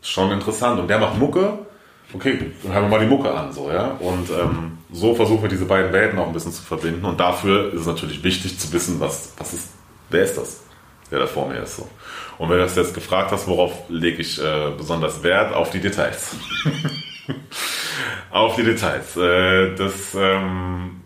schon 0.03 0.33
interessant. 0.33 0.81
Und 0.81 0.89
der 0.89 0.99
macht 0.99 1.17
Mucke. 1.17 1.66
Okay, 2.13 2.53
dann 2.63 2.73
hören 2.73 2.85
wir 2.85 2.99
mal 2.99 3.01
die 3.01 3.07
Mucke 3.07 3.33
an, 3.33 3.53
so, 3.53 3.71
ja. 3.71 3.97
Und 3.99 4.31
ähm, 4.31 4.79
so 4.93 5.15
versuchen 5.15 5.43
wir 5.43 5.49
diese 5.49 5.65
beiden 5.65 5.93
Welten 5.93 6.19
auch 6.19 6.29
ein 6.29 6.33
bisschen 6.33 6.53
zu 6.53 6.63
verbinden. 6.63 7.05
Und 7.05 7.19
dafür 7.19 7.73
ist 7.73 7.81
es 7.81 7.87
natürlich 7.87 8.23
wichtig 8.23 8.59
zu 8.59 8.73
wissen, 8.73 9.01
was, 9.01 9.33
was 9.37 9.53
ist, 9.53 9.69
wer 10.11 10.23
ist 10.23 10.37
das, 10.39 10.63
der 11.11 11.19
da 11.19 11.27
vor 11.27 11.49
mir 11.49 11.63
ist, 11.63 11.77
so. 11.77 11.89
Und 12.39 12.49
wenn 12.49 12.59
du 12.59 12.63
das 12.63 12.77
jetzt 12.77 12.95
gefragt 12.95 13.33
hast, 13.33 13.49
worauf 13.49 13.73
lege 13.89 14.19
ich 14.19 14.43
äh, 14.43 14.71
besonders 14.77 15.23
Wert? 15.23 15.55
Auf 15.55 15.71
die 15.71 15.81
Details. 15.81 16.37
auf 18.31 18.57
die 18.57 18.63
Details. 18.63 19.17
Äh, 19.17 19.75
das, 19.75 20.15
ähm, 20.15 21.01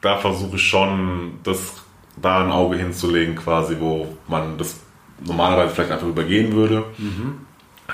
da 0.00 0.18
versuche 0.18 0.56
ich 0.56 0.62
schon, 0.62 1.38
das 1.44 1.74
da 2.20 2.44
ein 2.44 2.50
Auge 2.50 2.76
hinzulegen, 2.76 3.36
quasi, 3.36 3.76
wo 3.78 4.08
man 4.26 4.58
das 4.58 4.80
normalerweise 5.24 5.74
vielleicht 5.74 5.92
einfach 5.92 6.06
übergehen 6.06 6.52
würde 6.52 6.84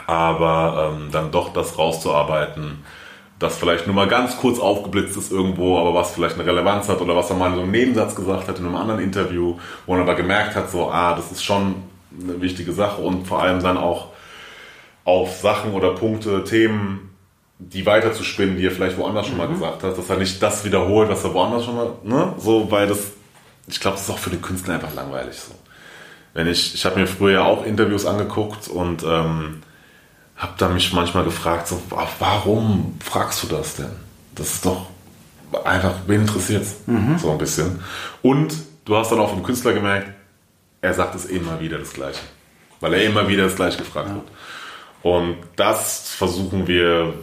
aber 0.06 0.92
ähm, 0.92 1.08
dann 1.10 1.30
doch 1.30 1.52
das 1.52 1.78
rauszuarbeiten, 1.78 2.84
das 3.38 3.56
vielleicht 3.56 3.86
nur 3.86 3.96
mal 3.96 4.08
ganz 4.08 4.36
kurz 4.36 4.58
aufgeblitzt 4.58 5.16
ist 5.16 5.32
irgendwo, 5.32 5.78
aber 5.78 5.94
was 5.94 6.12
vielleicht 6.12 6.36
eine 6.38 6.46
Relevanz 6.46 6.88
hat 6.88 7.00
oder 7.00 7.16
was 7.16 7.30
er 7.30 7.36
mal 7.36 7.48
in 7.48 7.56
so 7.56 7.62
einem 7.62 7.70
Nebensatz 7.70 8.14
gesagt 8.14 8.48
hat 8.48 8.58
in 8.58 8.66
einem 8.66 8.76
anderen 8.76 9.00
Interview, 9.00 9.58
wo 9.86 9.92
man 9.92 10.02
aber 10.02 10.14
gemerkt 10.14 10.54
hat, 10.54 10.70
so, 10.70 10.90
ah, 10.90 11.14
das 11.14 11.32
ist 11.32 11.44
schon 11.44 11.76
eine 12.20 12.40
wichtige 12.40 12.72
Sache 12.72 13.02
und 13.02 13.26
vor 13.26 13.42
allem 13.42 13.62
dann 13.62 13.76
auch 13.76 14.08
auf 15.04 15.36
Sachen 15.36 15.72
oder 15.72 15.94
Punkte, 15.94 16.44
Themen, 16.44 17.10
die 17.58 17.86
weiter 17.86 18.12
zu 18.12 18.24
spinnen, 18.24 18.56
die 18.56 18.66
er 18.66 18.70
vielleicht 18.70 18.98
woanders 18.98 19.26
schon 19.26 19.36
mal 19.36 19.48
gesagt 19.48 19.82
hat, 19.82 19.96
dass 19.96 20.10
er 20.10 20.16
nicht 20.16 20.42
das 20.42 20.64
wiederholt, 20.64 21.08
was 21.08 21.24
er 21.24 21.34
woanders 21.34 21.64
schon 21.64 21.76
mal, 21.76 21.90
ne, 22.02 22.34
so, 22.38 22.70
weil 22.70 22.86
das, 22.86 23.12
ich 23.66 23.80
glaube, 23.80 23.96
das 23.96 24.08
ist 24.08 24.10
auch 24.10 24.18
für 24.18 24.30
den 24.30 24.42
Künstler 24.42 24.74
einfach 24.74 24.94
langweilig 24.94 25.36
so. 25.36 25.52
Wenn 26.34 26.48
ich, 26.48 26.74
ich 26.74 26.84
habe 26.84 26.98
mir 26.98 27.06
früher 27.06 27.44
auch 27.44 27.64
Interviews 27.64 28.06
angeguckt 28.06 28.68
und 28.68 29.04
ähm, 29.04 29.62
habe 30.36 30.54
da 30.58 30.68
mich 30.68 30.92
manchmal 30.92 31.24
gefragt, 31.24 31.68
so, 31.68 31.80
warum 32.18 32.96
fragst 33.02 33.42
du 33.42 33.46
das 33.46 33.76
denn? 33.76 33.90
Das 34.34 34.54
ist 34.54 34.66
doch 34.66 34.86
einfach, 35.64 35.94
wen 36.06 36.22
interessiert's? 36.22 36.76
So 37.18 37.30
ein 37.30 37.38
bisschen. 37.38 37.80
Und 38.22 38.54
du 38.84 38.96
hast 38.96 39.12
dann 39.12 39.20
auch 39.20 39.30
vom 39.30 39.42
Künstler 39.42 39.72
gemerkt, 39.72 40.08
er 40.80 40.92
sagt 40.92 41.14
es 41.14 41.24
immer 41.24 41.60
wieder 41.60 41.78
das 41.78 41.92
Gleiche. 41.92 42.20
Weil 42.80 42.94
er 42.94 43.04
immer 43.04 43.28
wieder 43.28 43.44
das 43.44 43.56
Gleiche 43.56 43.78
gefragt 43.78 44.10
wird. 44.10 44.26
Und 45.02 45.36
das 45.56 46.10
versuchen 46.10 46.66
wir 46.66 47.14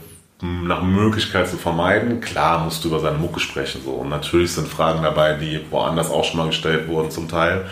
nach 0.41 0.81
Möglichkeit 0.81 1.47
zu 1.47 1.57
vermeiden. 1.57 2.19
Klar 2.21 2.63
musst 2.63 2.83
du 2.83 2.87
über 2.87 2.99
seine 2.99 3.17
Mucke 3.19 3.39
sprechen. 3.39 3.81
So. 3.83 3.91
Und 3.91 4.09
natürlich 4.09 4.53
sind 4.53 4.67
Fragen 4.67 5.03
dabei, 5.03 5.33
die 5.33 5.59
woanders 5.69 6.09
auch 6.09 6.23
schon 6.23 6.37
mal 6.37 6.47
gestellt 6.47 6.87
wurden 6.87 7.11
zum 7.11 7.27
Teil. 7.27 7.65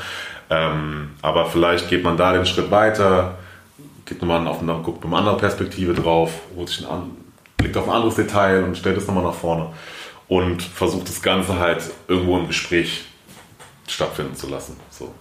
Ähm, 0.52 1.12
aber 1.24 1.48
vielleicht 1.48 1.90
geht 1.90 2.04
man 2.04 2.18
da 2.18 2.34
den 2.34 2.46
Schritt 2.46 2.70
weiter, 2.70 3.39
geht 4.10 4.22
nochmal 4.22 4.46
auf 4.48 4.62
eine, 4.62 4.74
guckt 4.84 5.04
mit 5.04 5.08
einer 5.08 5.20
anderen 5.20 5.38
Perspektive 5.38 5.94
drauf, 5.94 6.32
holt 6.56 6.70
sich 6.70 6.88
einen 6.88 7.30
blickt 7.60 7.78
auf 7.78 7.88
ein 7.88 7.96
anderes 7.96 8.16
Detail 8.16 8.64
und 8.64 8.78
stellt 8.78 8.98
es 8.98 9.06
nochmal 9.06 9.24
nach 9.24 9.34
vorne 9.34 9.68
und 10.28 10.64
versucht 10.64 11.08
das 11.08 11.22
Ganze 11.22 11.60
halt 11.60 11.84
irgendwo 12.08 12.38
im 12.38 12.48
Gespräch 12.48 13.06
stattfinden 13.88 14.36
zu 14.36 14.48
lassen. 14.50 14.78
So. 14.90 15.14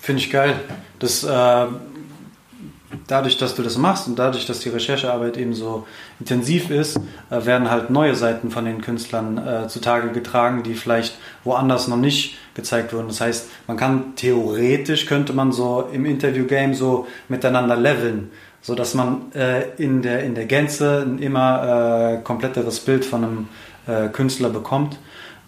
Finde 0.00 0.22
ich 0.22 0.30
geil. 0.30 0.58
Das, 0.98 1.24
äh, 1.24 1.66
dadurch, 3.06 3.38
dass 3.38 3.54
du 3.54 3.62
das 3.62 3.78
machst 3.78 4.08
und 4.08 4.18
dadurch, 4.18 4.46
dass 4.46 4.60
die 4.60 4.68
Recherchearbeit 4.68 5.36
eben 5.36 5.54
so 5.54 5.86
intensiv 6.18 6.70
ist, 6.70 6.96
äh, 7.30 7.44
werden 7.44 7.70
halt 7.70 7.90
neue 7.90 8.14
Seiten 8.14 8.50
von 8.50 8.64
den 8.64 8.80
Künstlern 8.80 9.38
äh, 9.38 9.68
zutage 9.68 10.10
getragen, 10.10 10.62
die 10.62 10.74
vielleicht 10.74 11.16
woanders 11.44 11.88
noch 11.88 11.96
nicht 11.96 12.36
gezeigt 12.54 12.92
wurden. 12.92 13.08
Das 13.08 13.20
heißt, 13.20 13.48
man 13.66 13.76
kann 13.76 14.16
theoretisch 14.16 15.06
könnte 15.06 15.32
man 15.32 15.52
so 15.52 15.88
im 15.92 16.04
Interview-Game 16.04 16.74
so 16.74 17.06
miteinander 17.28 17.76
leveln, 17.76 18.30
so 18.60 18.74
dass 18.74 18.94
man 18.94 19.32
äh, 19.34 19.70
in 19.76 20.02
der 20.02 20.24
in 20.24 20.34
der 20.34 20.46
Gänze 20.46 21.04
ein 21.06 21.18
immer 21.18 22.18
äh, 22.18 22.22
kompletteres 22.22 22.80
Bild 22.80 23.04
von 23.04 23.24
einem 23.24 23.48
äh, 23.86 24.08
Künstler 24.08 24.50
bekommt. 24.50 24.98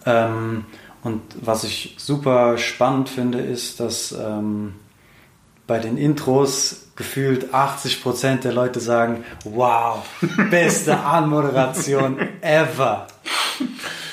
Ähm, 0.06 0.64
und 1.02 1.20
was 1.40 1.64
ich 1.64 1.96
super 1.98 2.58
spannend 2.58 3.08
finde, 3.08 3.40
ist, 3.40 3.80
dass 3.80 4.12
ähm, 4.12 4.74
bei 5.72 5.78
den 5.78 5.96
Intros 5.96 6.88
gefühlt 6.96 7.54
80% 7.54 8.42
der 8.42 8.52
Leute 8.52 8.78
sagen, 8.78 9.24
wow, 9.44 10.04
beste 10.50 10.98
Anmoderation 11.02 12.18
ever. 12.42 13.06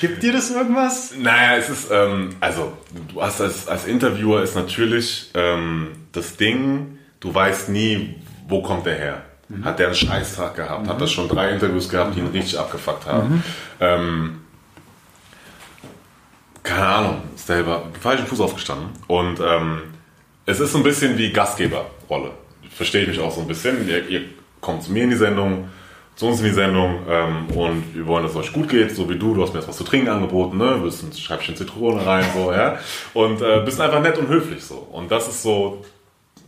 Gibt 0.00 0.22
dir 0.22 0.32
das 0.32 0.50
irgendwas? 0.50 1.12
Naja, 1.18 1.58
es 1.58 1.68
ist, 1.68 1.90
ähm, 1.90 2.34
also 2.40 2.72
du 3.12 3.20
hast 3.20 3.42
als, 3.42 3.68
als 3.68 3.84
Interviewer 3.84 4.42
ist 4.42 4.54
natürlich 4.54 5.30
ähm, 5.34 5.88
das 6.12 6.38
Ding, 6.38 6.96
du 7.20 7.34
weißt 7.34 7.68
nie, 7.68 8.14
wo 8.48 8.62
kommt 8.62 8.86
der 8.86 8.96
her. 8.96 9.22
Hat 9.62 9.78
der 9.78 9.88
einen 9.88 9.96
Scheißtag 9.96 10.54
gehabt? 10.54 10.88
Hat 10.88 10.98
er 10.98 11.06
schon 11.08 11.28
drei 11.28 11.50
Interviews 11.50 11.90
gehabt, 11.90 12.14
die 12.16 12.20
ihn 12.20 12.28
richtig 12.28 12.58
abgefuckt 12.58 13.04
haben? 13.04 13.44
Ähm, 13.80 14.40
keine 16.62 16.86
Ahnung, 16.86 17.22
ist 17.34 17.48
selber 17.48 17.82
falschen 18.00 18.26
Fuß 18.26 18.40
aufgestanden. 18.40 18.88
Und 19.08 19.40
ähm, 19.40 19.82
es 20.50 20.60
ist 20.60 20.72
so 20.72 20.78
ein 20.78 20.84
bisschen 20.84 21.16
wie 21.16 21.30
Gastgeberrolle. 21.30 22.32
Verstehe 22.70 23.02
ich 23.02 23.08
mich 23.08 23.20
auch 23.20 23.30
so 23.30 23.40
ein 23.40 23.46
bisschen. 23.46 23.88
Ihr, 23.88 24.08
ihr 24.08 24.22
kommt 24.60 24.82
zu 24.82 24.92
mir 24.92 25.04
in 25.04 25.10
die 25.10 25.16
Sendung, 25.16 25.68
zu 26.16 26.26
uns 26.26 26.40
in 26.40 26.46
die 26.46 26.52
Sendung 26.52 27.00
ähm, 27.08 27.46
und 27.54 27.94
wir 27.94 28.06
wollen, 28.06 28.24
dass 28.24 28.32
es 28.32 28.38
euch 28.38 28.52
gut 28.52 28.68
geht, 28.68 28.94
so 28.94 29.08
wie 29.08 29.18
du. 29.18 29.34
Du 29.34 29.42
hast 29.42 29.52
mir 29.52 29.60
jetzt 29.60 29.68
was 29.68 29.76
zu 29.76 29.84
trinken 29.84 30.08
angeboten, 30.08 30.58
ne? 30.58 30.74
Du 30.74 30.82
bist 30.82 31.02
ein 31.02 31.12
Scheibchen 31.12 31.56
Zitrone 31.56 32.04
rein, 32.04 32.24
so, 32.34 32.52
ja. 32.52 32.78
Und 33.14 33.40
äh, 33.40 33.62
bist 33.64 33.80
einfach 33.80 34.02
nett 34.02 34.18
und 34.18 34.28
höflich 34.28 34.64
so. 34.64 34.74
Und 34.74 35.10
das 35.10 35.28
ist 35.28 35.42
so 35.42 35.84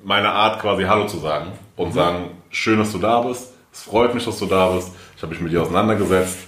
meine 0.05 0.31
Art, 0.31 0.61
quasi 0.61 0.83
Hallo 0.85 1.07
zu 1.07 1.19
sagen 1.19 1.53
und 1.77 1.93
sagen, 1.93 2.31
schön, 2.51 2.79
dass 2.79 2.93
du 2.93 2.99
da 2.99 3.21
bist. 3.21 3.53
Es 3.73 3.83
freut 3.83 4.15
mich, 4.15 4.25
dass 4.25 4.39
du 4.39 4.47
da 4.47 4.71
bist. 4.71 4.91
Ich 5.17 5.23
habe 5.23 5.33
mich 5.33 5.41
mit 5.41 5.53
dir 5.53 5.63
auseinandergesetzt. 5.63 6.39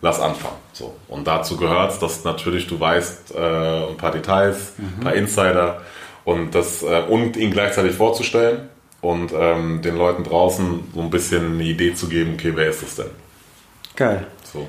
Lass 0.00 0.20
anfangen. 0.20 0.56
So. 0.72 0.94
Und 1.08 1.26
dazu 1.26 1.56
gehört 1.56 2.02
dass 2.02 2.24
natürlich 2.24 2.66
du 2.66 2.78
weißt 2.78 3.34
äh, 3.34 3.88
ein 3.88 3.96
paar 3.96 4.10
Details, 4.10 4.74
ein 4.78 5.00
paar 5.00 5.14
Insider 5.14 5.80
und 6.24 6.54
das 6.54 6.82
äh, 6.82 7.02
und 7.08 7.36
ihn 7.36 7.50
gleichzeitig 7.50 7.94
vorzustellen 7.96 8.68
und 9.00 9.32
ähm, 9.36 9.82
den 9.82 9.96
Leuten 9.96 10.24
draußen 10.24 10.80
so 10.94 11.00
ein 11.00 11.10
bisschen 11.10 11.54
eine 11.54 11.64
Idee 11.64 11.94
zu 11.94 12.08
geben, 12.08 12.34
okay, 12.34 12.52
wer 12.54 12.68
ist 12.70 12.82
das 12.82 12.96
denn? 12.96 13.10
Geil. 13.96 14.26
So. 14.52 14.66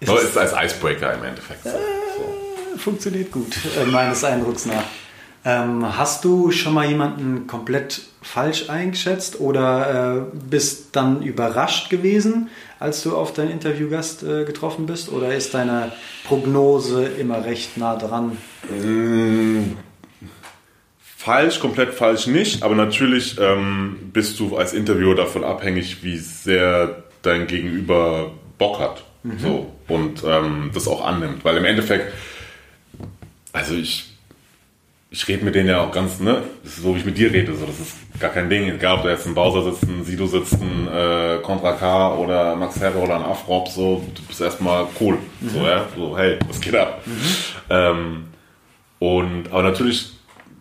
Ist 0.00 0.10
Ist, 0.12 0.18
es- 0.22 0.28
ist 0.30 0.38
als 0.38 0.52
Icebreaker 0.52 1.14
im 1.14 1.24
Endeffekt. 1.24 1.64
So. 1.64 1.70
So. 1.70 2.78
Funktioniert 2.78 3.30
gut, 3.32 3.56
äh, 3.80 3.86
meines 3.86 4.22
Eindrucks 4.24 4.66
nach. 4.66 4.82
Ähm, 5.46 5.96
hast 5.98 6.24
du 6.24 6.50
schon 6.50 6.72
mal 6.72 6.86
jemanden 6.88 7.46
komplett 7.46 8.00
falsch 8.22 8.70
eingeschätzt 8.70 9.40
oder 9.40 10.26
äh, 10.32 10.36
bist 10.48 10.96
dann 10.96 11.20
überrascht 11.22 11.90
gewesen, 11.90 12.48
als 12.80 13.02
du 13.02 13.14
auf 13.14 13.34
deinen 13.34 13.50
Interviewgast 13.50 14.22
äh, 14.22 14.44
getroffen 14.44 14.86
bist? 14.86 15.12
Oder 15.12 15.34
ist 15.34 15.52
deine 15.52 15.92
Prognose 16.26 17.04
immer 17.04 17.44
recht 17.44 17.76
nah 17.76 17.94
dran? 17.96 18.38
Falsch, 21.24 21.58
komplett 21.58 21.94
falsch 21.94 22.26
nicht, 22.26 22.62
aber 22.62 22.74
natürlich 22.74 23.38
ähm, 23.40 24.10
bist 24.12 24.38
du 24.38 24.58
als 24.58 24.74
Interviewer 24.74 25.14
davon 25.14 25.42
abhängig, 25.42 26.04
wie 26.04 26.18
sehr 26.18 27.04
dein 27.22 27.46
Gegenüber 27.46 28.32
Bock 28.58 28.78
hat. 28.78 29.04
So, 29.38 29.72
und 29.88 30.22
ähm, 30.22 30.70
das 30.74 30.86
auch 30.86 31.02
annimmt. 31.02 31.42
Weil 31.42 31.56
im 31.56 31.64
Endeffekt, 31.64 32.12
also 33.54 33.74
ich, 33.74 34.04
ich 35.08 35.26
rede 35.26 35.46
mit 35.46 35.54
denen 35.54 35.70
ja 35.70 35.80
auch 35.80 35.92
ganz, 35.92 36.20
ne, 36.20 36.42
so 36.62 36.94
wie 36.94 36.98
ich 36.98 37.06
mit 37.06 37.16
dir 37.16 37.32
rede, 37.32 37.54
so, 37.56 37.64
das 37.64 37.80
ist 37.80 37.96
gar 38.20 38.30
kein 38.30 38.50
Ding. 38.50 38.68
Egal, 38.68 38.96
ob 38.96 39.04
da 39.04 39.08
jetzt 39.08 39.26
ein 39.26 39.34
Bowser 39.34 39.62
sitzt, 39.62 39.84
ein 39.84 40.04
Sido 40.04 40.26
sitzt, 40.26 40.60
ein 40.60 40.88
äh, 40.88 41.38
Contra 41.42 41.72
K 41.72 42.16
oder 42.16 42.54
Max 42.54 42.78
Herre 42.80 42.98
oder 42.98 43.16
ein 43.16 43.22
Afrop, 43.22 43.68
so, 43.68 44.04
du 44.14 44.22
bist 44.24 44.42
erstmal 44.42 44.88
cool. 45.00 45.16
So, 45.40 45.60
ja, 45.60 45.86
so, 45.96 46.18
hey, 46.18 46.38
was 46.46 46.60
geht 46.60 46.76
ab? 46.76 47.02
Ähm, 47.70 48.24
und, 48.98 49.50
aber 49.50 49.62
natürlich 49.62 50.13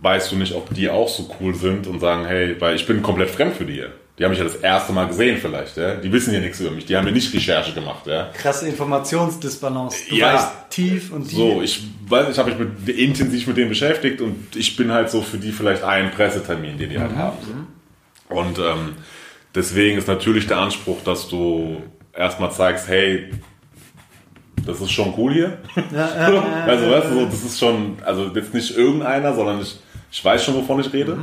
weißt 0.03 0.31
du 0.31 0.35
nicht, 0.35 0.53
ob 0.53 0.73
die 0.73 0.89
auch 0.89 1.07
so 1.07 1.29
cool 1.39 1.55
sind 1.55 1.87
und 1.87 1.99
sagen, 1.99 2.25
hey, 2.25 2.55
weil 2.59 2.75
ich 2.75 2.85
bin 2.85 3.01
komplett 3.01 3.29
fremd 3.31 3.55
für 3.55 3.65
die. 3.65 3.83
Die 4.19 4.23
haben 4.23 4.29
mich 4.29 4.37
ja 4.37 4.45
das 4.45 4.57
erste 4.57 4.93
Mal 4.93 5.07
gesehen 5.07 5.37
vielleicht, 5.41 5.75
ja. 5.77 5.95
Die 5.95 6.11
wissen 6.11 6.33
ja 6.33 6.39
nichts 6.39 6.59
über 6.59 6.69
mich, 6.69 6.85
die 6.85 6.95
haben 6.95 7.07
ja 7.07 7.11
nicht 7.13 7.33
Recherche 7.33 7.73
gemacht, 7.73 8.05
ja. 8.05 8.29
Krasse 8.33 8.67
Informationsdisbalance. 8.67 9.97
Du 10.09 10.15
Ja. 10.17 10.33
weißt 10.33 10.47
tief 10.69 11.11
und 11.11 11.31
die. 11.31 11.35
So, 11.35 11.61
ich 11.63 11.83
weiß, 12.07 12.29
ich 12.29 12.37
habe 12.37 12.51
mich 12.53 12.59
mit, 12.85 12.95
intensiv 12.95 13.47
mit 13.47 13.57
denen 13.57 13.69
beschäftigt 13.69 14.21
und 14.21 14.55
ich 14.55 14.75
bin 14.75 14.91
halt 14.91 15.09
so 15.09 15.21
für 15.21 15.37
die 15.37 15.51
vielleicht 15.51 15.83
ein 15.83 16.11
Pressetermin, 16.11 16.77
den 16.77 16.89
die 16.91 16.99
halt 16.99 17.15
haben. 17.15 17.37
So. 17.41 18.35
Und 18.35 18.59
ähm, 18.59 18.93
deswegen 19.55 19.97
ist 19.97 20.07
natürlich 20.07 20.45
der 20.45 20.57
Anspruch, 20.57 21.01
dass 21.03 21.27
du 21.29 21.81
erstmal 22.15 22.51
zeigst, 22.51 22.87
hey, 22.87 23.31
das 24.65 24.79
ist 24.79 24.91
schon 24.91 25.13
cool 25.17 25.33
hier. 25.33 25.57
also 26.67 26.89
weißt 26.91 27.09
du, 27.09 27.13
so, 27.15 27.25
das 27.25 27.43
ist 27.43 27.59
schon, 27.59 27.97
also 28.05 28.29
jetzt 28.35 28.53
nicht 28.53 28.77
irgendeiner, 28.77 29.33
sondern 29.33 29.59
ich, 29.61 29.79
ich 30.14 30.24
weiß 30.24 30.45
schon, 30.45 30.53
wovon 30.53 30.80
ich 30.80 30.93
rede. 30.93 31.18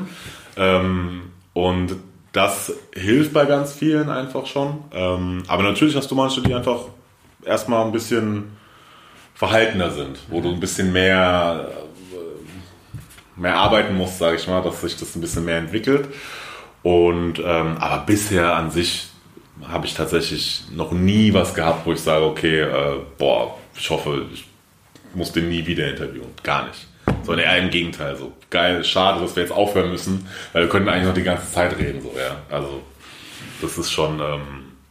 Ähm, 0.56 1.30
und 1.52 1.94
das 2.32 2.72
hilft 2.92 3.32
bei 3.32 3.44
ganz 3.44 3.72
vielen 3.72 4.10
einfach 4.10 4.46
schon. 4.46 4.82
Ähm, 4.92 5.44
aber 5.46 5.62
natürlich 5.62 5.94
hast 5.94 6.10
du 6.10 6.16
manche, 6.16 6.42
die 6.42 6.52
einfach 6.52 6.80
erstmal 7.44 7.86
ein 7.86 7.92
bisschen 7.92 8.56
verhaltener 9.34 9.92
sind, 9.92 10.18
wo 10.28 10.40
du 10.40 10.50
ein 10.50 10.58
bisschen 10.58 10.92
mehr, 10.92 11.68
äh, 12.16 13.40
mehr 13.40 13.56
arbeiten 13.56 13.96
musst, 13.96 14.18
sage 14.18 14.36
ich 14.36 14.48
mal, 14.48 14.60
dass 14.60 14.80
sich 14.80 14.96
das 14.96 15.14
ein 15.14 15.20
bisschen 15.20 15.44
mehr 15.44 15.58
entwickelt. 15.58 16.08
Und 16.82 17.38
ähm, 17.38 17.76
aber 17.78 18.04
bisher 18.04 18.56
an 18.56 18.72
sich 18.72 19.08
habe 19.68 19.86
ich 19.86 19.94
tatsächlich 19.94 20.64
noch 20.72 20.90
nie 20.90 21.32
was 21.32 21.54
gehabt, 21.54 21.86
wo 21.86 21.92
ich 21.92 22.00
sage, 22.00 22.24
okay, 22.24 22.62
äh, 22.62 22.96
boah, 23.18 23.56
ich 23.76 23.88
hoffe, 23.88 24.26
ich 24.32 24.46
muss 25.14 25.30
den 25.30 25.48
nie 25.48 25.64
wieder 25.64 25.88
interviewen. 25.88 26.34
Gar 26.42 26.66
nicht. 26.66 26.89
Sondern 27.22 27.44
eher 27.46 27.58
im 27.58 27.70
Gegenteil. 27.70 28.16
So 28.16 28.32
geil, 28.48 28.84
schade, 28.84 29.20
dass 29.20 29.36
wir 29.36 29.42
jetzt 29.42 29.52
aufhören 29.52 29.90
müssen, 29.90 30.26
weil 30.52 30.62
wir 30.62 30.68
könnten 30.68 30.88
eigentlich 30.88 31.06
noch 31.06 31.14
die 31.14 31.22
ganze 31.22 31.50
Zeit 31.52 31.78
reden. 31.78 32.00
So, 32.02 32.12
ja. 32.18 32.36
Also 32.54 32.82
das 33.60 33.78
ist 33.78 33.90
schon. 33.90 34.20
Ähm, 34.20 34.40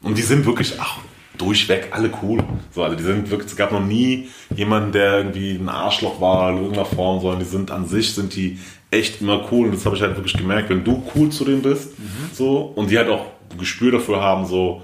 und 0.02 0.18
die 0.18 0.22
sind 0.22 0.46
wirklich, 0.46 0.76
ach, 0.80 0.98
durchweg 1.38 1.90
alle 1.92 2.12
cool. 2.22 2.44
So, 2.72 2.84
also 2.84 2.96
die 2.96 3.04
sind 3.04 3.30
wirklich, 3.30 3.50
es 3.50 3.56
gab 3.56 3.72
noch 3.72 3.84
nie 3.84 4.30
jemanden, 4.56 4.92
der 4.92 5.18
irgendwie 5.18 5.56
ein 5.56 5.70
Arschloch 5.70 6.22
war 6.22 6.52
in 6.52 6.58
irgendeiner 6.58 6.86
Form, 6.86 7.22
sondern 7.22 7.40
die 7.40 7.46
sind 7.46 7.72
an 7.72 7.88
sich, 7.88 8.14
sind 8.14 8.36
die 8.36 8.60
echt 8.92 9.22
immer 9.22 9.48
cool. 9.52 9.68
Und 9.68 9.76
das 9.76 9.86
habe 9.86 9.96
ich 9.96 10.02
halt 10.02 10.16
wirklich 10.16 10.38
gemerkt, 10.38 10.70
wenn 10.70 10.84
du 10.84 11.04
cool 11.16 11.30
zu 11.30 11.46
denen 11.46 11.62
bist, 11.62 11.94
so, 12.34 12.74
und 12.76 12.92
die 12.92 12.98
halt 12.98 13.10
auch 13.10 13.26
ein 13.52 13.58
Gespür 13.58 13.92
dafür 13.92 14.22
haben, 14.22 14.46
so, 14.46 14.82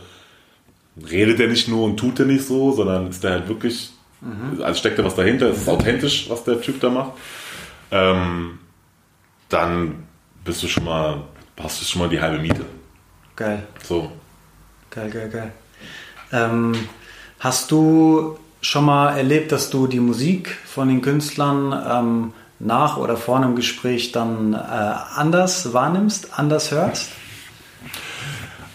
redet 1.09 1.39
er 1.39 1.47
nicht 1.47 1.67
nur 1.67 1.83
und 1.83 1.97
tut 1.97 2.19
er 2.19 2.25
nicht 2.25 2.45
so, 2.45 2.71
sondern 2.71 3.09
ist 3.09 3.23
er 3.23 3.31
halt 3.31 3.47
wirklich, 3.47 3.91
also 4.61 4.79
steckt 4.79 4.97
da 4.99 5.03
was 5.03 5.15
dahinter, 5.15 5.49
es 5.49 5.59
ist 5.59 5.69
authentisch, 5.69 6.29
was 6.29 6.43
der 6.43 6.61
Typ 6.61 6.79
da 6.79 6.89
macht, 6.89 7.11
ähm, 7.91 8.59
dann 9.49 10.03
bist 10.43 10.63
du 10.63 10.67
schon 10.67 10.85
mal, 10.85 11.23
hast 11.61 11.81
du 11.81 11.85
schon 11.85 12.01
mal 12.01 12.09
die 12.09 12.19
halbe 12.19 12.39
Miete. 12.39 12.65
Geil, 13.35 13.63
So. 13.83 14.11
geil, 14.89 15.09
geil, 15.09 15.29
geil. 15.29 15.51
Ähm, 16.31 16.73
hast 17.39 17.69
du 17.71 18.37
schon 18.61 18.85
mal 18.85 19.17
erlebt, 19.17 19.51
dass 19.51 19.69
du 19.69 19.87
die 19.87 19.99
Musik 19.99 20.57
von 20.65 20.87
den 20.87 21.01
Künstlern 21.01 21.73
ähm, 21.87 22.33
nach 22.59 22.97
oder 22.97 23.17
vor 23.17 23.37
einem 23.37 23.55
Gespräch 23.55 24.11
dann 24.11 24.53
äh, 24.53 24.57
anders 24.57 25.73
wahrnimmst, 25.73 26.39
anders 26.39 26.71
hörst? 26.71 27.11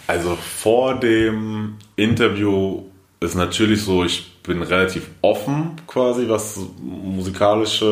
Also 0.07 0.35
vor 0.35 0.99
dem 0.99 1.75
Interview 1.95 2.83
ist 3.21 3.35
natürlich 3.35 3.83
so, 3.83 4.03
ich 4.03 4.41
bin 4.41 4.63
relativ 4.63 5.09
offen 5.21 5.75
quasi, 5.85 6.27
was 6.27 6.59
musikalische 6.81 7.85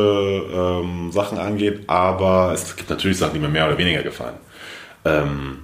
ähm, 0.52 1.12
Sachen 1.12 1.38
angeht, 1.38 1.84
aber 1.88 2.52
es 2.52 2.76
gibt 2.76 2.90
natürlich 2.90 3.20
Sachen, 3.20 3.36
die 3.36 3.40
mir 3.40 3.48
mehr 3.48 3.68
oder 3.68 3.78
weniger 3.78 4.02
gefallen. 4.02 4.38
Ähm, 5.06 5.60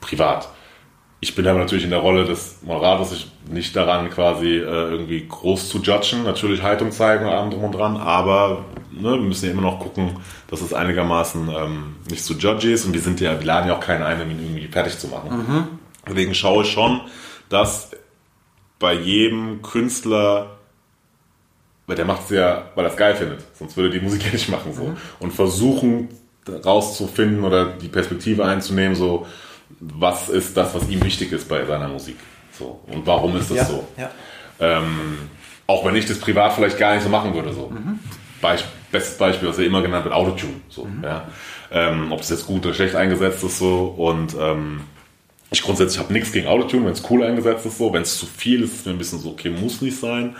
privat. 0.00 0.48
Ich 1.20 1.34
bin 1.34 1.46
aber 1.46 1.58
natürlich 1.58 1.84
in 1.84 1.90
der 1.90 1.98
Rolle 1.98 2.24
des 2.24 2.60
Moderators, 2.62 3.12
ich 3.12 3.30
nicht 3.50 3.76
daran 3.76 4.08
quasi 4.08 4.56
äh, 4.56 4.62
irgendwie 4.62 5.26
groß 5.28 5.68
zu 5.68 5.78
judgen, 5.82 6.24
natürlich 6.24 6.62
Haltung 6.62 6.90
zeigen 6.90 7.26
und 7.26 7.32
allem 7.32 7.50
drum 7.50 7.64
und 7.64 7.72
dran, 7.72 7.98
aber 7.98 8.64
ne, 8.92 9.10
wir 9.12 9.18
müssen 9.18 9.44
ja 9.44 9.52
immer 9.52 9.62
noch 9.62 9.78
gucken, 9.78 10.16
dass 10.48 10.62
es 10.62 10.72
einigermaßen 10.72 11.50
ähm, 11.54 11.96
nicht 12.08 12.24
zu 12.24 12.32
judgy 12.32 12.72
ist 12.72 12.86
und 12.86 12.94
wir 12.94 13.00
sind 13.02 13.20
ja, 13.20 13.38
wir 13.38 13.46
laden 13.46 13.68
ja 13.68 13.76
auch 13.76 13.80
keinen 13.80 14.02
ein, 14.02 14.22
um 14.22 14.30
ihn 14.30 14.40
irgendwie 14.40 14.68
fertig 14.68 14.98
zu 14.98 15.08
machen. 15.08 15.44
Deswegen 16.08 16.34
schaue 16.34 16.64
ich 16.64 16.70
schon, 16.70 17.02
dass 17.48 17.90
bei 18.78 18.94
jedem 18.94 19.62
Künstler, 19.62 20.58
weil 21.86 21.96
der 21.96 22.04
macht 22.04 22.24
es 22.24 22.30
ja, 22.30 22.70
weil 22.74 22.84
er 22.84 22.90
es 22.90 22.96
geil 22.96 23.14
findet, 23.14 23.40
sonst 23.54 23.76
würde 23.76 23.90
er 23.90 23.98
die 23.98 24.04
Musik 24.04 24.24
ja 24.26 24.32
nicht 24.32 24.48
machen 24.48 24.72
so. 24.72 24.96
Und 25.18 25.32
versuchen 25.32 26.08
rauszufinden 26.64 27.44
oder 27.44 27.66
die 27.66 27.88
Perspektive 27.88 28.44
einzunehmen, 28.44 28.94
so 28.94 29.26
was 29.80 30.28
ist 30.28 30.56
das, 30.56 30.74
was 30.74 30.88
ihm 30.88 31.02
wichtig 31.02 31.32
ist 31.32 31.48
bei 31.48 31.64
seiner 31.64 31.88
Musik. 31.88 32.16
So. 32.52 32.80
Und 32.86 33.06
warum 33.06 33.36
ist 33.36 33.50
das 33.50 33.68
so? 33.68 33.86
ja. 33.96 34.10
Ähm, 34.58 35.18
auch 35.66 35.84
wenn 35.84 35.96
ich 35.96 36.06
das 36.06 36.18
privat 36.18 36.52
vielleicht 36.52 36.78
gar 36.78 36.94
nicht 36.94 37.02
so 37.02 37.08
machen 37.08 37.34
würde. 37.34 37.52
So. 37.52 37.72
Beisp 38.40 38.66
bestes 38.92 39.18
Beispiel, 39.18 39.48
was 39.48 39.58
ja 39.58 39.64
immer 39.64 39.82
genannt 39.82 40.04
wird, 40.04 40.14
Autotune. 40.14 40.60
So, 40.68 40.86
ja. 41.02 41.26
ähm, 41.72 42.12
ob 42.12 42.20
es 42.20 42.30
jetzt 42.30 42.46
gut 42.46 42.64
oder 42.64 42.74
schlecht 42.74 42.94
eingesetzt 42.94 43.42
ist. 43.42 43.58
So. 43.58 43.86
Und 43.96 44.34
ähm, 44.38 44.82
ich 45.50 45.62
grundsätzlich 45.62 45.98
habe 45.98 46.12
nichts 46.12 46.32
gegen 46.32 46.48
Autotune, 46.48 46.86
wenn 46.86 46.92
es 46.92 47.02
cool 47.10 47.22
eingesetzt 47.22 47.66
ist. 47.66 47.78
So. 47.78 47.92
Wenn 47.92 48.02
es 48.02 48.18
zu 48.18 48.26
viel 48.26 48.62
ist, 48.62 48.74
ist 48.74 48.86
mir 48.86 48.92
ein 48.92 48.98
bisschen 48.98 49.20
so, 49.20 49.30
okay, 49.30 49.50
muss 49.50 49.80
nicht 49.80 49.98
sein. 49.98 50.36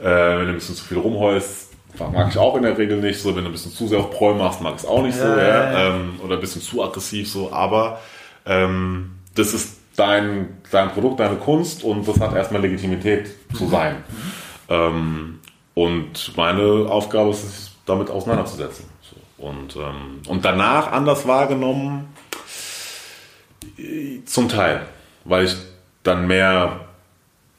Äh, 0.00 0.04
wenn 0.04 0.46
du 0.46 0.48
ein 0.48 0.54
bisschen 0.54 0.74
zu 0.74 0.84
viel 0.84 0.98
rumheust, 0.98 1.68
mag 1.98 2.28
ich 2.30 2.38
auch 2.38 2.56
in 2.56 2.62
der 2.62 2.78
Regel 2.78 2.98
nicht. 2.98 3.20
So, 3.20 3.34
wenn 3.36 3.44
du 3.44 3.50
ein 3.50 3.52
bisschen 3.52 3.72
zu 3.72 3.86
sehr 3.88 3.98
auf 3.98 4.10
Proll 4.10 4.34
machst, 4.34 4.60
mag 4.60 4.74
ich 4.76 4.82
es 4.82 4.88
auch 4.88 5.02
nicht 5.02 5.16
so. 5.16 5.24
Ja, 5.24 5.36
Ja, 5.36 5.42
ja, 5.42 5.72
ja. 5.72 5.94
Ähm, 5.94 6.20
oder 6.24 6.36
ein 6.36 6.40
bisschen 6.40 6.62
zu 6.62 6.82
aggressiv 6.82 7.30
so. 7.30 7.52
Aber 7.52 8.00
ähm, 8.46 9.12
das 9.34 9.52
ist 9.52 9.78
dein, 9.96 10.58
dein 10.70 10.90
Produkt, 10.90 11.20
deine 11.20 11.36
Kunst 11.36 11.84
und 11.84 12.08
das 12.08 12.18
hat 12.20 12.34
erstmal 12.34 12.62
Legitimität 12.62 13.30
zu 13.54 13.68
sein. 13.68 13.96
Ähm, 14.68 15.40
und 15.74 16.36
meine 16.36 16.86
Aufgabe 16.88 17.30
ist 17.30 17.44
es, 17.44 17.70
damit 17.86 18.10
auseinanderzusetzen. 18.10 18.84
So. 19.02 19.44
Und, 19.44 19.76
ähm, 19.76 20.22
und 20.28 20.44
danach 20.44 20.92
anders 20.92 21.26
wahrgenommen, 21.26 22.08
zum 24.26 24.48
Teil, 24.48 24.82
weil 25.24 25.44
ich 25.44 25.56
dann 26.02 26.26
mehr 26.26 26.80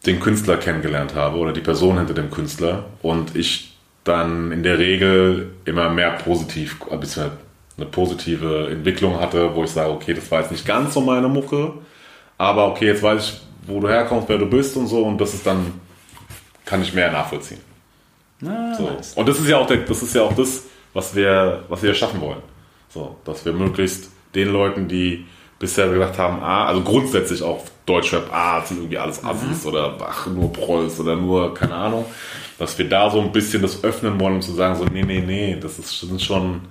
den 0.06 0.20
Künstler 0.20 0.58
kennengelernt 0.58 1.16
habe 1.16 1.38
oder 1.38 1.54
die 1.54 1.62
Person 1.62 1.98
hinter 1.98 2.14
dem 2.14 2.32
Künstler 2.32 2.86
und 3.02 3.36
ich 3.36 3.78
dann 4.04 4.52
in 4.52 4.64
der 4.64 4.80
Regel 4.80 5.54
immer 5.66 5.90
mehr 5.90 6.12
positiv, 6.14 6.78
äh, 6.90 6.98
beziehungsweise 6.98 7.38
eine 7.78 7.86
positive 7.86 8.70
Entwicklung 8.72 9.20
hatte, 9.20 9.56
wo 9.56 9.64
ich 9.64 9.70
sage, 9.72 9.92
okay, 9.92 10.14
das 10.14 10.30
war 10.32 10.42
jetzt 10.42 10.52
nicht 10.52 10.66
ganz 10.66 10.94
so 10.94 11.02
meine 11.02 11.28
Mucke, 11.28 11.74
aber 12.38 12.68
okay, 12.68 12.88
jetzt 12.88 13.04
weiß 13.04 13.24
ich, 13.24 13.42
wo 13.68 13.80
du 13.80 13.88
herkommst, 13.88 14.28
wer 14.28 14.40
du 14.40 14.48
bist 14.48 14.76
und 14.76 14.88
so 14.88 15.04
und 15.04 15.20
das 15.20 15.34
ist 15.36 15.46
dann, 15.46 15.74
kann 16.66 16.82
ich 16.82 16.94
mehr 16.94 17.12
nachvollziehen. 17.12 17.60
Na, 18.40 18.74
So. 18.76 18.90
nice. 18.90 19.14
Und 19.14 19.30
das 19.30 19.40
ist 19.40 19.48
ja 19.48 19.58
auch 19.58 19.68
der, 19.68 19.78
das 19.78 20.02
ist 20.02 20.16
ja 20.16 20.24
auch 20.24 20.34
das, 20.36 20.64
was 20.94 21.16
wir, 21.16 21.64
was 21.70 21.84
wir 21.84 21.94
schaffen 21.94 22.20
wollen. 22.22 22.42
So, 22.90 23.16
dass 23.24 23.46
wir 23.46 23.54
möglichst 23.54 24.10
den 24.34 24.50
Leuten, 24.52 24.88
die 24.88 25.26
bisher 25.62 25.88
gedacht 25.90 26.18
haben, 26.18 26.42
ah, 26.42 26.66
also 26.66 26.82
grundsätzlich 26.82 27.44
auch 27.44 27.64
Deutschrap, 27.86 28.34
ah, 28.34 28.66
sind 28.66 28.78
irgendwie 28.78 28.98
alles 28.98 29.24
Assis 29.24 29.64
oder 29.64 29.96
ach, 30.02 30.26
nur 30.26 30.52
Prolls 30.52 31.00
oder 31.00 31.16
nur, 31.16 31.54
keine 31.54 31.76
Ahnung, 31.76 32.06
dass 32.58 32.78
wir 32.80 32.90
da 32.90 33.12
so 33.12 33.22
ein 33.22 33.32
bisschen 33.32 33.62
das 33.62 33.84
öffnen 33.84 34.20
wollen, 34.20 34.36
um 34.36 34.42
zu 34.42 34.54
sagen, 34.54 34.76
so, 34.76 34.86
nee, 34.86 35.04
nee, 35.04 35.22
nee, 35.22 35.58
das 35.62 35.78
ist 35.78 36.00
sind 36.00 36.20
schon, 36.20 36.62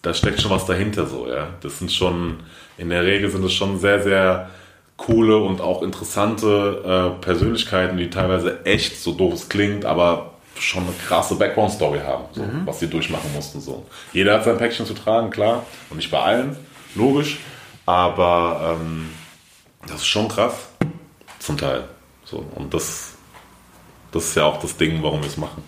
da 0.00 0.14
steckt 0.14 0.40
schon 0.40 0.52
was 0.52 0.64
dahinter, 0.64 1.06
so, 1.06 1.26
ja. 1.28 1.48
Das 1.60 1.80
sind 1.80 1.90
schon, 1.90 2.36
in 2.78 2.88
der 2.88 3.04
Regel 3.04 3.28
sind 3.30 3.44
es 3.44 3.52
schon 3.52 3.80
sehr, 3.80 4.00
sehr 4.04 4.48
coole 4.96 5.38
und 5.38 5.60
auch 5.60 5.82
interessante 5.82 7.16
äh, 7.18 7.22
Persönlichkeiten, 7.22 7.96
die 7.96 8.10
teilweise 8.10 8.64
echt, 8.64 8.96
so 9.02 9.12
doof 9.12 9.34
es 9.34 9.48
klingt, 9.48 9.84
aber 9.84 10.34
schon 10.56 10.84
eine 10.84 10.92
krasse 11.06 11.34
Background-Story 11.34 11.98
haben, 11.98 12.24
so, 12.32 12.42
was 12.64 12.78
sie 12.78 12.88
durchmachen 12.88 13.30
mussten. 13.34 13.60
So. 13.60 13.84
Jeder 14.12 14.34
hat 14.34 14.44
sein 14.44 14.56
Päckchen 14.56 14.86
zu 14.86 14.94
tragen, 14.94 15.30
klar, 15.30 15.66
und 15.90 15.96
nicht 15.96 16.12
bei 16.12 16.20
allen, 16.20 16.56
logisch, 16.94 17.38
aber 17.86 18.76
ähm, 18.80 19.10
das 19.86 19.96
ist 19.96 20.06
schon 20.06 20.28
krass, 20.28 20.54
zum 21.38 21.56
Teil. 21.56 21.84
So, 22.24 22.44
und 22.56 22.74
das, 22.74 23.12
das 24.12 24.24
ist 24.24 24.34
ja 24.36 24.44
auch 24.44 24.60
das 24.60 24.76
Ding, 24.76 25.02
warum 25.02 25.20
wir 25.20 25.28
es 25.28 25.36
machen, 25.36 25.62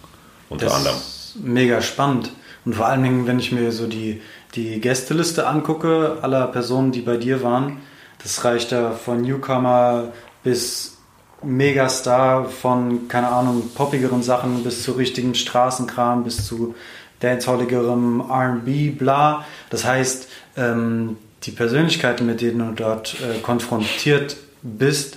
unter 0.49 0.66
Das 0.66 0.75
anderem. 0.75 0.97
ist 0.97 1.37
mega 1.41 1.81
spannend. 1.81 2.33
Und 2.64 2.75
vor 2.75 2.87
allen 2.87 3.03
Dingen, 3.03 3.27
wenn 3.27 3.39
ich 3.39 3.53
mir 3.53 3.71
so 3.73 3.87
die, 3.87 4.21
die 4.57 4.81
Gästeliste 4.81 5.47
angucke, 5.47 6.19
aller 6.21 6.49
Personen, 6.49 6.91
die 6.93 7.01
bei 7.01 7.16
dir 7.16 7.43
waren, 7.43 7.79
das 8.23 8.45
reicht 8.45 8.73
ja 8.73 8.91
von 8.91 9.23
Newcomer 9.23 10.12
bis 10.43 10.97
Megastar, 11.43 12.47
von, 12.47 13.07
keine 13.07 13.29
Ahnung, 13.29 13.71
poppigeren 13.75 14.25
Sachen 14.25 14.64
bis 14.64 14.83
zu 14.83 14.93
richtigen 14.93 15.37
Straßenkram, 15.37 16.25
bis 16.25 16.45
zu 16.45 16.75
dancehalligerem 17.21 18.21
R&B, 18.29 18.91
bla. 18.91 19.45
Das 19.71 19.85
heißt, 19.85 20.29
ähm, 20.57 21.16
die 21.49 21.55
Persönlichkeiten, 21.55 22.26
mit 22.26 22.42
denen 22.42 22.59
du 22.59 22.72
dort 22.74 23.16
äh, 23.22 23.40
konfrontiert 23.40 24.36
bist, 24.62 25.16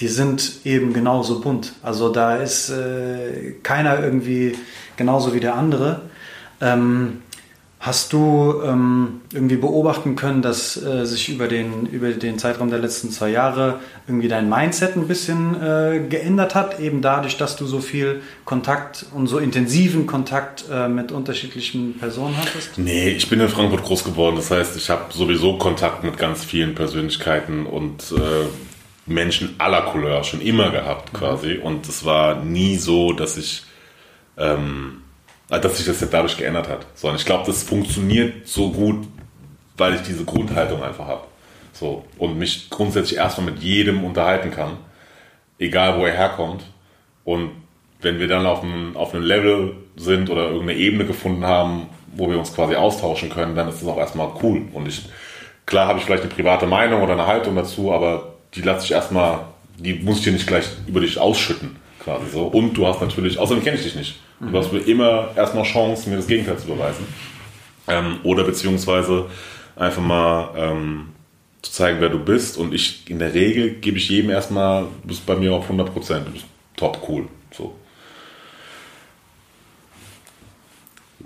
die 0.00 0.08
sind 0.08 0.60
eben 0.64 0.92
genauso 0.92 1.40
bunt. 1.40 1.72
Also 1.82 2.10
da 2.10 2.36
ist 2.36 2.68
äh, 2.68 3.52
keiner 3.62 4.02
irgendwie 4.02 4.56
genauso 4.96 5.32
wie 5.32 5.40
der 5.40 5.54
andere. 5.54 6.02
Ähm, 6.60 7.22
hast 7.80 8.12
du 8.12 8.60
ähm, 8.62 9.22
irgendwie 9.32 9.56
beobachten 9.56 10.14
können, 10.14 10.42
dass 10.42 10.76
äh, 10.76 11.06
sich 11.06 11.30
über 11.30 11.48
den, 11.48 11.86
über 11.86 12.10
den 12.10 12.38
Zeitraum 12.38 12.68
der 12.68 12.78
letzten 12.78 13.10
zwei 13.10 13.30
Jahre 13.30 13.80
irgendwie 14.06 14.28
dein 14.28 14.50
Mindset 14.50 14.96
ein 14.96 15.08
bisschen 15.08 15.54
äh, 15.60 16.00
geändert 16.06 16.54
hat, 16.54 16.78
eben 16.78 17.00
dadurch, 17.00 17.38
dass 17.38 17.56
du 17.56 17.64
so 17.64 17.80
viel 17.80 18.20
Kontakt 18.44 19.06
und 19.14 19.28
so 19.28 19.38
intensiven 19.38 20.06
Kontakt 20.06 20.66
äh, 20.70 20.88
mit 20.88 21.10
unterschiedlichen 21.10 21.96
Personen 21.98 22.36
hattest? 22.36 22.76
Nee, 22.76 23.08
ich 23.08 23.30
bin 23.30 23.40
in 23.40 23.48
Frankfurt 23.48 23.82
groß 23.82 24.04
geworden. 24.04 24.36
Das 24.36 24.50
heißt, 24.50 24.76
ich 24.76 24.90
habe 24.90 25.10
sowieso 25.10 25.56
Kontakt 25.56 26.04
mit 26.04 26.18
ganz 26.18 26.44
vielen 26.44 26.74
Persönlichkeiten 26.74 27.64
und 27.64 28.12
äh, 28.12 28.46
Menschen 29.06 29.54
aller 29.56 29.82
Couleur 29.82 30.22
schon 30.22 30.42
immer 30.42 30.70
gehabt 30.70 31.14
quasi. 31.14 31.56
Und 31.56 31.88
es 31.88 32.04
war 32.04 32.44
nie 32.44 32.76
so, 32.76 33.14
dass 33.14 33.38
ich, 33.38 33.64
ähm, 34.36 34.98
dass 35.58 35.76
sich 35.76 35.86
das 35.86 36.00
jetzt 36.00 36.12
dadurch 36.12 36.36
geändert 36.36 36.68
hat. 36.68 36.86
Sondern 36.94 37.18
ich 37.18 37.26
glaube, 37.26 37.44
das 37.46 37.62
funktioniert 37.62 38.46
so 38.46 38.70
gut, 38.70 39.06
weil 39.76 39.94
ich 39.94 40.02
diese 40.02 40.24
Grundhaltung 40.24 40.82
einfach 40.82 41.06
habe. 41.06 41.24
So. 41.72 42.04
Und 42.18 42.38
mich 42.38 42.70
grundsätzlich 42.70 43.18
erstmal 43.18 43.52
mit 43.52 43.62
jedem 43.62 44.04
unterhalten 44.04 44.50
kann. 44.50 44.76
Egal, 45.58 45.98
wo 45.98 46.06
er 46.06 46.12
herkommt. 46.12 46.62
Und 47.24 47.50
wenn 48.00 48.18
wir 48.18 48.28
dann 48.28 48.46
auf 48.46 48.62
einem, 48.62 48.96
auf 48.96 49.14
einem 49.14 49.24
Level 49.24 49.76
sind 49.96 50.30
oder 50.30 50.44
irgendeine 50.44 50.74
Ebene 50.74 51.04
gefunden 51.04 51.44
haben, 51.44 51.88
wo 52.12 52.30
wir 52.30 52.38
uns 52.38 52.54
quasi 52.54 52.74
austauschen 52.74 53.30
können, 53.30 53.54
dann 53.54 53.68
ist 53.68 53.82
das 53.82 53.88
auch 53.88 53.98
erstmal 53.98 54.30
cool. 54.42 54.62
Und 54.72 54.88
ich, 54.88 55.08
klar 55.66 55.86
habe 55.86 55.98
ich 55.98 56.04
vielleicht 56.04 56.22
eine 56.22 56.32
private 56.32 56.66
Meinung 56.66 57.02
oder 57.02 57.12
eine 57.12 57.26
Haltung 57.26 57.56
dazu, 57.56 57.92
aber 57.92 58.34
die 58.54 58.62
lasse 58.62 58.86
ich 58.86 58.92
erstmal, 58.92 59.40
die 59.76 59.94
muss 59.94 60.18
ich 60.18 60.24
dir 60.24 60.32
nicht 60.32 60.46
gleich 60.46 60.66
über 60.86 61.00
dich 61.00 61.18
ausschütten, 61.18 61.76
quasi 62.02 62.30
so. 62.30 62.44
Und 62.44 62.74
du 62.74 62.86
hast 62.86 63.00
natürlich, 63.00 63.38
außerdem 63.38 63.62
kenne 63.62 63.76
ich 63.76 63.82
dich 63.82 63.94
nicht. 63.94 64.20
Du 64.40 64.56
hast 64.56 64.72
mir 64.72 64.80
immer 64.80 65.30
erstmal 65.36 65.64
Chance, 65.64 66.08
mir 66.08 66.16
das 66.16 66.26
Gegenteil 66.26 66.56
zu 66.56 66.66
beweisen. 66.66 67.06
Ähm, 67.88 68.20
oder 68.22 68.44
beziehungsweise 68.44 69.26
einfach 69.76 70.02
mal 70.02 70.50
ähm, 70.56 71.08
zu 71.60 71.72
zeigen, 71.72 72.00
wer 72.00 72.08
du 72.08 72.18
bist. 72.18 72.56
Und 72.56 72.72
ich, 72.72 73.08
in 73.10 73.18
der 73.18 73.34
Regel 73.34 73.74
gebe 73.74 73.98
ich 73.98 74.08
jedem 74.08 74.30
erstmal, 74.30 74.84
du 75.02 75.08
bist 75.08 75.26
bei 75.26 75.36
mir 75.36 75.52
auf 75.52 75.64
100 75.64 75.92
Prozent, 75.92 76.26
du 76.26 76.32
bist 76.32 76.46
top 76.76 77.06
cool. 77.08 77.28
So. 77.52 77.74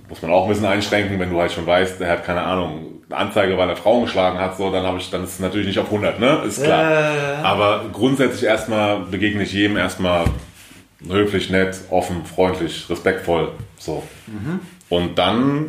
muss 0.09 0.23
man 0.23 0.31
auch 0.31 0.45
ein 0.45 0.49
bisschen 0.49 0.67
einschränken, 0.67 1.19
wenn 1.19 1.31
du 1.31 1.41
halt 1.41 1.53
schon 1.53 1.67
weißt, 1.67 2.01
der 2.01 2.11
hat 2.11 2.25
keine 2.25 2.43
Ahnung, 2.43 3.03
eine 3.09 3.19
Anzeige, 3.19 3.57
weil 3.57 3.69
er 3.69 3.77
Frauen 3.77 4.05
geschlagen 4.05 4.39
hat, 4.39 4.57
so, 4.57 4.71
dann 4.71 4.85
habe 4.85 4.99
ich, 4.99 5.11
dann 5.11 5.25
ist 5.25 5.35
es 5.35 5.41
natürlich 5.41 5.67
nicht 5.67 5.79
auf 5.79 5.87
100, 5.87 6.21
ne? 6.21 6.43
Ist 6.47 6.63
klar. 6.63 6.83
Ja. 6.83 7.43
Aber 7.43 7.87
grundsätzlich 7.93 8.45
erstmal 8.45 9.01
begegne 9.01 9.43
ich 9.43 9.53
jedem 9.53 9.77
erstmal 9.77 10.27
höflich, 11.09 11.51
nett, 11.51 11.77
offen, 11.91 12.25
freundlich, 12.25 12.89
respektvoll, 12.89 13.53
so. 13.79 14.03
Und 14.89 15.19
dann 15.19 15.67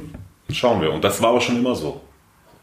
schauen 0.52 0.82
wir. 0.82 0.92
Und 0.92 1.04
das 1.04 1.22
war 1.22 1.30
aber 1.30 1.42
schon 1.42 1.58
immer 1.58 1.76
so. 1.76 2.02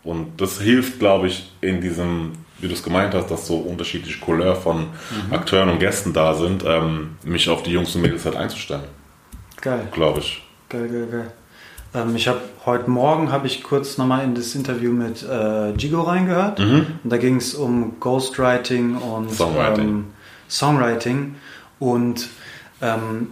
Und 0.04 0.40
das 0.40 0.60
hilft, 0.60 0.98
glaube 0.98 1.28
ich, 1.28 1.52
in 1.60 1.80
diesem, 1.80 2.32
wie 2.58 2.68
du 2.68 2.74
es 2.74 2.82
gemeint 2.82 3.14
hast, 3.14 3.30
dass 3.30 3.46
so 3.46 3.56
unterschiedliche 3.56 4.18
Couleur 4.18 4.56
von 4.56 4.86
Akteuren 5.30 5.68
und 5.68 5.78
Gästen 5.78 6.12
da 6.12 6.34
sind, 6.34 6.64
ähm, 6.66 7.16
mich 7.24 7.48
auf 7.48 7.62
die 7.62 7.70
Jungs 7.70 7.94
und 7.94 8.02
Mädels 8.02 8.24
halt 8.24 8.36
einzustellen, 8.36 8.84
Geil. 9.60 9.86
glaube 9.92 10.20
ich. 10.20 10.42
Geil, 10.68 10.88
geil, 10.88 11.08
geil. 11.10 11.32
Ähm, 11.94 12.16
ich 12.16 12.26
habe 12.26 12.40
heute 12.64 12.90
Morgen 12.90 13.30
habe 13.30 13.46
ich 13.46 13.62
kurz 13.62 13.98
nochmal 13.98 14.24
in 14.24 14.34
das 14.34 14.54
Interview 14.54 14.92
mit 14.92 15.22
äh, 15.22 15.72
Gigo 15.76 16.02
reingehört. 16.02 16.58
Und 16.58 16.86
da 17.04 17.16
ging 17.16 17.36
es 17.36 17.54
um 17.54 18.00
Ghostwriting 18.00 18.96
und 18.96 19.30
Songwriting. 19.30 19.88
Ähm, 19.88 20.04
Songwriting. 20.48 21.34
Und 21.78 22.28
ähm, 22.82 23.28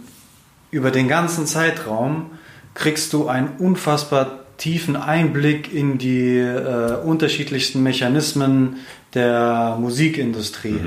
über 0.71 0.89
den 0.89 1.07
ganzen 1.07 1.45
Zeitraum 1.45 2.31
kriegst 2.73 3.13
du 3.13 3.27
einen 3.27 3.49
unfassbar 3.59 4.39
tiefen 4.57 4.95
Einblick 4.95 5.73
in 5.73 5.97
die 5.97 6.37
äh, 6.37 6.95
unterschiedlichsten 7.03 7.83
Mechanismen 7.83 8.77
der 9.13 9.77
Musikindustrie. 9.79 10.79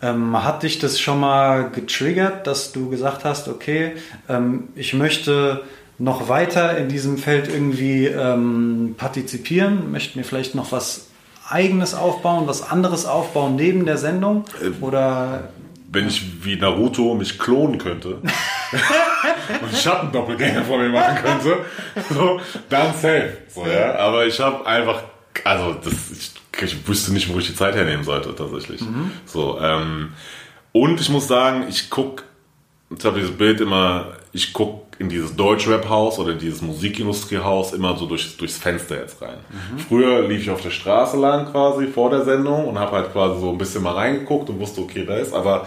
Ähm, 0.00 0.44
hat 0.44 0.62
dich 0.62 0.78
das 0.78 1.00
schon 1.00 1.18
mal 1.18 1.70
getriggert, 1.70 2.46
dass 2.46 2.72
du 2.72 2.88
gesagt 2.88 3.24
hast, 3.24 3.48
okay, 3.48 3.92
ähm, 4.28 4.68
ich 4.76 4.94
möchte 4.94 5.62
noch 5.98 6.28
weiter 6.28 6.78
in 6.78 6.88
diesem 6.88 7.18
Feld 7.18 7.48
irgendwie 7.48 8.06
ähm, 8.06 8.94
partizipieren, 8.96 9.90
möchte 9.90 10.16
mir 10.16 10.24
vielleicht 10.24 10.54
noch 10.54 10.70
was 10.70 11.08
eigenes 11.48 11.94
aufbauen, 11.94 12.46
was 12.46 12.62
anderes 12.62 13.06
aufbauen 13.06 13.56
neben 13.56 13.86
der 13.86 13.96
Sendung? 13.96 14.44
Oder 14.80 15.48
Wenn 15.90 16.08
ich 16.08 16.44
wie 16.44 16.56
Naruto 16.56 17.14
mich 17.14 17.38
klonen 17.38 17.78
könnte 17.78 18.16
und 19.62 19.74
Schattendoppelgänger 19.74 20.62
von 20.64 20.80
mir 20.80 20.90
machen 20.90 21.16
könnte, 21.22 21.64
so, 22.10 22.40
dann 22.68 22.92
safe. 22.92 23.38
So, 23.48 23.66
ja? 23.66 23.94
Aber 23.94 24.26
ich 24.26 24.38
habe 24.38 24.66
einfach, 24.66 25.02
also 25.44 25.74
das, 25.82 25.94
ich, 26.12 26.32
ich 26.62 26.86
wüsste 26.86 27.12
nicht, 27.12 27.32
wo 27.32 27.38
ich 27.38 27.46
die 27.46 27.54
Zeit 27.54 27.74
hernehmen 27.74 28.04
sollte 28.04 28.34
tatsächlich. 28.34 28.82
So, 29.24 29.58
ähm, 29.60 30.12
und 30.72 31.00
ich 31.00 31.08
muss 31.08 31.26
sagen, 31.26 31.66
ich 31.68 31.88
guck, 31.88 32.24
ich 32.96 33.04
habe 33.04 33.18
dieses 33.18 33.36
Bild 33.36 33.60
immer, 33.60 34.17
ich 34.32 34.52
guck 34.52 34.86
in 34.98 35.08
dieses 35.08 35.36
Deutschrap-Haus 35.36 36.18
oder 36.18 36.32
in 36.32 36.38
dieses 36.38 36.60
Musikindustriehaus 36.60 37.72
immer 37.72 37.96
so 37.96 38.06
durch, 38.06 38.36
durchs 38.36 38.58
Fenster 38.58 38.96
jetzt 39.00 39.22
rein. 39.22 39.38
Früher 39.88 40.26
lief 40.26 40.42
ich 40.42 40.50
auf 40.50 40.60
der 40.60 40.70
Straße 40.70 41.16
lang 41.16 41.50
quasi 41.52 41.86
vor 41.86 42.10
der 42.10 42.24
Sendung 42.24 42.66
und 42.66 42.78
habe 42.78 42.92
halt 42.92 43.12
quasi 43.12 43.40
so 43.40 43.50
ein 43.50 43.58
bisschen 43.58 43.82
mal 43.82 43.94
reingeguckt 43.94 44.50
und 44.50 44.58
wusste, 44.58 44.80
okay, 44.80 45.04
da 45.06 45.16
ist, 45.16 45.32
aber 45.32 45.66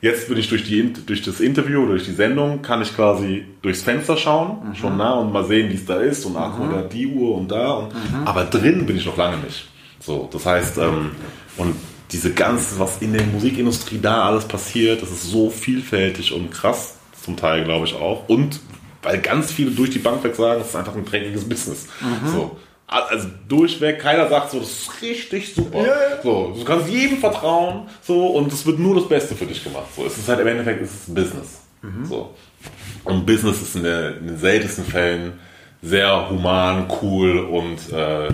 jetzt 0.00 0.28
bin 0.28 0.36
ich 0.36 0.48
durch, 0.48 0.64
die, 0.64 0.92
durch 0.92 1.22
das 1.22 1.40
Interview, 1.40 1.86
durch 1.86 2.04
die 2.04 2.12
Sendung, 2.12 2.60
kann 2.60 2.82
ich 2.82 2.94
quasi 2.94 3.44
durchs 3.62 3.82
Fenster 3.82 4.16
schauen, 4.16 4.74
schon 4.74 4.96
nah 4.96 5.14
und 5.14 5.32
mal 5.32 5.44
sehen, 5.44 5.70
wie 5.70 5.76
es 5.76 5.86
da 5.86 6.00
ist 6.00 6.24
und 6.26 6.36
ach, 6.36 6.58
oder 6.58 6.82
die 6.82 7.06
Uhr 7.06 7.36
und 7.36 7.50
da. 7.50 7.72
Und, 7.74 7.92
Aber 8.24 8.44
drin 8.44 8.84
bin 8.84 8.96
ich 8.96 9.06
noch 9.06 9.16
lange 9.16 9.38
nicht. 9.38 9.68
So, 10.00 10.28
das 10.32 10.44
heißt, 10.44 10.78
ähm, 10.78 11.12
und 11.56 11.76
diese 12.10 12.32
ganze, 12.32 12.78
was 12.78 13.00
in 13.00 13.12
der 13.12 13.22
Musikindustrie 13.22 14.00
da 14.02 14.24
alles 14.24 14.44
passiert, 14.44 15.00
das 15.00 15.10
ist 15.10 15.30
so 15.30 15.48
vielfältig 15.48 16.32
und 16.32 16.50
krass, 16.50 16.96
zum 17.22 17.36
Teil 17.36 17.64
glaube 17.64 17.86
ich 17.86 17.94
auch. 17.94 18.28
Und 18.28 18.60
weil 19.02 19.18
ganz 19.20 19.50
viele 19.52 19.70
durch 19.70 19.90
die 19.90 19.98
Bank 19.98 20.22
weg 20.24 20.34
sagen, 20.34 20.60
es 20.60 20.68
ist 20.68 20.76
einfach 20.76 20.94
ein 20.94 21.04
dreckiges 21.04 21.48
Business. 21.48 21.86
So. 22.26 22.56
Also 22.86 23.28
durchweg, 23.48 23.98
keiner 24.00 24.28
sagt 24.28 24.50
so, 24.50 24.58
das 24.60 24.68
ist 24.68 25.02
richtig 25.02 25.54
super. 25.54 25.82
So, 26.22 26.54
du 26.56 26.64
kannst 26.64 26.90
jedem 26.90 27.18
vertrauen, 27.18 27.88
so, 28.02 28.26
und 28.26 28.52
es 28.52 28.66
wird 28.66 28.78
nur 28.78 28.94
das 28.96 29.08
Beste 29.08 29.34
für 29.34 29.46
dich 29.46 29.64
gemacht. 29.64 29.86
So, 29.96 30.04
es 30.04 30.18
ist 30.18 30.28
halt 30.28 30.40
im 30.40 30.46
Endeffekt, 30.46 30.82
es 30.82 30.92
ist 30.92 31.08
ein 31.08 31.14
Business. 31.14 31.60
So. 32.04 32.34
Und 33.04 33.24
Business 33.26 33.62
ist 33.62 33.76
in, 33.76 33.84
der, 33.84 34.18
in 34.18 34.26
den 34.26 34.38
seltensten 34.38 34.84
Fällen 34.84 35.32
sehr 35.80 36.28
human, 36.30 36.86
cool 37.00 37.38
und 37.38 37.92
äh, 37.92 38.28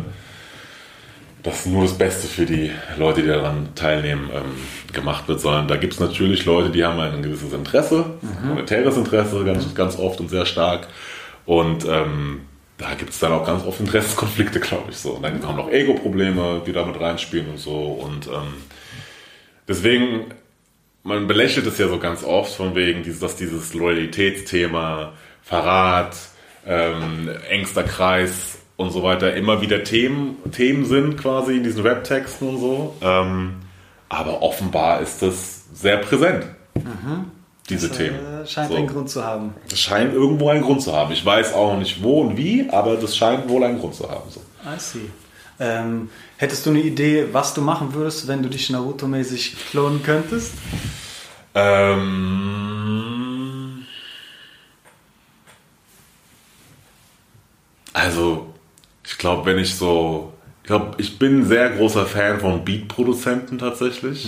dass 1.49 1.66
nur 1.66 1.82
das 1.82 1.96
Beste 1.96 2.26
für 2.26 2.46
die 2.46 2.70
Leute, 2.96 3.22
die 3.22 3.28
daran 3.28 3.74
teilnehmen, 3.74 4.30
ähm, 4.34 4.92
gemacht 4.92 5.28
wird, 5.28 5.40
sondern 5.40 5.68
da 5.68 5.76
gibt 5.76 5.94
es 5.94 6.01
natürlich 6.01 6.44
Leute, 6.44 6.70
die 6.70 6.84
haben 6.84 6.99
ein 7.01 7.22
gewisses 7.22 7.53
Interesse, 7.53 8.18
monetäres 8.44 8.96
Interesse 8.96 9.44
ganz, 9.44 9.74
ganz 9.74 9.99
oft 9.99 10.20
und 10.20 10.28
sehr 10.28 10.46
stark. 10.46 10.88
Und 11.46 11.86
ähm, 11.86 12.42
da 12.76 12.94
gibt 12.94 13.11
es 13.11 13.18
dann 13.18 13.32
auch 13.32 13.44
ganz 13.44 13.64
oft 13.64 13.80
Interessenskonflikte, 13.80 14.61
glaube 14.61 14.90
ich 14.90 14.99
so. 14.99 15.12
Und 15.12 15.22
dann 15.22 15.40
kommen 15.40 15.57
noch 15.57 15.70
Ego-Probleme, 15.70 16.62
die 16.66 16.72
damit 16.72 17.01
reinspielen 17.01 17.51
und 17.51 17.59
so. 17.59 17.72
Und 17.72 18.26
ähm, 18.26 18.55
deswegen, 19.66 20.26
man 21.03 21.26
belächelt 21.26 21.66
es 21.66 21.78
ja 21.78 21.88
so 21.88 21.99
ganz 21.99 22.22
oft 22.22 22.55
von 22.55 22.74
wegen, 22.74 23.03
dieses, 23.03 23.20
dass 23.20 23.36
dieses 23.36 23.74
Loyalitätsthema, 23.74 25.14
Verrat, 25.42 26.16
ähm, 26.66 27.30
engster 27.49 27.84
Kreis 27.84 28.58
und 28.79 28.91
so 28.93 29.03
weiter 29.03 29.35
immer 29.35 29.61
wieder 29.61 29.85
Themen, 29.85 30.37
Themen 30.53 30.87
sind 30.87 31.18
quasi 31.18 31.57
in 31.57 31.64
diesen 31.64 31.83
Rap-Texten 31.83 32.49
und 32.49 32.59
so. 32.61 32.95
Ähm, 33.03 33.57
aber 34.09 34.41
offenbar 34.41 35.01
ist 35.03 35.20
das 35.20 35.64
sehr 35.74 35.99
präsent, 35.99 36.47
diese 37.68 37.91
Themen. 37.91 38.16
äh, 38.16 38.47
scheint 38.47 38.70
So. 38.70 38.76
einen 38.79 38.87
Grund 38.87 39.11
zu 39.11 39.22
haben. 39.22 39.53
Das 39.68 39.79
scheint 39.81 40.14
irgendwo 40.14 40.49
einen 40.49 40.62
Grund 40.62 40.81
zu 40.81 40.95
haben. 40.97 41.12
Ich 41.12 41.26
weiß 41.26 41.53
auch 41.53 41.76
nicht 41.76 42.03
wo 42.03 42.22
und 42.22 42.39
wie, 42.39 42.70
aber 42.70 42.97
das 42.97 43.14
scheint 43.16 43.49
wohl 43.51 43.62
einen 43.64 43.79
Grund 43.81 43.95
zu 43.97 44.09
haben. 44.09 44.31
So. 44.31 44.41
I 44.64 44.79
see. 44.79 45.11
Ähm, 45.61 46.09
hättest 46.37 46.64
du 46.64 46.70
eine 46.70 46.81
Idee, 46.81 47.26
was 47.33 47.53
du 47.53 47.61
machen 47.61 47.93
würdest, 47.93 48.29
wenn 48.29 48.43
du 48.45 48.49
dich 48.49 48.70
Naruto-mäßig 48.70 49.57
klonen 49.70 50.03
könntest? 50.05 50.53
Ähm, 52.79 53.83
also, 57.93 58.47
ich 59.09 59.17
glaube, 59.17 59.47
wenn 59.47 59.59
ich 59.59 59.75
so, 59.75 60.35
ich 60.63 60.67
glaube, 60.67 60.91
ich 60.99 61.19
bin 61.19 61.41
ein 61.41 61.45
sehr 61.47 61.71
großer 61.71 62.05
Fan 62.05 62.41
von 62.41 62.63
Beat-Produzenten 62.65 63.57
tatsächlich. 63.59 64.27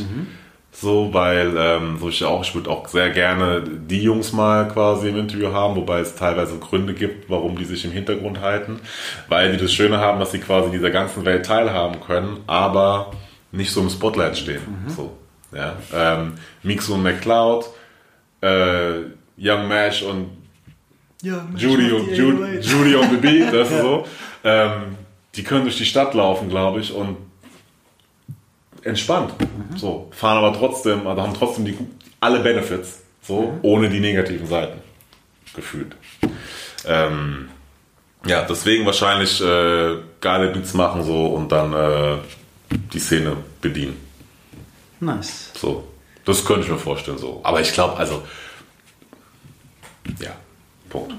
So, 0.73 1.13
weil, 1.13 1.55
ähm, 1.59 1.99
so 1.99 2.09
ich 2.09 2.25
auch, 2.25 2.43
ich 2.43 2.55
würde 2.55 2.71
auch 2.71 2.89
sehr 2.89 3.11
gerne 3.11 3.63
die 3.63 4.03
Jungs 4.03 4.33
mal 4.33 4.69
quasi 4.69 5.09
im 5.09 5.19
Interview 5.19 5.53
haben, 5.53 5.77
wobei 5.77 6.01
es 6.01 6.15
teilweise 6.15 6.59
Gründe 6.59 6.95
gibt, 6.95 7.29
warum 7.29 7.59
die 7.59 7.65
sich 7.65 7.85
im 7.85 7.91
Hintergrund 7.91 8.41
halten, 8.41 8.81
weil 9.29 9.53
die 9.53 9.59
das 9.59 9.73
Schöne 9.73 9.99
haben, 9.99 10.19
dass 10.19 10.31
sie 10.33 10.39
quasi 10.39 10.71
dieser 10.71 10.91
ganzen 10.91 11.25
Welt 11.27 11.45
teilhaben 11.45 12.01
können, 12.01 12.39
aber 12.47 13.11
nicht 13.53 13.73
so 13.73 13.83
im 13.83 13.91
Spotlight 13.91 14.39
stehen. 14.39 14.63
So, 14.97 15.19
ja. 15.53 15.75
Ähm, 15.93 16.35
Mixo 16.63 16.95
und 16.95 17.03
McCloud, 17.03 17.67
äh, 18.41 19.01
Young 19.37 19.69
Mash 19.69 20.03
und 20.03 20.40
Ja, 21.23 21.47
Judy 21.55 21.93
und, 21.93 22.17
Judy, 22.17 22.59
Judy 22.61 22.97
on 22.97 23.11
the 23.11 23.17
Beat, 23.17 23.53
das 23.53 23.71
ist 23.71 23.81
so. 23.81 24.07
Ähm, 24.43 24.97
die 25.35 25.43
können 25.43 25.65
durch 25.65 25.77
die 25.77 25.85
Stadt 25.85 26.15
laufen, 26.15 26.49
glaube 26.49 26.81
ich, 26.81 26.93
und 26.93 27.17
entspannt. 28.83 29.35
So, 29.77 30.11
fahren 30.13 30.39
aber 30.39 30.57
trotzdem, 30.57 31.07
also 31.07 31.23
haben 31.23 31.35
trotzdem 31.35 31.67
die, 31.67 31.77
alle 32.21 32.41
Benefits, 32.41 33.01
so, 33.23 33.59
ohne 33.63 33.91
die 33.91 34.01
negativen 34.01 34.47
Seiten. 34.47 34.81
Gefühlt. 35.55 35.95
Ähm, 36.87 37.49
ja, 38.25 38.43
deswegen 38.43 38.87
wahrscheinlich 38.87 39.41
äh, 39.41 39.97
geile 40.21 40.53
Beats 40.53 40.75
machen 40.75 41.03
so 41.03 41.27
und 41.27 41.51
dann 41.51 41.73
äh, 41.73 42.19
die 42.93 42.99
Szene 42.99 43.37
bedienen. 43.61 43.97
Nice. 45.01 45.51
So. 45.55 45.85
Das 46.25 46.45
könnte 46.45 46.63
ich 46.63 46.71
mir 46.71 46.79
vorstellen, 46.79 47.19
so. 47.19 47.41
Aber 47.43 47.61
ich 47.61 47.73
glaube, 47.73 47.97
also. 47.97 48.23
Ja. 50.21 50.33
Punkt. 50.91 51.15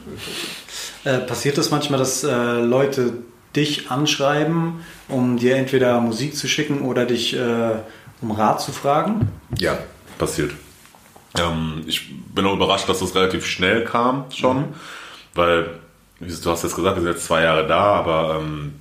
Äh, 1.03 1.19
passiert 1.19 1.57
es 1.57 1.71
manchmal, 1.71 1.97
dass 1.97 2.23
äh, 2.23 2.59
Leute 2.59 3.13
dich 3.55 3.89
anschreiben, 3.89 4.81
um 5.07 5.37
dir 5.37 5.55
entweder 5.55 5.99
Musik 5.99 6.37
zu 6.37 6.47
schicken 6.47 6.81
oder 6.81 7.05
dich 7.05 7.35
äh, 7.35 7.75
um 8.21 8.31
Rat 8.31 8.61
zu 8.61 8.71
fragen? 8.71 9.29
Ja, 9.57 9.77
passiert. 10.17 10.51
Ähm, 11.39 11.83
ich 11.87 12.13
bin 12.33 12.45
auch 12.45 12.53
überrascht, 12.53 12.87
dass 12.87 12.99
das 12.99 13.15
relativ 13.15 13.45
schnell 13.45 13.83
kam 13.83 14.25
schon, 14.31 14.65
weil, 15.33 15.69
wie 16.19 16.33
du 16.33 16.51
hast 16.51 16.63
jetzt 16.63 16.75
gesagt, 16.75 16.97
wir 16.97 17.01
sind 17.01 17.13
jetzt 17.13 17.25
zwei 17.25 17.43
Jahre 17.43 17.67
da, 17.67 17.79
aber 17.79 18.39
ähm, 18.39 18.73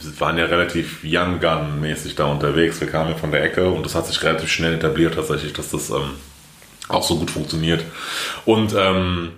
wir 0.00 0.20
waren 0.20 0.38
ja 0.38 0.46
relativ 0.46 1.00
Young 1.04 1.40
Gun-mäßig 1.40 2.14
da 2.14 2.24
unterwegs. 2.24 2.80
Wir 2.80 2.88
kamen 2.88 3.10
ja 3.10 3.16
von 3.16 3.30
der 3.30 3.44
Ecke 3.44 3.68
und 3.68 3.84
das 3.84 3.94
hat 3.94 4.06
sich 4.06 4.22
relativ 4.22 4.50
schnell 4.50 4.74
etabliert 4.74 5.14
tatsächlich, 5.14 5.52
dass 5.52 5.70
das 5.70 5.90
ähm, 5.90 6.14
auch 6.88 7.02
so 7.02 7.18
gut 7.18 7.30
funktioniert. 7.30 7.84
Und 8.46 8.74
ähm, 8.76 9.32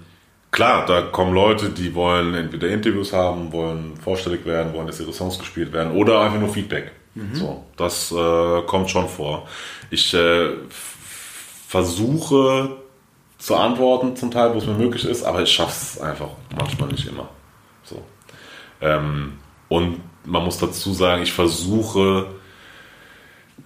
klar, 0.53 0.87
da 0.87 1.03
kommen 1.03 1.35
Leute, 1.35 1.71
die 1.71 1.95
wollen 1.95 2.35
entweder 2.35 2.69
Interviews 2.69 3.13
haben, 3.13 3.51
wollen 3.53 3.97
vorstellig 3.97 4.45
werden, 4.47 4.73
wollen, 4.75 4.87
dass 4.87 5.01
ihre 5.01 5.13
Songs 5.13 5.39
gespielt 5.39 5.73
werden 5.73 5.93
oder 5.93 6.21
einfach 6.21 6.39
nur 6.39 6.51
Feedback. 6.51 6.93
So, 7.35 7.65
das 7.77 8.13
äh, 8.13 8.63
kommt 8.63 8.91
schon 8.91 9.09
vor. 9.09 9.49
Ich 9.91 10.15
äh, 10.15 10.51
versuche 11.69 12.77
zu 13.39 13.57
antworten, 13.57 14.15
zum 14.15 14.31
Teil, 14.31 14.55
wo 14.55 14.59
es 14.59 14.67
mir 14.67 14.75
möglich 14.75 15.05
ist, 15.05 15.25
aber 15.25 15.43
ich 15.43 15.51
schaffe 15.51 15.73
es 15.73 16.01
einfach 16.01 16.29
manchmal 16.57 16.89
nicht 16.91 17.07
immer. 17.09 17.29
So. 17.83 18.03
Ähm, 18.81 19.35
und 19.69 20.01
man 20.25 20.45
muss 20.45 20.59
dazu 20.59 20.93
sagen, 20.93 21.23
ich 21.23 21.33
versuche, 21.33 22.27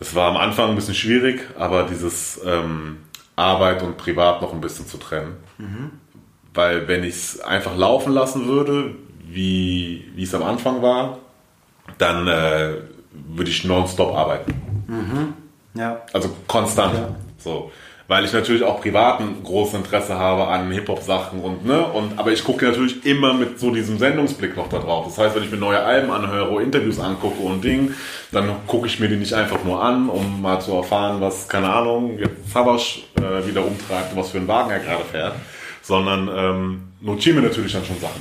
es 0.00 0.14
war 0.14 0.30
am 0.30 0.36
Anfang 0.36 0.70
ein 0.70 0.76
bisschen 0.76 0.94
schwierig, 0.94 1.42
aber 1.58 1.84
dieses 1.84 2.40
ähm, 2.44 2.98
Arbeit 3.36 3.82
und 3.82 3.96
Privat 3.98 4.40
noch 4.40 4.52
ein 4.52 4.60
bisschen 4.60 4.86
zu 4.86 4.96
trennen. 4.96 5.36
Weil 6.56 6.88
wenn 6.88 7.04
ich 7.04 7.14
es 7.14 7.40
einfach 7.40 7.76
laufen 7.76 8.12
lassen 8.12 8.46
würde, 8.46 8.94
wie, 9.28 10.04
wie 10.14 10.22
es 10.22 10.34
am 10.34 10.42
Anfang 10.42 10.82
war, 10.82 11.18
dann 11.98 12.26
äh, 12.26 12.72
würde 13.12 13.50
ich 13.50 13.64
nonstop 13.64 14.14
arbeiten. 14.14 14.54
Ja. 15.74 16.00
Also 16.12 16.30
konstant. 16.48 16.94
Ja. 16.94 17.14
So. 17.38 17.70
Weil 18.08 18.24
ich 18.24 18.32
natürlich 18.32 18.62
auch 18.62 18.80
privat 18.80 19.18
ein 19.18 19.42
großes 19.42 19.74
Interesse 19.74 20.16
habe 20.16 20.46
an 20.46 20.70
Hip-Hop-Sachen 20.70 21.40
und, 21.40 21.66
ne, 21.66 21.84
und, 21.84 22.16
aber 22.20 22.30
ich 22.30 22.44
gucke 22.44 22.64
natürlich 22.64 23.04
immer 23.04 23.34
mit 23.34 23.58
so 23.58 23.72
diesem 23.72 23.98
Sendungsblick 23.98 24.56
noch 24.56 24.68
da 24.68 24.78
drauf. 24.78 25.06
Das 25.06 25.18
heißt, 25.18 25.34
wenn 25.34 25.42
ich 25.42 25.50
mir 25.50 25.56
neue 25.56 25.80
Alben 25.80 26.12
anhöre, 26.12 26.62
Interviews 26.62 27.00
angucke 27.00 27.42
und 27.42 27.64
Ding, 27.64 27.94
dann 28.30 28.48
gucke 28.68 28.86
ich 28.86 29.00
mir 29.00 29.08
die 29.08 29.16
nicht 29.16 29.32
einfach 29.34 29.64
nur 29.64 29.82
an, 29.82 30.08
um 30.08 30.40
mal 30.40 30.60
zu 30.60 30.72
erfahren, 30.72 31.20
was, 31.20 31.48
keine 31.48 31.68
Ahnung, 31.68 32.16
jetzt 32.18 32.52
Savasch 32.52 33.08
äh, 33.16 33.44
wieder 33.44 33.66
umtreibt 33.66 34.12
und 34.12 34.20
was 34.20 34.30
für 34.30 34.38
einen 34.38 34.46
Wagen 34.46 34.70
er 34.70 34.78
gerade 34.78 35.04
fährt, 35.04 35.34
sondern 35.86 36.28
ähm, 36.34 36.82
notiere 37.00 37.36
mir 37.36 37.42
natürlich 37.42 37.72
dann 37.72 37.84
schon 37.84 38.00
Sachen. 38.00 38.20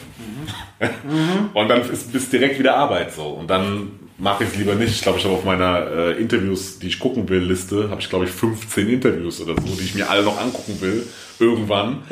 und 1.54 1.68
dann 1.68 1.82
ist, 1.82 2.14
ist 2.14 2.32
direkt 2.32 2.60
wieder 2.60 2.78
Arbeit 2.78 3.12
so. 3.12 3.24
Und 3.24 3.50
dann 3.50 3.92
mache 4.20 4.44
ich 4.44 4.52
es 4.52 4.56
lieber 4.56 4.76
nicht. 4.76 4.92
Ich 4.92 5.02
glaube, 5.02 5.18
ich 5.18 5.26
habe 5.26 5.34
auf 5.34 5.46
meiner 5.46 5.88
äh, 5.90 6.22
Interviews, 6.22 6.78
die 6.78 6.88
ich 6.88 7.00
gucken 7.00 7.28
will, 7.28 7.42
Liste, 7.42 7.90
habe 7.90 8.00
ich 8.02 8.10
glaube 8.10 8.26
ich 8.26 8.32
15 8.32 8.88
Interviews 8.88 9.42
oder 9.42 9.56
so, 9.56 9.76
die 9.76 9.84
ich 9.84 9.96
mir 9.96 10.08
alle 10.08 10.22
noch 10.22 10.40
angucken 10.40 10.80
will, 10.80 11.08
irgendwann. 11.40 12.04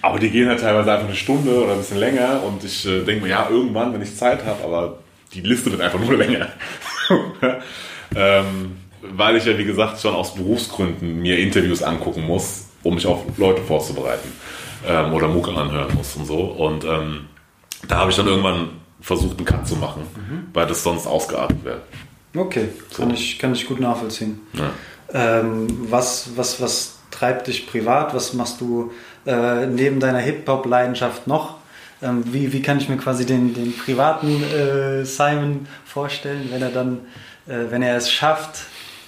Aber 0.00 0.18
die 0.18 0.30
gehen 0.30 0.48
halt 0.48 0.60
teilweise 0.60 0.90
einfach 0.90 1.06
eine 1.06 1.16
Stunde 1.16 1.62
oder 1.62 1.74
ein 1.74 1.78
bisschen 1.78 1.98
länger 1.98 2.42
und 2.42 2.64
ich 2.64 2.84
äh, 2.84 3.04
denke 3.04 3.22
mir, 3.22 3.28
ja, 3.28 3.48
irgendwann, 3.48 3.94
wenn 3.94 4.02
ich 4.02 4.16
Zeit 4.16 4.44
habe, 4.44 4.64
aber 4.64 4.98
die 5.32 5.42
Liste 5.42 5.70
wird 5.70 5.80
einfach 5.80 6.00
nur 6.00 6.14
länger. 6.16 6.48
ähm, 8.16 8.76
weil 9.02 9.36
ich 9.36 9.44
ja, 9.44 9.56
wie 9.56 9.64
gesagt, 9.64 10.00
schon 10.00 10.14
aus 10.14 10.34
Berufsgründen 10.34 11.20
mir 11.20 11.38
Interviews 11.38 11.84
angucken 11.84 12.26
muss, 12.26 12.71
um 12.82 12.94
mich 12.94 13.06
auf 13.06 13.22
Leute 13.36 13.62
vorzubereiten 13.62 14.32
ähm, 14.86 15.12
oder 15.12 15.28
Mucke 15.28 15.50
anhören 15.52 15.94
muss 15.94 16.16
und 16.16 16.26
so. 16.26 16.40
Und 16.40 16.84
ähm, 16.84 17.26
da 17.88 17.98
habe 17.98 18.10
ich 18.10 18.16
dann 18.16 18.26
irgendwann 18.26 18.70
versucht, 19.00 19.36
einen 19.36 19.46
Cut 19.46 19.66
zu 19.66 19.76
machen, 19.76 20.02
weil 20.52 20.66
das 20.66 20.82
sonst 20.82 21.06
ausgeartet 21.06 21.64
wäre. 21.64 21.80
Okay, 22.36 22.68
kann, 22.96 23.10
ich, 23.10 23.38
kann 23.38 23.52
ich 23.52 23.66
gut 23.66 23.80
nachvollziehen. 23.80 24.40
Ja. 24.54 24.70
Ähm, 25.12 25.66
was, 25.90 26.30
was, 26.36 26.60
was 26.60 26.98
treibt 27.10 27.46
dich 27.46 27.66
privat? 27.66 28.14
Was 28.14 28.32
machst 28.32 28.60
du 28.60 28.92
äh, 29.26 29.66
neben 29.66 30.00
deiner 30.00 30.18
Hip-Hop-Leidenschaft 30.18 31.26
noch? 31.26 31.56
Ähm, 32.02 32.24
wie, 32.32 32.52
wie 32.52 32.62
kann 32.62 32.78
ich 32.78 32.88
mir 32.88 32.96
quasi 32.96 33.26
den, 33.26 33.54
den 33.54 33.76
privaten 33.76 34.42
äh, 34.42 35.04
Simon 35.04 35.66
vorstellen, 35.84 36.48
wenn 36.50 36.62
er 36.62 36.70
dann, 36.70 37.00
äh, 37.46 37.70
wenn 37.70 37.82
er 37.82 37.96
es 37.96 38.10
schafft, 38.10 38.62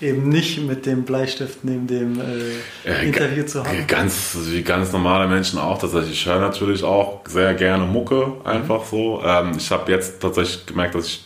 eben 0.05 0.29
nicht 0.29 0.61
mit 0.67 0.87
dem 0.87 1.03
Bleistift 1.05 1.65
neben 1.65 1.87
dem 1.87 2.21
äh, 2.21 2.89
Ja, 2.89 2.95
Interview 2.99 3.45
zu 3.45 3.65
haben? 3.65 3.87
Ganz, 3.87 4.37
wie 4.47 4.63
ganz 4.63 4.93
normale 4.93 5.27
Menschen 5.29 5.59
auch. 5.59 5.79
Tatsächlich, 5.79 6.13
ich 6.13 6.27
höre 6.27 6.41
natürlich 6.41 6.83
auch 6.85 7.21
sehr 7.27 7.55
gerne 7.55 7.85
Mucke, 7.85 8.33
einfach 8.45 8.85
so. 8.85 9.23
Ähm, 9.25 9.53
ich 9.57 9.71
habe 9.71 9.91
jetzt 9.91 10.21
tatsächlich 10.21 10.67
gemerkt, 10.67 10.95
dass 10.95 11.07
ich 11.07 11.25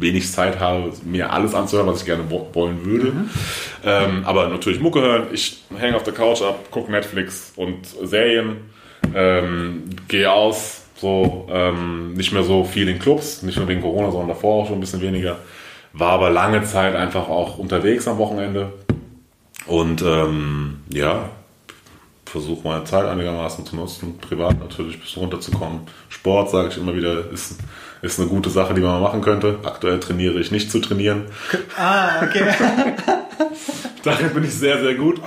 wenig 0.00 0.30
Zeit 0.30 0.60
habe, 0.60 0.92
mir 1.04 1.32
alles 1.32 1.54
anzuhören, 1.54 1.88
was 1.88 2.00
ich 2.00 2.06
gerne 2.06 2.22
wo- 2.28 2.48
wollen 2.52 2.84
würde. 2.84 3.12
Ähm, 3.84 4.22
aber 4.24 4.48
natürlich 4.48 4.80
Mucke 4.80 5.00
hören. 5.00 5.26
Ich 5.32 5.64
hänge 5.76 5.96
auf 5.96 6.04
der 6.04 6.14
Couch 6.14 6.40
ab, 6.42 6.66
gucke 6.70 6.90
Netflix 6.90 7.52
und 7.56 7.78
Serien, 8.04 8.58
ähm, 9.14 9.84
gehe 10.06 10.30
aus, 10.30 10.82
so 11.00 11.48
ähm, 11.50 12.14
nicht 12.14 12.32
mehr 12.32 12.42
so 12.44 12.62
viel 12.64 12.88
in 12.88 12.98
Clubs, 12.98 13.42
nicht 13.42 13.56
nur 13.58 13.66
wegen 13.68 13.80
Corona, 13.80 14.10
sondern 14.10 14.28
davor 14.28 14.62
auch 14.62 14.66
schon 14.68 14.78
ein 14.78 14.80
bisschen 14.80 15.00
weniger. 15.00 15.38
War 15.98 16.12
aber 16.12 16.30
lange 16.30 16.62
Zeit 16.62 16.94
einfach 16.94 17.28
auch 17.28 17.58
unterwegs 17.58 18.06
am 18.06 18.18
Wochenende. 18.18 18.72
Und 19.66 20.00
ähm, 20.02 20.78
ja, 20.90 21.28
versuche 22.24 22.66
meine 22.66 22.84
Zeit 22.84 23.04
einigermaßen 23.04 23.66
zu 23.66 23.74
nutzen, 23.74 24.18
privat 24.18 24.60
natürlich 24.60 25.00
bisschen 25.00 25.22
runterzukommen. 25.22 25.80
Sport, 26.08 26.50
sage 26.50 26.68
ich 26.68 26.78
immer 26.78 26.94
wieder, 26.94 27.30
ist, 27.30 27.58
ist 28.02 28.18
eine 28.18 28.28
gute 28.28 28.50
Sache, 28.50 28.74
die 28.74 28.80
man 28.80 28.92
mal 28.92 29.00
machen 29.00 29.20
könnte. 29.20 29.58
Aktuell 29.64 30.00
trainiere 30.00 30.38
ich 30.38 30.50
nicht 30.50 30.70
zu 30.70 30.80
trainieren. 30.80 31.26
Ah, 31.76 32.22
okay. 32.22 32.44
Darin 34.04 34.30
bin 34.32 34.44
ich 34.44 34.54
sehr, 34.54 34.80
sehr 34.80 34.94
gut. 34.94 35.20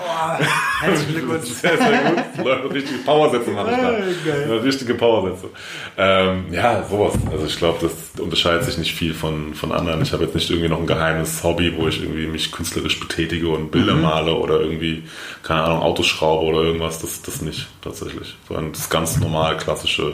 Herzlichen 0.80 1.14
Glückwunsch. 1.14 1.50
Sehr, 1.50 1.78
sehr 1.78 2.02
gut. 2.02 2.46
Leute, 2.46 2.74
richtige 2.74 3.00
Powersätze 3.00 3.52
mache 3.52 3.72
ich 3.72 3.78
da. 3.78 3.92
geil. 3.92 4.48
Ja, 4.50 4.56
richtige 4.56 4.94
Powersätze. 4.96 5.50
Ähm, 5.98 6.46
ja, 6.52 6.84
sowas. 6.90 7.14
Also 7.32 7.46
ich 7.46 7.58
glaube, 7.58 7.78
das 7.82 8.20
unterscheidet 8.20 8.64
sich 8.64 8.78
nicht 8.78 8.96
viel 8.96 9.14
von, 9.14 9.54
von 9.54 9.72
anderen. 9.72 10.02
Ich 10.02 10.14
habe 10.14 10.24
jetzt 10.24 10.36
nicht 10.36 10.50
irgendwie 10.50 10.70
noch 10.70 10.80
ein 10.80 10.88
geheimes 10.88 11.44
Hobby, 11.44 11.74
wo 11.78 11.88
ich 11.88 12.02
irgendwie 12.02 12.28
mich 12.28 12.52
künstlerisch 12.52 13.00
betätige 13.00 13.50
und 13.50 13.72
Bilder 13.72 13.96
male 13.96 14.34
oder 14.34 14.62
irgendwie, 14.62 15.04
keine 15.44 15.64
Ahnung, 15.64 15.82
Autos 15.82 16.08
schraube 16.08 16.46
oder 16.46 16.62
irgendwas. 16.62 17.00
Das, 17.00 17.22
das 17.22 17.42
nicht 17.42 17.68
tatsächlich. 17.82 18.36
Sondern 18.48 18.72
das 18.72 18.90
ganz 18.90 19.20
normal 19.20 19.58
klassische. 19.58 20.14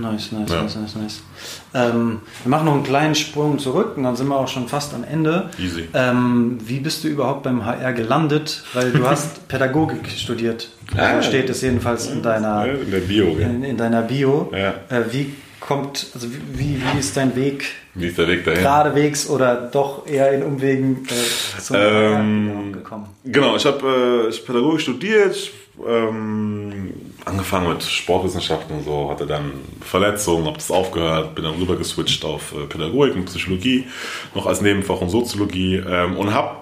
Nice, 0.00 0.32
nice, 0.32 0.50
Ja. 0.50 0.62
nice, 0.62 0.76
nice, 0.76 0.94
nice. 0.96 1.20
Ähm, 1.74 2.20
wir 2.42 2.50
machen 2.50 2.64
noch 2.66 2.74
einen 2.74 2.82
kleinen 2.84 3.14
Sprung 3.14 3.58
zurück 3.58 3.92
und 3.96 4.04
dann 4.04 4.16
sind 4.16 4.28
wir 4.28 4.36
auch 4.36 4.48
schon 4.48 4.66
fast 4.68 4.94
am 4.94 5.04
Ende. 5.04 5.50
Easy. 5.58 5.88
Ähm, 5.94 6.58
wie 6.64 6.80
bist 6.80 7.04
du 7.04 7.08
überhaupt 7.08 7.42
beim 7.42 7.64
HR 7.64 7.92
gelandet? 7.92 8.64
Weil 8.72 8.90
du 8.92 9.06
hast 9.08 9.46
Pädagogik 9.48 10.08
studiert. 10.08 10.68
Ah. 10.96 11.16
So 11.22 11.28
steht 11.28 11.48
es 11.50 11.60
jedenfalls 11.62 12.08
in 12.08 12.22
deiner, 12.22 12.66
Ja, 12.66 12.72
in 12.74 12.90
der 12.90 12.98
Bio, 13.00 13.36
in, 13.38 13.62
in 13.64 13.76
deiner 13.76 14.02
Bio. 14.02 14.50
Ja. 14.52 14.74
Äh, 14.88 15.04
wie 15.12 15.34
kommt, 15.60 16.06
also 16.14 16.26
wie, 16.52 16.80
wie 16.82 16.98
ist 16.98 17.16
dein 17.16 17.36
Weg? 17.36 17.66
Wie 17.94 18.06
ist 18.06 18.18
der 18.18 18.26
Weg 18.28 18.44
dahin? 18.44 18.62
Geradewegs 18.62 19.28
oder 19.28 19.68
doch 19.70 20.06
eher 20.06 20.32
in 20.32 20.42
Umwegen 20.42 21.04
äh, 21.08 21.60
zum 21.60 21.76
Ähm, 21.78 22.50
HR 22.66 22.72
gekommen? 22.72 23.06
Genau, 23.24 23.56
ich 23.56 23.66
habe 23.66 24.24
äh, 24.26 24.28
ich 24.30 24.38
hab 24.38 24.46
Pädagogik 24.46 24.80
studiert, 24.80 25.50
ähm, 25.86 26.92
angefangen 27.30 27.68
mit 27.68 27.82
Sportwissenschaften 27.82 28.76
und 28.76 28.84
so, 28.84 29.10
hatte 29.10 29.26
dann 29.26 29.52
Verletzungen, 29.80 30.46
habe 30.46 30.56
das 30.56 30.70
aufgehört, 30.70 31.34
bin 31.34 31.44
dann 31.44 31.54
rüber 31.54 31.76
geswitcht 31.76 32.24
auf 32.24 32.52
äh, 32.52 32.66
Pädagogik 32.66 33.14
und 33.14 33.26
Psychologie, 33.26 33.86
noch 34.34 34.46
als 34.46 34.60
Nebenfach 34.60 35.00
und 35.00 35.08
Soziologie 35.08 35.76
ähm, 35.76 36.16
und 36.16 36.34
habe 36.34 36.56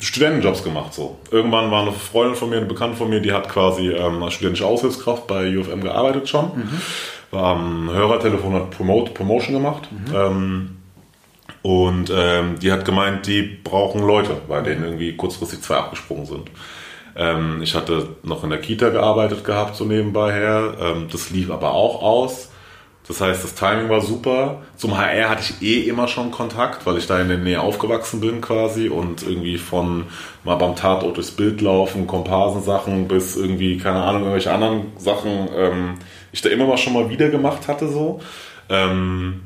Studentenjobs 0.00 0.62
gemacht. 0.62 0.94
So. 0.94 1.18
Irgendwann 1.30 1.70
war 1.70 1.82
eine 1.82 1.92
Freundin 1.92 2.36
von 2.36 2.50
mir, 2.50 2.58
eine 2.58 2.66
Bekannte 2.66 2.96
von 2.96 3.08
mir, 3.08 3.20
die 3.20 3.32
hat 3.32 3.48
quasi 3.48 3.88
ähm, 3.88 4.22
als 4.22 4.34
studentische 4.34 4.66
Aushilfskraft 4.66 5.26
bei 5.26 5.56
UFM 5.56 5.80
gearbeitet 5.80 6.28
schon. 6.28 6.50
War 7.30 7.56
am 7.56 7.90
Hörertelefon, 7.90 8.54
hat 8.54 8.70
Promote, 8.70 9.12
Promotion 9.12 9.54
gemacht. 9.54 9.88
Ähm, 10.14 10.76
und 11.62 12.12
ähm, 12.14 12.58
die 12.60 12.70
hat 12.70 12.84
gemeint, 12.84 13.26
die 13.26 13.42
brauchen 13.42 14.06
Leute, 14.06 14.36
weil 14.46 14.62
denen 14.62 14.84
irgendwie 14.84 15.16
kurzfristig 15.16 15.60
zwei 15.60 15.76
abgesprungen 15.76 16.26
sind. 16.26 16.50
Ähm, 17.18 17.60
ich 17.62 17.74
hatte 17.74 18.08
noch 18.22 18.44
in 18.44 18.50
der 18.50 18.60
Kita 18.60 18.90
gearbeitet 18.90 19.44
gehabt, 19.44 19.76
so 19.76 19.84
nebenbei 19.84 20.32
her. 20.32 20.74
Ähm, 20.80 21.08
das 21.10 21.30
lief 21.30 21.50
aber 21.50 21.72
auch 21.72 22.00
aus. 22.00 22.50
Das 23.08 23.22
heißt, 23.22 23.42
das 23.42 23.54
Timing 23.54 23.88
war 23.88 24.02
super. 24.02 24.62
Zum 24.76 24.96
HR 24.96 25.30
hatte 25.30 25.42
ich 25.42 25.66
eh 25.66 25.88
immer 25.88 26.08
schon 26.08 26.30
Kontakt, 26.30 26.84
weil 26.86 26.98
ich 26.98 27.06
da 27.06 27.18
in 27.18 27.28
der 27.28 27.38
Nähe 27.38 27.60
aufgewachsen 27.60 28.20
bin 28.20 28.42
quasi 28.42 28.88
und 28.88 29.22
irgendwie 29.22 29.56
von 29.56 30.04
mal 30.44 30.56
beim 30.56 30.76
Tatort 30.76 31.16
durchs 31.16 31.30
Bild 31.30 31.62
laufen, 31.62 32.06
Komparsensachen 32.06 33.08
bis 33.08 33.34
irgendwie, 33.34 33.78
keine 33.78 34.02
Ahnung, 34.02 34.22
irgendwelche 34.22 34.52
anderen 34.52 34.92
Sachen, 34.98 35.48
ähm, 35.56 35.94
ich 36.32 36.42
da 36.42 36.50
immer 36.50 36.66
mal 36.66 36.76
schon 36.76 36.92
mal 36.92 37.08
wieder 37.08 37.30
gemacht 37.30 37.66
hatte 37.66 37.88
so. 37.88 38.20
Ähm, 38.68 39.40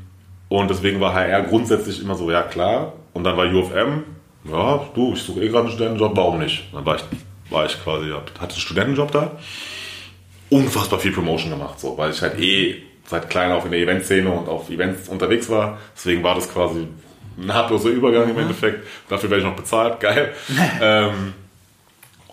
und 0.49 0.69
deswegen 0.69 0.99
war 0.99 1.13
HR 1.13 1.43
grundsätzlich 1.43 2.01
immer 2.01 2.15
so, 2.15 2.29
ja 2.29 2.43
klar. 2.43 2.93
Und 3.13 3.23
dann 3.23 3.37
war 3.37 3.45
UFM, 3.45 4.03
ja, 4.51 4.85
du, 4.93 5.13
ich 5.13 5.23
suche 5.23 5.41
eh 5.41 5.47
gerade 5.47 5.67
einen 5.67 5.69
Studentenjob, 5.69 6.17
warum 6.17 6.39
nicht? 6.39 6.65
Dann 6.73 6.85
war 6.85 6.97
ich, 6.97 7.03
war 7.53 7.65
ich 7.65 7.81
quasi, 7.83 8.09
hatte 8.09 8.41
einen 8.41 8.51
Studentenjob 8.51 9.11
da. 9.11 9.31
Unfassbar 10.49 10.99
viel 10.99 11.11
Promotion 11.11 11.51
gemacht, 11.51 11.79
so, 11.79 11.97
weil 11.97 12.11
ich 12.11 12.21
halt 12.21 12.39
eh 12.39 12.83
seit 13.05 13.29
klein 13.29 13.51
auf 13.51 13.65
in 13.65 13.71
der 13.71 13.79
Eventszene 13.79 14.29
und 14.29 14.47
auf 14.47 14.69
Events 14.69 15.09
unterwegs 15.09 15.49
war. 15.49 15.77
Deswegen 15.95 16.23
war 16.23 16.35
das 16.35 16.51
quasi 16.51 16.87
ein 17.37 17.45
nahtloser 17.45 17.89
Übergang 17.89 18.29
im 18.29 18.37
Endeffekt. 18.37 18.85
Dafür 19.09 19.29
werde 19.29 19.43
ich 19.43 19.49
noch 19.49 19.55
bezahlt, 19.55 19.99
geil. 19.99 20.33
ähm, 20.81 21.33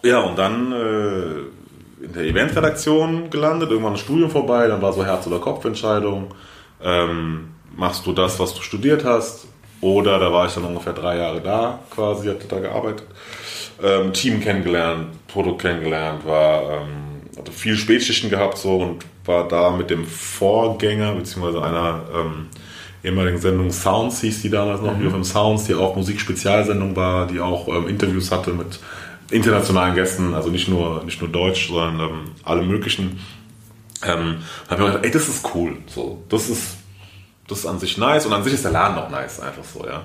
ja, 0.02 0.20
und 0.20 0.38
dann 0.38 0.72
äh, 0.72 2.04
in 2.04 2.12
der 2.14 2.24
Eventredaktion 2.24 3.30
gelandet, 3.30 3.70
irgendwann 3.70 3.94
ein 3.94 3.98
Studium 3.98 4.30
vorbei, 4.30 4.66
dann 4.68 4.80
war 4.80 4.92
so 4.92 5.04
Herz- 5.04 5.26
oder 5.26 5.38
Kopfentscheidung. 5.38 6.34
Ähm, 6.82 7.50
machst 7.76 8.06
du 8.06 8.12
das, 8.12 8.38
was 8.38 8.54
du 8.54 8.62
studiert 8.62 9.04
hast? 9.04 9.46
Oder 9.80 10.18
da 10.18 10.32
war 10.32 10.46
ich 10.46 10.54
dann 10.54 10.64
ungefähr 10.64 10.92
drei 10.92 11.16
Jahre 11.16 11.40
da, 11.40 11.80
quasi, 11.90 12.28
hatte 12.28 12.46
da 12.46 12.58
gearbeitet. 12.60 13.06
Ähm, 13.82 14.12
Team 14.12 14.40
kennengelernt, 14.40 15.26
Produkt 15.28 15.62
kennengelernt, 15.62 16.26
war, 16.26 16.62
ähm, 16.70 17.38
hatte 17.38 17.52
viel 17.52 17.76
Spätschichten 17.76 18.28
gehabt 18.28 18.58
so 18.58 18.76
und 18.76 19.04
war 19.24 19.48
da 19.48 19.70
mit 19.70 19.90
dem 19.90 20.04
Vorgänger, 20.04 21.14
beziehungsweise 21.14 21.62
einer 21.62 22.02
ähm, 22.14 22.46
ehemaligen 23.02 23.38
Sendung 23.38 23.70
Sounds 23.70 24.20
hieß 24.20 24.42
die 24.42 24.50
damals 24.50 24.82
noch, 24.82 24.98
UFM 24.98 25.24
Sounds, 25.24 25.64
die 25.64 25.74
auch 25.74 25.96
Musikspezialsendung 25.96 26.96
war, 26.96 27.26
die 27.26 27.40
auch 27.40 27.68
ähm, 27.68 27.88
Interviews 27.88 28.30
hatte 28.30 28.52
mit 28.52 28.80
internationalen 29.30 29.94
Gästen, 29.94 30.34
also 30.34 30.50
nicht 30.50 30.68
nur, 30.68 31.04
nicht 31.04 31.20
nur 31.20 31.30
Deutsch, 31.30 31.68
sondern 31.68 32.00
ähm, 32.00 32.20
alle 32.44 32.62
möglichen. 32.62 33.20
Ähm, 34.02 34.38
habe 34.68 34.82
mir 34.82 34.88
gedacht, 34.88 35.04
ey, 35.04 35.10
das 35.10 35.28
ist 35.28 35.48
cool. 35.54 35.78
So, 35.86 36.22
das 36.28 36.48
ist, 36.48 36.76
das 37.46 37.60
ist 37.60 37.66
an 37.66 37.78
sich 37.78 37.96
nice 37.98 38.26
und 38.26 38.32
an 38.32 38.42
sich 38.42 38.54
ist 38.54 38.64
der 38.64 38.72
Laden 38.72 38.98
auch 38.98 39.10
nice, 39.10 39.40
einfach 39.40 39.64
so, 39.64 39.86
ja. 39.86 40.04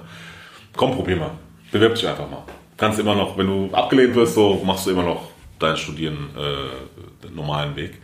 Komm, 0.75 0.93
probier 0.93 1.15
mal. 1.15 1.31
Bewirb 1.71 1.95
dich 1.95 2.07
einfach 2.07 2.29
mal. 2.29 2.43
Kannst 2.77 2.99
immer 2.99 3.15
noch, 3.15 3.37
wenn 3.37 3.47
du 3.47 3.73
abgelehnt 3.73 4.15
wirst, 4.15 4.35
so 4.35 4.61
machst 4.65 4.85
du 4.85 4.91
immer 4.91 5.03
noch 5.03 5.29
deinen 5.59 5.77
Studieren 5.77 6.29
äh, 6.37 7.25
den 7.25 7.35
normalen 7.35 7.75
Weg. 7.75 8.01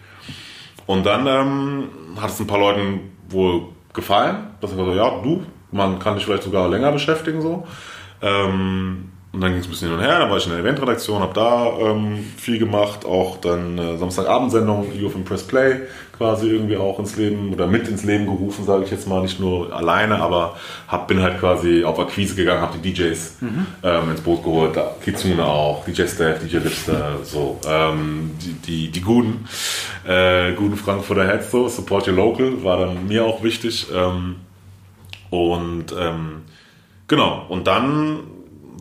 Und 0.86 1.06
dann 1.06 1.28
ähm, 1.28 1.90
hat 2.20 2.30
es 2.30 2.40
ein 2.40 2.48
paar 2.48 2.60
Leuten 2.60 3.12
wohl 3.30 3.68
gefallen, 3.94 4.48
dass 4.60 4.72
sie 4.72 4.78
gesagt 4.78 4.98
haben, 4.98 4.98
ja, 4.98 5.22
du, 5.22 5.46
man 5.72 6.00
kann 6.00 6.16
dich 6.16 6.26
vielleicht 6.26 6.44
sogar 6.44 6.70
länger 6.70 6.92
beschäftigen 6.92 7.42
so. 7.42 7.68
Ähm, 8.22 9.11
und 9.34 9.40
dann 9.40 9.52
ging 9.52 9.62
es 9.62 9.68
ein 9.68 9.70
bisschen 9.70 9.90
hin 9.90 9.98
und 9.98 10.04
her, 10.04 10.20
dann 10.20 10.30
war 10.30 10.38
ich 10.38 10.46
in 10.46 10.52
der 10.52 10.60
Eventredaktion, 10.60 11.22
habe 11.22 11.34
da 11.34 11.72
ähm, 11.80 12.20
viel 12.38 12.60
gemacht, 12.60 13.06
auch 13.06 13.38
dann 13.38 13.78
äh, 13.78 13.98
Samstagabendsendung, 13.98 14.94
You 14.94 15.08
of 15.08 15.16
Impress 15.16 15.44
Play 15.44 15.82
quasi 16.22 16.50
irgendwie 16.50 16.78
auch 16.78 17.00
ins 17.00 17.16
Leben 17.16 17.52
oder 17.52 17.66
mit 17.66 17.88
ins 17.88 18.04
Leben 18.04 18.26
gerufen, 18.26 18.64
sage 18.64 18.84
ich 18.84 18.92
jetzt 18.92 19.08
mal, 19.08 19.24
nicht 19.24 19.40
nur 19.40 19.74
alleine, 19.74 20.20
aber 20.20 20.56
hab, 20.88 21.08
bin 21.08 21.20
halt 21.20 21.40
quasi 21.40 21.84
auf 21.84 21.98
Akquise 21.98 22.36
gegangen, 22.36 22.62
habe 22.62 22.78
die 22.78 22.94
DJs 22.94 23.38
mhm. 23.42 23.66
ähm, 23.82 24.12
ins 24.12 24.22
Boot 24.22 24.44
geholt, 24.44 24.76
da, 24.76 24.96
Kitsune 25.04 25.44
auch, 25.44 25.84
DJ 25.84 26.04
Staff, 26.06 26.40
DJ 26.40 26.58
Lipster, 26.58 27.18
so, 27.24 27.60
ähm, 27.66 28.32
die, 28.40 28.54
die, 28.54 28.92
die 28.92 29.02
guten, 29.02 29.46
äh, 30.06 30.54
guten 30.54 30.78
Frankfurter 30.78 31.26
Heads, 31.26 31.50
so, 31.50 31.68
Support 31.68 32.08
Your 32.08 32.16
Local, 32.16 32.64
war 32.64 32.78
dann 32.78 33.08
mir 33.08 33.26
auch 33.26 33.42
wichtig 33.42 33.88
ähm, 33.92 34.36
und 35.32 35.86
ähm, 35.98 36.44
genau, 37.08 37.46
und 37.50 37.66
dann 37.66 38.20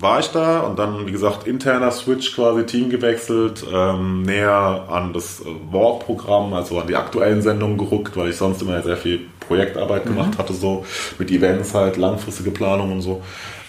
war 0.01 0.21
ich 0.21 0.29
da 0.29 0.61
und 0.61 0.79
dann, 0.79 1.07
wie 1.07 1.13
gesagt, 1.13 1.47
interner 1.47 1.91
Switch 1.91 2.35
quasi 2.35 2.65
Team 2.65 2.91
gewechselt, 2.91 3.65
ähm, 3.73 4.23
näher 4.23 4.87
an 4.89 5.13
das 5.13 5.43
War-Programm, 5.71 6.53
also 6.53 6.81
an 6.81 6.87
die 6.87 6.97
aktuellen 6.97 7.43
Sendungen 7.43 7.77
gerückt, 7.77 8.17
weil 8.17 8.31
ich 8.31 8.37
sonst 8.37 8.63
immer 8.63 8.83
sehr 8.83 8.97
viel 8.97 9.21
Projektarbeit 9.41 10.07
mhm. 10.07 10.11
gemacht 10.11 10.39
hatte, 10.39 10.55
so 10.55 10.85
mit 11.19 11.31
Events 11.31 11.75
halt, 11.75 11.97
langfristige 11.97 12.51
Planung 12.51 12.93
und 12.93 13.03
so. 13.03 13.23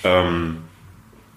Ähm, 0.03 0.57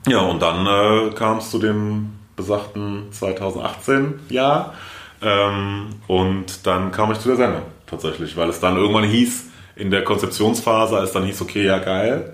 ja, 0.07 0.21
und 0.21 0.43
dann 0.43 0.67
äh, 0.67 1.11
kam 1.15 1.39
es 1.39 1.51
zu 1.51 1.59
dem 1.59 2.13
besagten 2.37 3.11
2018 3.11 4.21
Jahr 4.29 4.75
ähm, 5.23 5.87
und 6.07 6.67
dann 6.67 6.93
kam 6.93 7.11
ich 7.13 7.21
zu 7.21 7.29
der 7.29 7.37
Sendung 7.37 7.63
tatsächlich, 7.87 8.37
weil 8.37 8.49
es 8.49 8.61
dann 8.61 8.77
irgendwann 8.77 9.05
hieß, 9.05 9.51
in 9.77 9.91
der 9.91 10.05
Konzeptionsphase, 10.05 10.97
als 10.97 11.13
dann 11.13 11.25
hieß, 11.25 11.43
okay, 11.43 11.65
ja 11.65 11.79
geil, 11.79 12.34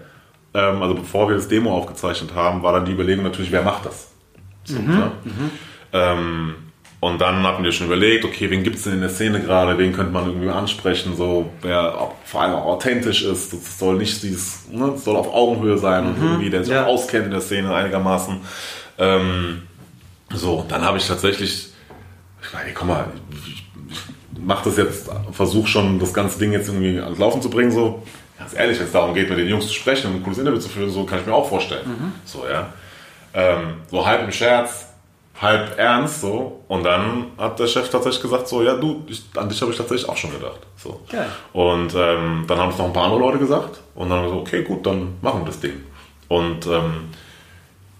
ähm, 0.55 0.82
also 0.82 0.94
bevor 0.94 1.28
wir 1.28 1.36
das 1.36 1.48
Demo 1.48 1.74
aufgezeichnet 1.76 2.34
haben, 2.34 2.62
war 2.62 2.72
dann 2.72 2.84
die 2.84 2.92
Überlegung 2.92 3.24
natürlich, 3.24 3.53
wer 3.53 3.62
macht 3.62 3.86
das? 3.86 4.09
So, 4.64 4.78
mhm, 4.78 5.12
mhm. 5.24 5.51
Ähm, 5.92 6.55
und 7.01 7.18
dann 7.18 7.42
hatten 7.44 7.64
wir 7.64 7.72
schon 7.72 7.86
überlegt, 7.86 8.26
okay, 8.26 8.51
wen 8.51 8.62
gibt 8.62 8.76
es 8.76 8.82
denn 8.82 8.92
in 8.94 9.01
der 9.01 9.09
Szene 9.09 9.40
gerade, 9.40 9.78
wen 9.78 9.94
könnte 9.94 10.12
man 10.12 10.26
irgendwie 10.26 10.51
ansprechen, 10.51 11.16
so 11.16 11.51
wer 11.62 12.11
vor 12.24 12.42
allem 12.42 12.55
auch 12.55 12.66
authentisch 12.66 13.22
ist. 13.22 13.55
Das 13.55 13.78
soll 13.78 13.96
nicht 13.96 14.22
dieses, 14.22 14.68
ne, 14.70 14.98
soll 14.98 15.16
auf 15.16 15.32
Augenhöhe 15.32 15.78
sein 15.78 16.05
mhm, 16.05 16.11
und 16.11 16.22
irgendwie, 16.22 16.51
der 16.51 16.62
sich 16.62 16.74
ja. 16.74 16.84
auskennt 16.84 17.24
in 17.24 17.30
der 17.30 17.40
Szene 17.40 17.74
einigermaßen. 17.74 18.40
Ähm, 18.98 19.62
so, 20.34 20.66
dann 20.68 20.82
habe 20.82 20.98
ich 20.98 21.07
tatsächlich, 21.07 21.72
ich 22.42 22.53
meine, 22.53 22.72
komm 22.74 22.88
mal, 22.88 23.07
ich, 23.46 23.64
ich 23.88 24.05
mache 24.38 24.68
das 24.68 24.76
jetzt, 24.76 25.11
versuche 25.32 25.68
schon 25.68 25.98
das 25.98 26.12
ganze 26.12 26.38
Ding 26.38 26.53
jetzt 26.53 26.68
irgendwie 26.68 27.01
ans 27.01 27.18
Laufen 27.18 27.40
zu 27.40 27.48
bringen, 27.48 27.72
so 27.72 28.03
ganz 28.51 28.61
ehrlich, 28.61 28.78
wenn 28.78 28.86
es 28.86 28.92
darum 28.92 29.14
geht, 29.14 29.28
mit 29.28 29.38
den 29.38 29.48
Jungs 29.48 29.66
zu 29.66 29.74
sprechen 29.74 30.09
und 30.09 30.16
ein 30.16 30.22
cooles 30.22 30.38
Interview 30.38 30.59
zu 30.59 30.68
führen, 30.68 30.90
so 30.90 31.05
kann 31.05 31.20
ich 31.20 31.26
mir 31.26 31.34
auch 31.34 31.48
vorstellen. 31.48 31.86
Mhm. 31.86 32.12
So, 32.24 32.44
ja. 32.48 32.72
Ähm, 33.32 33.74
so 33.90 34.05
halb 34.05 34.24
im 34.24 34.32
Scherz, 34.32 34.86
halb 35.40 35.78
ernst, 35.78 36.20
so. 36.20 36.64
Und 36.68 36.84
dann 36.84 37.26
hat 37.38 37.59
der 37.59 37.66
Chef 37.66 37.88
tatsächlich 37.90 38.22
gesagt, 38.22 38.48
so, 38.48 38.62
ja, 38.62 38.74
du, 38.74 39.05
ich, 39.07 39.22
an 39.36 39.48
dich 39.48 39.61
habe 39.61 39.70
ich 39.70 39.78
tatsächlich 39.78 40.09
auch 40.09 40.16
schon 40.16 40.32
gedacht. 40.32 40.61
So. 40.76 41.01
Geil. 41.11 41.26
Und 41.53 41.94
ähm, 41.94 42.44
dann 42.46 42.59
haben 42.59 42.70
es 42.70 42.78
noch 42.78 42.86
ein 42.86 42.92
paar 42.92 43.05
andere 43.05 43.20
Leute 43.20 43.38
gesagt. 43.38 43.80
Und 43.94 44.11
dann 44.11 44.18
haben 44.18 44.26
wir 44.26 44.30
so, 44.30 44.40
okay, 44.40 44.62
gut, 44.64 44.84
dann 44.84 45.16
machen 45.22 45.42
wir 45.42 45.46
das 45.46 45.61
Ding. 45.61 45.84
Und 46.28 46.66
ähm, 46.66 47.11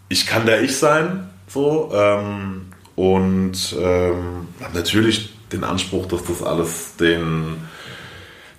ich 0.09 0.27
kann 0.27 0.47
der 0.47 0.63
Ich 0.63 0.77
sein, 0.77 1.31
so. 1.47 1.91
Ähm, 1.95 2.73
und 2.97 3.77
ähm, 3.79 4.49
habe 4.61 4.75
natürlich 4.75 5.31
den 5.53 5.65
Anspruch, 5.65 6.07
dass 6.07 6.25
das 6.25 6.43
alles 6.43 6.97
den 6.97 7.57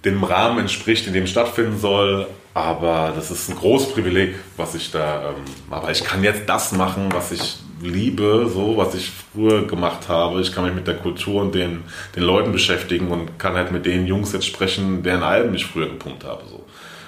dem 0.06 0.24
Rahmen 0.24 0.60
entspricht, 0.60 1.08
in 1.08 1.14
dem 1.14 1.28
stattfinden 1.28 1.80
soll. 1.80 2.28
Aber 2.54 3.14
das 3.16 3.32
ist 3.32 3.50
ein 3.50 3.56
großes 3.56 3.94
Privileg, 3.94 4.36
was 4.58 4.76
ich 4.76 4.92
da. 4.92 5.30
Ähm, 5.30 5.44
aber 5.70 5.92
ich 5.92 6.04
kann 6.04 6.24
jetzt 6.24 6.48
das 6.48 6.74
machen, 6.74 7.10
was 7.14 7.32
ich 7.32 7.60
liebe, 7.82 8.50
so 8.54 8.78
was 8.78 8.94
ich 8.94 9.12
früher 9.34 9.66
gemacht 9.66 10.10
habe. 10.10 10.42
Ich 10.42 10.54
kann 10.54 10.66
mich 10.66 10.74
mit 10.74 10.88
der 10.88 10.98
Kultur 10.98 11.42
und 11.42 11.56
den, 11.56 11.84
den 12.16 12.24
Leuten 12.24 12.52
beschäftigen 12.52 13.08
und 13.10 13.40
kann 13.40 13.56
halt 13.56 13.72
mit 13.72 13.86
den 13.86 14.06
Jungs 14.06 14.34
jetzt 14.34 14.46
sprechen, 14.46 15.02
deren 15.02 15.24
Alben 15.24 15.56
ich 15.56 15.66
früher 15.66 15.88
gepumpt 15.88 16.24
habe, 16.24 16.44
so 16.48 16.66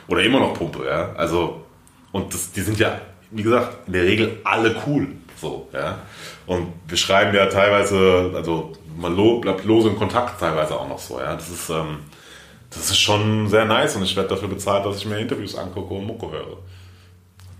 oder 0.07 0.23
immer 0.23 0.39
noch 0.39 0.53
pumpe, 0.53 0.85
ja. 0.85 1.13
Also 1.15 1.61
und 2.11 2.33
das, 2.33 2.51
die 2.51 2.61
sind 2.61 2.79
ja, 2.79 2.99
wie 3.31 3.43
gesagt, 3.43 3.87
in 3.87 3.93
der 3.93 4.03
Regel 4.03 4.37
alle 4.43 4.75
cool, 4.85 5.07
so, 5.39 5.67
ja. 5.73 5.99
Und 6.45 6.67
wir 6.87 6.97
schreiben 6.97 7.35
ja 7.35 7.47
teilweise, 7.47 8.31
also 8.35 8.73
man 8.97 9.15
bleibt 9.41 9.65
lose 9.65 9.89
in 9.89 9.97
Kontakt 9.97 10.39
teilweise 10.39 10.75
auch 10.75 10.87
noch 10.87 10.99
so, 10.99 11.19
ja. 11.19 11.35
Das 11.35 11.49
ist 11.49 11.69
ähm, 11.69 11.99
das 12.75 12.89
ist 12.89 12.99
schon 12.99 13.47
sehr 13.49 13.65
nice 13.65 13.95
und 13.95 14.03
ich 14.03 14.15
werde 14.15 14.29
dafür 14.29 14.47
bezahlt, 14.47 14.85
dass 14.85 14.97
ich 14.97 15.05
mir 15.05 15.17
Interviews 15.17 15.55
angucke 15.55 15.93
und 15.93 16.05
Mucke 16.05 16.31
höre. 16.31 16.57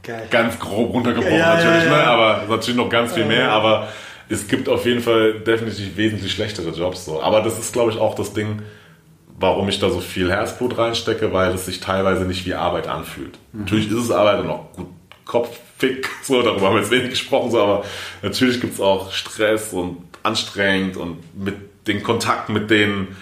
Geil. 0.02 0.28
Ganz 0.30 0.60
grob 0.60 0.94
runtergebrochen 0.94 1.38
ja, 1.38 1.56
natürlich, 1.56 1.86
ja, 1.86 1.92
ja. 1.92 1.98
Ne? 1.98 2.04
aber 2.04 2.44
natürlich 2.50 2.76
noch 2.76 2.90
ganz 2.90 3.14
viel 3.14 3.26
mehr, 3.26 3.52
aber 3.52 3.88
es 4.30 4.48
gibt 4.48 4.68
auf 4.68 4.86
jeden 4.86 5.02
Fall 5.02 5.40
definitiv 5.40 5.96
wesentlich 5.96 6.32
schlechtere 6.32 6.70
Jobs. 6.72 7.06
So. 7.06 7.22
Aber 7.22 7.42
das 7.42 7.58
ist, 7.58 7.72
glaube 7.72 7.92
ich, 7.92 7.98
auch 7.98 8.16
das 8.16 8.34
Ding, 8.34 8.64
warum 9.40 9.70
ich 9.70 9.80
da 9.80 9.90
so 9.90 10.00
viel 10.00 10.30
Herzblut 10.30 10.78
reinstecke, 10.78 11.32
weil 11.32 11.54
es 11.54 11.66
sich 11.66 11.80
teilweise 11.80 12.26
nicht 12.26 12.46
wie 12.46 12.54
Arbeit 12.54 12.88
anfühlt. 12.88 13.38
Mhm. 13.52 13.62
Natürlich 13.62 13.88
ist 13.88 13.98
es 13.98 14.12
Arbeit 14.12 14.42
und 14.42 14.50
auch 14.50 14.74
gut 14.74 14.88
kopfig, 15.26 16.08
so, 16.24 16.42
darüber 16.42 16.68
haben 16.68 16.76
wir 16.76 16.82
jetzt 16.82 16.92
wenig 16.92 17.12
gesprochen, 17.12 17.52
so, 17.52 17.62
aber 17.62 17.86
natürlich 18.22 18.60
gibt 18.60 18.74
es 18.74 18.82
auch 18.82 19.12
Stress 19.12 19.72
und 19.72 19.98
anstrengend 20.22 20.98
und 20.98 21.18
mit 21.42 21.56
den 21.88 22.04
Kontakt 22.04 22.50
mit 22.50 22.70
denen 22.70 23.16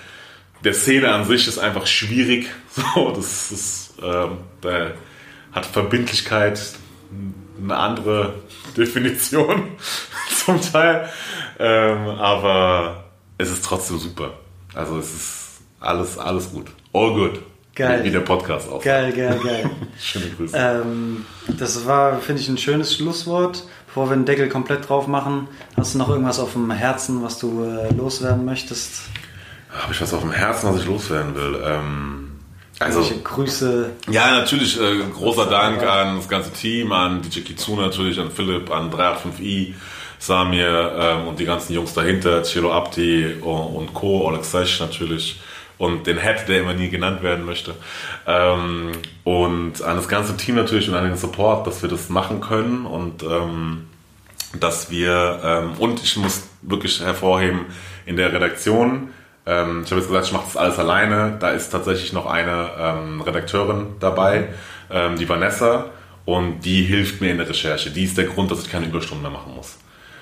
der 0.64 0.74
Szene 0.74 1.12
an 1.12 1.26
sich 1.26 1.48
ist 1.48 1.58
einfach 1.58 1.88
schwierig. 1.88 2.48
So, 2.74 3.12
das 3.12 3.52
ist, 3.52 3.94
ähm, 4.02 4.38
da 4.62 4.92
hat 5.52 5.66
Verbindlichkeit 5.66 6.62
eine 7.62 7.76
andere 7.76 8.36
Definition 8.78 9.72
zum 10.46 10.62
Teil. 10.62 11.10
Ähm, 11.60 12.08
aber 12.08 13.04
es 13.38 13.52
ist 13.52 13.66
trotzdem 13.66 14.00
super. 14.00 14.36
Also 14.74 15.00
es 15.00 15.14
ist 15.14 15.62
alles, 15.82 16.18
alles 16.18 16.50
gut. 16.52 16.68
All 16.94 17.14
good. 17.14 17.42
Geil. 17.76 18.04
Wie, 18.04 18.12
der 18.12 18.22
Podcast 18.22 18.70
auch. 18.70 18.82
Geil, 18.82 19.12
geil, 19.12 19.40
geil. 19.44 19.70
Schöne 20.00 20.30
Grüße. 20.30 20.58
Ähm, 20.58 21.26
das 21.58 21.86
war, 21.86 22.20
finde 22.20 22.42
ich, 22.42 22.50
ein 22.50 22.58
schönes 22.58 22.96
Schlusswort. 22.96 23.64
Bevor 23.88 24.10
wir 24.10 24.16
den 24.16 24.26
Deckel 24.26 24.48
komplett 24.50 24.88
drauf 24.88 25.08
machen, 25.08 25.48
hast 25.76 25.94
du 25.94 25.98
noch 25.98 26.10
irgendwas 26.10 26.40
auf 26.40 26.54
dem 26.54 26.72
Herzen, 26.72 27.24
was 27.24 27.40
du 27.40 27.64
äh, 27.64 27.94
loswerden 27.94 28.46
möchtest? 28.46 29.04
Habe 29.74 29.94
ich 29.94 30.02
was 30.02 30.14
auf 30.14 30.22
dem 30.22 30.32
Herzen, 30.32 30.70
was 30.70 30.82
ich 30.82 30.86
loswerden 30.86 31.36
will? 31.36 31.62
Ähm, 31.64 32.32
also, 32.80 33.04
Grüße. 33.24 33.92
Ja, 34.10 34.32
natürlich. 34.32 34.80
Äh, 34.80 35.04
großer 35.14 35.46
Dank 35.46 35.84
an 35.84 36.18
das 36.18 36.28
ganze 36.28 36.52
Team, 36.52 36.92
an 36.92 37.22
DJ 37.22 37.42
Kitsune 37.42 37.82
natürlich, 37.82 38.20
an 38.20 38.32
Philipp, 38.32 38.72
an 38.72 38.92
385i, 38.92 39.74
Samir 40.18 40.96
ähm, 40.98 41.28
und 41.28 41.40
die 41.40 41.46
ganzen 41.46 41.74
Jungs 41.74 41.94
dahinter, 41.94 42.44
Chilo 42.44 42.72
Abdi 42.72 43.36
und, 43.42 43.76
und 43.76 43.94
Co., 43.94 44.28
Alexej 44.28 44.80
natürlich 44.80 45.40
und 45.82 46.06
den 46.06 46.20
Head, 46.20 46.48
der 46.48 46.62
immer 46.62 46.74
nie 46.74 46.90
genannt 46.90 47.24
werden 47.24 47.44
möchte. 47.44 47.74
Ähm, 48.28 48.92
und 49.24 49.82
an 49.82 49.96
das 49.96 50.08
ganze 50.08 50.38
Team 50.38 50.56
natürlich 50.56 50.88
und 50.88 50.94
an 50.94 51.06
den 51.06 51.18
Support, 51.18 51.66
dass 51.66 51.82
wir 51.82 51.90
das 51.90 52.10
machen 52.10 52.40
können 52.40 52.86
und 52.86 53.24
ähm, 53.24 53.88
dass 54.60 54.92
wir, 54.92 55.40
ähm, 55.44 55.72
und 55.80 56.04
ich 56.04 56.18
muss 56.18 56.44
wirklich 56.62 57.00
hervorheben, 57.00 57.66
in 58.06 58.16
der 58.16 58.32
Redaktion, 58.32 59.10
ähm, 59.46 59.82
ich 59.84 59.92
habe 59.92 60.02
jetzt 60.02 60.10
gesagt, 60.10 60.28
ich 60.28 60.34
mache 60.34 60.46
das 60.46 60.58
alles 60.58 60.80
alleine. 60.80 61.38
Da 61.40 61.50
ist 61.50 61.70
tatsächlich 61.70 62.14
noch 62.14 62.26
eine 62.26 62.70
ähm, 62.78 63.22
Redakteurin 63.22 63.88
dabei, 64.00 64.50
ähm, 64.90 65.18
die 65.18 65.28
Vanessa, 65.28 65.86
und 66.26 66.62
die 66.62 66.84
hilft 66.84 67.22
mir 67.22 67.32
in 67.32 67.38
der 67.38 67.50
Recherche. 67.50 67.90
Die 67.90 68.04
ist 68.04 68.18
der 68.18 68.26
Grund, 68.26 68.52
dass 68.52 68.62
ich 68.62 68.72
keine 68.72 68.86
Überstunden 68.86 69.24
mehr 69.24 69.32
machen 69.32 69.56
muss. 69.56 69.78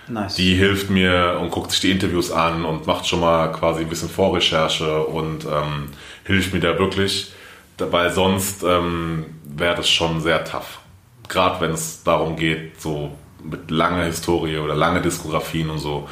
Nice. 0.07 0.35
Die 0.35 0.55
hilft 0.55 0.89
mir 0.89 1.37
und 1.39 1.51
guckt 1.51 1.71
sich 1.71 1.81
die 1.81 1.91
Interviews 1.91 2.31
an 2.31 2.65
und 2.65 2.87
macht 2.87 3.07
schon 3.07 3.19
mal 3.19 3.51
quasi 3.51 3.81
ein 3.81 3.89
bisschen 3.89 4.09
Vorrecherche 4.09 5.03
und 5.03 5.45
ähm, 5.45 5.89
hilft 6.23 6.53
mir 6.53 6.61
da 6.61 6.79
wirklich, 6.79 7.31
weil 7.77 8.11
sonst 8.11 8.63
ähm, 8.63 9.25
wäre 9.43 9.75
das 9.75 9.89
schon 9.89 10.21
sehr 10.21 10.43
tough. 10.45 10.79
Gerade 11.27 11.61
wenn 11.61 11.71
es 11.71 12.03
darum 12.03 12.37
geht, 12.37 12.81
so 12.81 13.11
mit 13.43 13.69
langer 13.69 14.05
Historie 14.05 14.57
oder 14.57 14.75
lange 14.75 15.01
Diskografien 15.01 15.69
und 15.69 15.77
so 15.77 16.09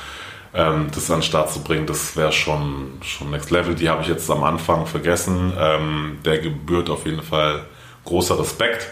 ähm, 0.53 0.87
das 0.93 1.09
an 1.11 1.17
den 1.17 1.23
Start 1.23 1.51
zu 1.51 1.61
bringen, 1.61 1.85
das 1.85 2.15
wäre 2.15 2.31
schon, 2.31 2.93
schon 3.01 3.31
Next 3.31 3.51
Level. 3.51 3.75
Die 3.75 3.89
habe 3.89 4.01
ich 4.01 4.07
jetzt 4.07 4.29
am 4.29 4.43
Anfang 4.43 4.85
vergessen. 4.85 5.53
Ähm, 5.57 6.19
der 6.25 6.39
gebührt 6.39 6.89
auf 6.89 7.05
jeden 7.05 7.21
Fall 7.21 7.65
großer 8.05 8.39
Respekt. 8.39 8.87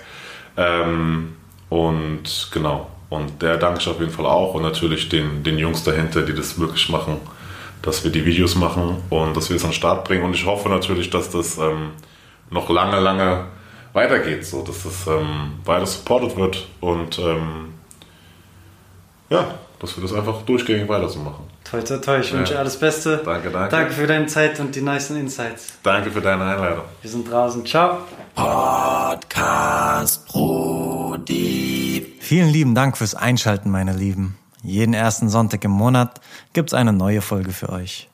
Ähm, 0.57 1.35
und 1.69 2.49
genau, 2.51 2.89
und 3.09 3.41
der 3.41 3.57
danke 3.57 3.79
ich 3.79 3.87
auf 3.87 3.99
jeden 3.99 4.11
Fall 4.11 4.25
auch. 4.25 4.53
Und 4.53 4.63
natürlich 4.63 5.09
den, 5.09 5.43
den 5.43 5.57
Jungs 5.57 5.83
dahinter, 5.83 6.21
die 6.21 6.33
das 6.33 6.57
möglich 6.57 6.89
machen, 6.89 7.17
dass 7.81 8.03
wir 8.03 8.11
die 8.11 8.25
Videos 8.25 8.55
machen 8.55 8.97
und 9.09 9.35
dass 9.35 9.49
wir 9.49 9.55
es 9.55 9.63
an 9.63 9.71
den 9.71 9.75
Start 9.75 10.05
bringen. 10.05 10.23
Und 10.23 10.33
ich 10.33 10.45
hoffe 10.45 10.69
natürlich, 10.69 11.09
dass 11.09 11.29
das 11.29 11.57
ähm, 11.57 11.91
noch 12.49 12.69
lange, 12.69 12.99
lange 12.99 13.45
weitergeht, 13.93 14.45
so 14.45 14.61
dass 14.61 14.83
das 14.83 15.07
ähm, 15.07 15.53
weiter 15.63 15.85
supported 15.85 16.35
wird 16.35 16.67
und 16.81 17.17
ähm, 17.17 17.73
ja, 19.29 19.55
dass 19.79 19.95
wir 19.97 20.01
das 20.01 20.13
einfach 20.13 20.41
durchgängig 20.43 20.87
weiter 20.87 21.09
so 21.09 21.19
machen. 21.19 21.43
Toi, 21.63 21.81
toi, 21.81 21.97
toi. 21.97 22.19
Ich 22.19 22.31
wünsche 22.33 22.53
Ja. 22.53 22.59
alles 22.59 22.77
Beste. 22.79 23.21
Danke, 23.25 23.49
danke. 23.49 23.69
Danke 23.69 23.93
für 23.93 24.07
deine 24.07 24.27
Zeit 24.27 24.59
und 24.59 24.75
die 24.75 24.81
nice 24.81 25.09
Insights. 25.11 25.73
Danke 25.83 26.11
für 26.11 26.21
deine 26.21 26.43
Einladung. 26.43 26.85
Wir 27.01 27.09
sind 27.09 27.29
draußen. 27.29 27.65
Ciao. 27.65 27.99
Podcast 28.35 30.27
Brody. 30.27 32.15
Vielen 32.19 32.49
lieben 32.49 32.75
Dank 32.75 32.97
fürs 32.97 33.15
Einschalten, 33.15 33.69
meine 33.71 33.93
Lieben. 33.93 34.37
Jeden 34.63 34.93
ersten 34.93 35.29
Sonntag 35.29 35.63
im 35.63 35.71
Monat 35.71 36.21
gibt's 36.53 36.73
eine 36.73 36.91
neue 36.93 37.21
Folge 37.21 37.51
für 37.51 37.69
euch. 37.69 38.09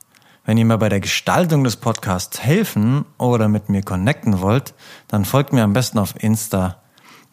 Wenn 0.46 0.58
ihr 0.58 0.66
mir 0.66 0.78
bei 0.78 0.90
der 0.90 1.00
Gestaltung 1.00 1.64
des 1.64 1.76
Podcasts 1.78 2.42
helfen 2.42 3.06
oder 3.18 3.48
mit 3.48 3.70
mir 3.70 3.84
connecten 3.84 4.42
wollt, 4.42 4.74
dann 5.08 5.24
folgt 5.24 5.54
mir 5.54 5.64
am 5.64 5.74
besten 5.74 6.00
auf 6.00 6.16
Insta. 6.18 6.81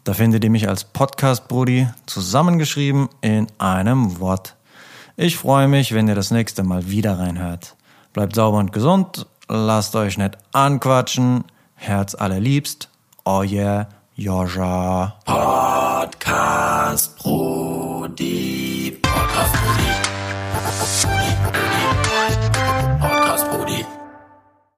Da 0.09 0.15
findet 0.15 0.43
ihr 0.43 0.49
mich 0.49 0.67
als 0.67 0.85
Podcast-Brudi 0.85 1.87
zusammengeschrieben 2.07 3.11
in 3.21 3.47
einem 3.59 4.21
Wort. 4.21 4.57
Ich 5.19 5.37
freue 5.37 5.69
mich, 5.69 5.93
wenn 5.93 6.09
ihr 6.09 6.15
das 6.15 6.31
nächste 6.31 6.63
Mal 6.63 6.89
wieder 6.89 7.19
reinhört. 7.19 7.77
Bleibt 8.15 8.35
sauber 8.35 8.57
und 8.57 8.73
gesund, 8.73 9.27
lasst 9.49 9.95
euch 9.97 10.17
nicht 10.17 10.39
anquatschen. 10.53 11.45
Herz 11.75 12.15
allerliebst, 12.15 12.89
euer 13.27 13.91
Joscha. 14.15 15.19
Podcast 15.27 17.19
Brudi. 17.19 18.99
Podcast 19.03 19.53
Brudi. 19.53 19.89